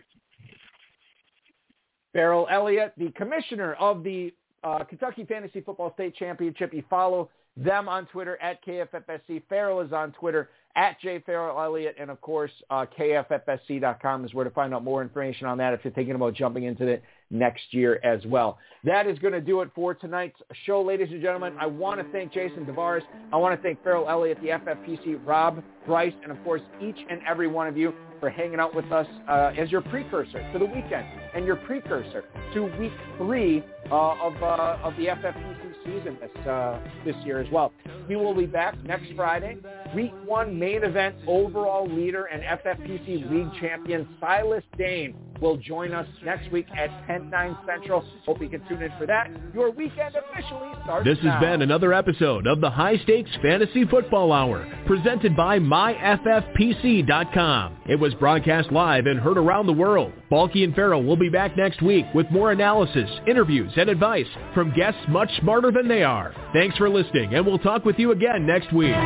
Ferrell 2.12 2.46
Elliott, 2.50 2.94
the 2.96 3.10
commissioner 3.10 3.74
of 3.74 4.02
the 4.02 4.32
uh, 4.64 4.84
Kentucky 4.84 5.24
Fantasy 5.26 5.60
Football 5.60 5.92
State 5.94 6.16
Championship. 6.16 6.72
You 6.72 6.82
follow 6.88 7.28
them 7.58 7.88
on 7.88 8.06
Twitter 8.06 8.40
at 8.40 8.64
KFFSC. 8.64 9.42
Ferrell 9.48 9.80
is 9.80 9.92
on 9.92 10.12
Twitter 10.12 10.48
at 10.76 11.00
J. 11.00 11.20
Ferrell 11.24 11.60
Elliott. 11.60 11.96
And 11.98 12.10
of 12.10 12.20
course, 12.20 12.50
uh, 12.70 12.84
KFFSC.com 12.96 14.24
is 14.24 14.34
where 14.34 14.44
to 14.44 14.50
find 14.50 14.74
out 14.74 14.84
more 14.84 15.02
information 15.02 15.46
on 15.46 15.58
that 15.58 15.72
if 15.72 15.80
you're 15.82 15.92
thinking 15.94 16.14
about 16.14 16.34
jumping 16.34 16.64
into 16.64 16.86
it 16.86 17.02
next 17.30 17.62
year 17.70 17.98
as 18.04 18.24
well. 18.26 18.58
That 18.84 19.06
is 19.06 19.18
going 19.18 19.32
to 19.32 19.40
do 19.40 19.62
it 19.62 19.70
for 19.74 19.94
tonight's 19.94 20.38
show, 20.64 20.82
ladies 20.82 21.08
and 21.10 21.20
gentlemen. 21.20 21.54
I 21.58 21.66
want 21.66 22.00
to 22.00 22.06
thank 22.12 22.32
Jason 22.32 22.64
Tavares. 22.66 23.02
I 23.32 23.36
want 23.36 23.56
to 23.56 23.62
thank 23.62 23.82
Ferrell 23.82 24.08
Elliott, 24.08 24.38
the 24.42 24.48
FFPC, 24.48 25.20
Rob, 25.24 25.62
Bryce, 25.86 26.12
and 26.22 26.30
of 26.30 26.42
course, 26.44 26.62
each 26.80 26.98
and 27.10 27.20
every 27.28 27.48
one 27.48 27.66
of 27.66 27.76
you 27.76 27.92
for 28.20 28.30
hanging 28.30 28.60
out 28.60 28.74
with 28.74 28.90
us 28.92 29.06
uh, 29.28 29.52
as 29.58 29.70
your 29.72 29.80
precursor 29.80 30.40
to 30.52 30.58
the 30.58 30.64
weekend 30.64 31.06
and 31.34 31.44
your 31.44 31.56
precursor 31.56 32.24
to 32.54 32.62
week 32.78 32.92
three 33.18 33.62
uh, 33.90 34.14
of, 34.22 34.42
uh, 34.42 34.78
of 34.82 34.96
the 34.96 35.06
FFPC 35.06 35.74
season 35.84 36.16
this, 36.20 36.46
uh, 36.46 36.80
this 37.04 37.16
year 37.24 37.40
as 37.40 37.50
well. 37.52 37.72
We 38.08 38.16
will 38.16 38.34
be 38.34 38.46
back 38.46 38.82
next 38.84 39.06
Friday 39.14 39.58
Week 39.94 40.12
one 40.24 40.58
main 40.66 40.82
event 40.82 41.14
overall 41.28 41.86
leader 41.88 42.24
and 42.24 42.42
FFPC 42.42 43.30
league 43.30 43.52
champion 43.60 44.08
Silas 44.20 44.64
Dane 44.76 45.14
will 45.40 45.56
join 45.58 45.92
us 45.92 46.08
next 46.24 46.50
week 46.50 46.66
at 46.76 46.90
10, 47.06 47.30
9 47.30 47.56
Central. 47.66 48.04
Hope 48.24 48.40
you 48.40 48.48
can 48.48 48.66
tune 48.66 48.82
in 48.82 48.90
for 48.98 49.06
that. 49.06 49.30
Your 49.54 49.70
weekend 49.70 50.16
officially 50.16 50.70
starts 50.82 51.04
This 51.06 51.18
now. 51.22 51.30
has 51.32 51.40
been 51.40 51.62
another 51.62 51.92
episode 51.92 52.48
of 52.48 52.60
the 52.60 52.70
High 52.70 52.96
Stakes 52.98 53.30
Fantasy 53.42 53.84
Football 53.84 54.32
Hour, 54.32 54.66
presented 54.86 55.36
by 55.36 55.58
MyFFPC.com. 55.60 57.76
It 57.86 58.00
was 58.00 58.12
broadcast 58.14 58.72
live 58.72 59.06
and 59.06 59.20
heard 59.20 59.38
around 59.38 59.66
the 59.66 59.72
world. 59.72 60.12
Balky 60.30 60.64
and 60.64 60.74
Ferrell 60.74 61.04
will 61.04 61.16
be 61.16 61.28
back 61.28 61.56
next 61.56 61.80
week 61.82 62.06
with 62.14 62.28
more 62.32 62.50
analysis, 62.50 63.08
interviews, 63.28 63.70
and 63.76 63.88
advice 63.88 64.26
from 64.54 64.72
guests 64.74 65.00
much 65.08 65.30
smarter 65.40 65.70
than 65.70 65.86
they 65.86 66.02
are. 66.02 66.34
Thanks 66.52 66.76
for 66.76 66.88
listening, 66.88 67.34
and 67.34 67.46
we'll 67.46 67.58
talk 67.58 67.84
with 67.84 67.98
you 68.00 68.10
again 68.10 68.44
next 68.46 68.72
week. 68.72 68.96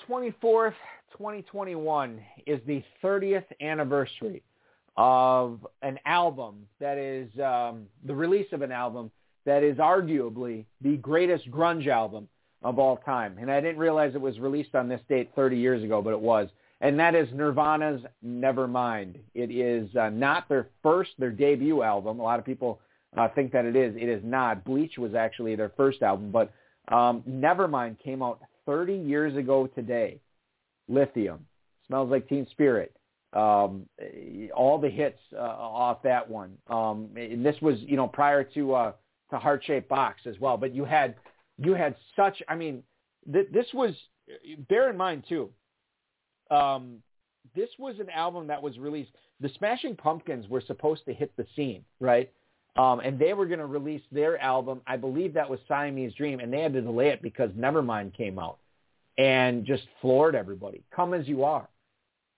September 0.00 0.32
24th, 0.42 0.74
2021 1.12 2.20
is 2.46 2.60
the 2.66 2.82
30th 3.02 3.44
anniversary 3.60 4.42
of 4.96 5.66
an 5.82 5.98
album 6.06 6.66
that 6.80 6.98
is 6.98 7.28
um, 7.40 7.86
the 8.04 8.14
release 8.14 8.46
of 8.52 8.62
an 8.62 8.72
album 8.72 9.10
that 9.44 9.62
is 9.62 9.76
arguably 9.78 10.64
the 10.80 10.96
greatest 10.96 11.50
grunge 11.50 11.86
album 11.86 12.28
of 12.62 12.78
all 12.78 12.96
time. 12.98 13.36
And 13.38 13.50
I 13.50 13.60
didn't 13.60 13.78
realize 13.78 14.14
it 14.14 14.20
was 14.20 14.38
released 14.38 14.74
on 14.74 14.88
this 14.88 15.00
date 15.08 15.30
30 15.36 15.56
years 15.56 15.82
ago, 15.82 16.00
but 16.00 16.12
it 16.12 16.20
was. 16.20 16.48
And 16.80 16.98
that 16.98 17.14
is 17.14 17.28
Nirvana's 17.32 18.02
Nevermind. 18.24 19.16
It 19.34 19.50
is 19.50 19.94
uh, 19.96 20.10
not 20.10 20.48
their 20.48 20.68
first, 20.82 21.10
their 21.18 21.30
debut 21.30 21.82
album. 21.82 22.20
A 22.20 22.22
lot 22.22 22.38
of 22.38 22.46
people 22.46 22.80
uh, 23.16 23.28
think 23.28 23.52
that 23.52 23.64
it 23.64 23.76
is. 23.76 23.94
It 23.96 24.08
is 24.08 24.22
not. 24.24 24.64
Bleach 24.64 24.98
was 24.98 25.14
actually 25.14 25.56
their 25.56 25.72
first 25.76 26.02
album, 26.02 26.30
but 26.30 26.52
um, 26.88 27.22
Nevermind 27.28 27.98
came 28.02 28.22
out 28.22 28.40
30 28.66 28.94
years 28.94 29.36
ago 29.36 29.66
today. 29.66 30.20
Lithium, 30.88 31.46
Smells 31.86 32.10
Like 32.10 32.28
Teen 32.28 32.46
Spirit, 32.50 32.94
um, 33.32 33.86
all 34.54 34.78
the 34.78 34.90
hits 34.90 35.18
uh, 35.34 35.40
off 35.40 36.02
that 36.02 36.28
one. 36.28 36.56
Um, 36.68 37.08
and 37.16 37.44
this 37.44 37.56
was, 37.62 37.78
you 37.80 37.96
know, 37.96 38.06
prior 38.06 38.44
to 38.44 38.74
uh, 38.74 38.92
to 39.30 39.38
Heart 39.38 39.64
Shaped 39.64 39.88
Box 39.88 40.20
as 40.26 40.38
well. 40.40 40.56
But 40.56 40.74
you 40.74 40.84
had 40.84 41.16
you 41.58 41.74
had 41.74 41.94
such. 42.16 42.42
I 42.48 42.54
mean, 42.54 42.82
th- 43.32 43.48
this 43.52 43.66
was. 43.74 43.94
Bear 44.68 44.88
in 44.88 44.96
mind 44.96 45.24
too. 45.28 45.50
Um, 46.50 47.02
this 47.54 47.68
was 47.78 47.96
an 47.98 48.08
album 48.10 48.46
that 48.46 48.62
was 48.62 48.78
released. 48.78 49.10
The 49.40 49.50
Smashing 49.58 49.96
Pumpkins 49.96 50.48
were 50.48 50.62
supposed 50.66 51.04
to 51.06 51.12
hit 51.12 51.36
the 51.36 51.46
scene, 51.54 51.84
right? 52.00 52.30
Um, 52.76 53.00
and 53.00 53.18
they 53.18 53.34
were 53.34 53.46
going 53.46 53.60
to 53.60 53.66
release 53.66 54.02
their 54.10 54.38
album. 54.40 54.80
I 54.86 54.96
believe 54.96 55.34
that 55.34 55.48
was 55.48 55.60
Siamese 55.68 56.14
Dream, 56.14 56.40
and 56.40 56.52
they 56.52 56.60
had 56.60 56.72
to 56.72 56.80
delay 56.80 57.08
it 57.08 57.22
because 57.22 57.50
Nevermind 57.50 58.16
came 58.16 58.38
out 58.38 58.58
and 59.16 59.64
just 59.64 59.84
floored 60.00 60.34
everybody. 60.34 60.82
Come 60.94 61.14
as 61.14 61.28
you 61.28 61.44
are. 61.44 61.68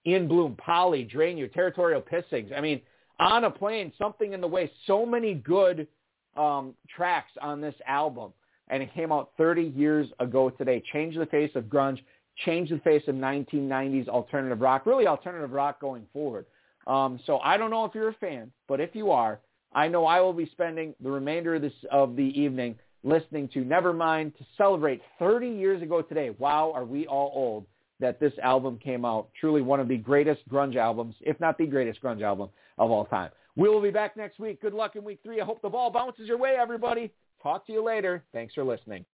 In 0.05 0.29
Bloom, 0.29 0.55
Polly, 0.57 1.05
Drain 1.05 1.39
You, 1.39 1.49
Territorial 1.49 2.03
Pissings. 2.03 2.57
I 2.57 2.61
mean, 2.61 2.81
on 3.19 3.45
a 3.45 3.51
plain, 3.51 3.93
something 3.99 4.33
in 4.35 4.41
the 4.41 4.47
way. 4.47 4.71
So 4.87 5.07
many 5.07 5.35
good 5.35 5.89
um, 6.37 6.75
tracks 6.95 7.33
on 7.41 7.61
this 7.61 7.75
album. 7.87 8.33
And 8.69 8.83
it 8.83 8.93
came 8.95 9.13
out 9.13 9.31
30 9.39 9.63
years 9.63 10.09
ago 10.21 10.51
today. 10.51 10.83
Changed 10.93 11.19
the 11.19 11.27
face 11.27 11.53
of 11.55 11.65
grunge, 11.65 12.01
changed 12.45 12.73
the 12.73 12.79
face 12.81 13.03
of 13.09 13.15
1990s 13.15 14.09
alternative 14.09 14.61
rock, 14.61 14.87
really 14.87 15.07
alternative 15.07 15.53
rock 15.53 15.81
going 15.81 16.05
forward. 16.13 16.47
Um, 16.87 17.19
so 17.27 17.39
I 17.39 17.57
don't 17.57 17.71
know 17.71 17.85
if 17.85 17.95
you're 17.95 18.09
a 18.11 18.15
fan, 18.15 18.53
but 18.69 18.81
if 18.81 18.95
you 18.95 19.11
are, 19.11 19.41
I 19.77 19.89
know 19.89 20.07
I 20.07 20.23
will 20.23 20.33
be 20.33 20.49
spending 20.53 20.95
the 21.03 21.11
remainder 21.11 21.55
of 21.55 21.63
this 21.63 21.73
of 21.93 22.17
the 22.17 22.23
evening 22.23 22.77
listening 23.05 23.47
to 23.49 23.63
Nevermind 23.63 24.35
to 24.39 24.47
celebrate 24.57 25.03
30 25.19 25.51
years 25.51 25.83
ago 25.83 26.01
today. 26.01 26.31
Wow, 26.31 26.73
are 26.75 26.87
we 26.87 27.07
all 27.07 27.31
old 27.35 27.67
that 28.01 28.19
this 28.19 28.33
album 28.43 28.79
came 28.83 29.05
out. 29.05 29.29
Truly 29.39 29.61
one 29.61 29.79
of 29.79 29.87
the 29.87 29.99
greatest 29.99 30.49
grunge 30.49 30.77
albums, 30.77 31.15
if 31.21 31.39
not 31.41 31.59
the 31.59 31.67
greatest 31.67 32.03
grunge 32.03 32.23
album 32.23 32.49
of 32.79 32.91
all 32.91 33.05
time. 33.05 33.31
We 33.55 33.69
will 33.69 33.83
be 33.83 33.91
back 33.91 34.17
next 34.17 34.39
week. 34.39 34.63
Good 34.63 34.73
luck 34.73 34.97
in 34.97 35.05
week 35.05 35.21
three. 35.23 35.43
I 35.43 35.45
hope 35.45 35.61
the 35.61 35.69
ball 35.69 35.91
bounces 35.91 36.27
your 36.27 36.39
way, 36.39 36.57
everybody. 36.59 37.13
Talk 37.43 37.67
to 37.67 37.73
you 37.73 37.85
later. 37.85 38.25
Thanks 38.33 38.55
for 38.55 38.65
listening. 38.65 39.05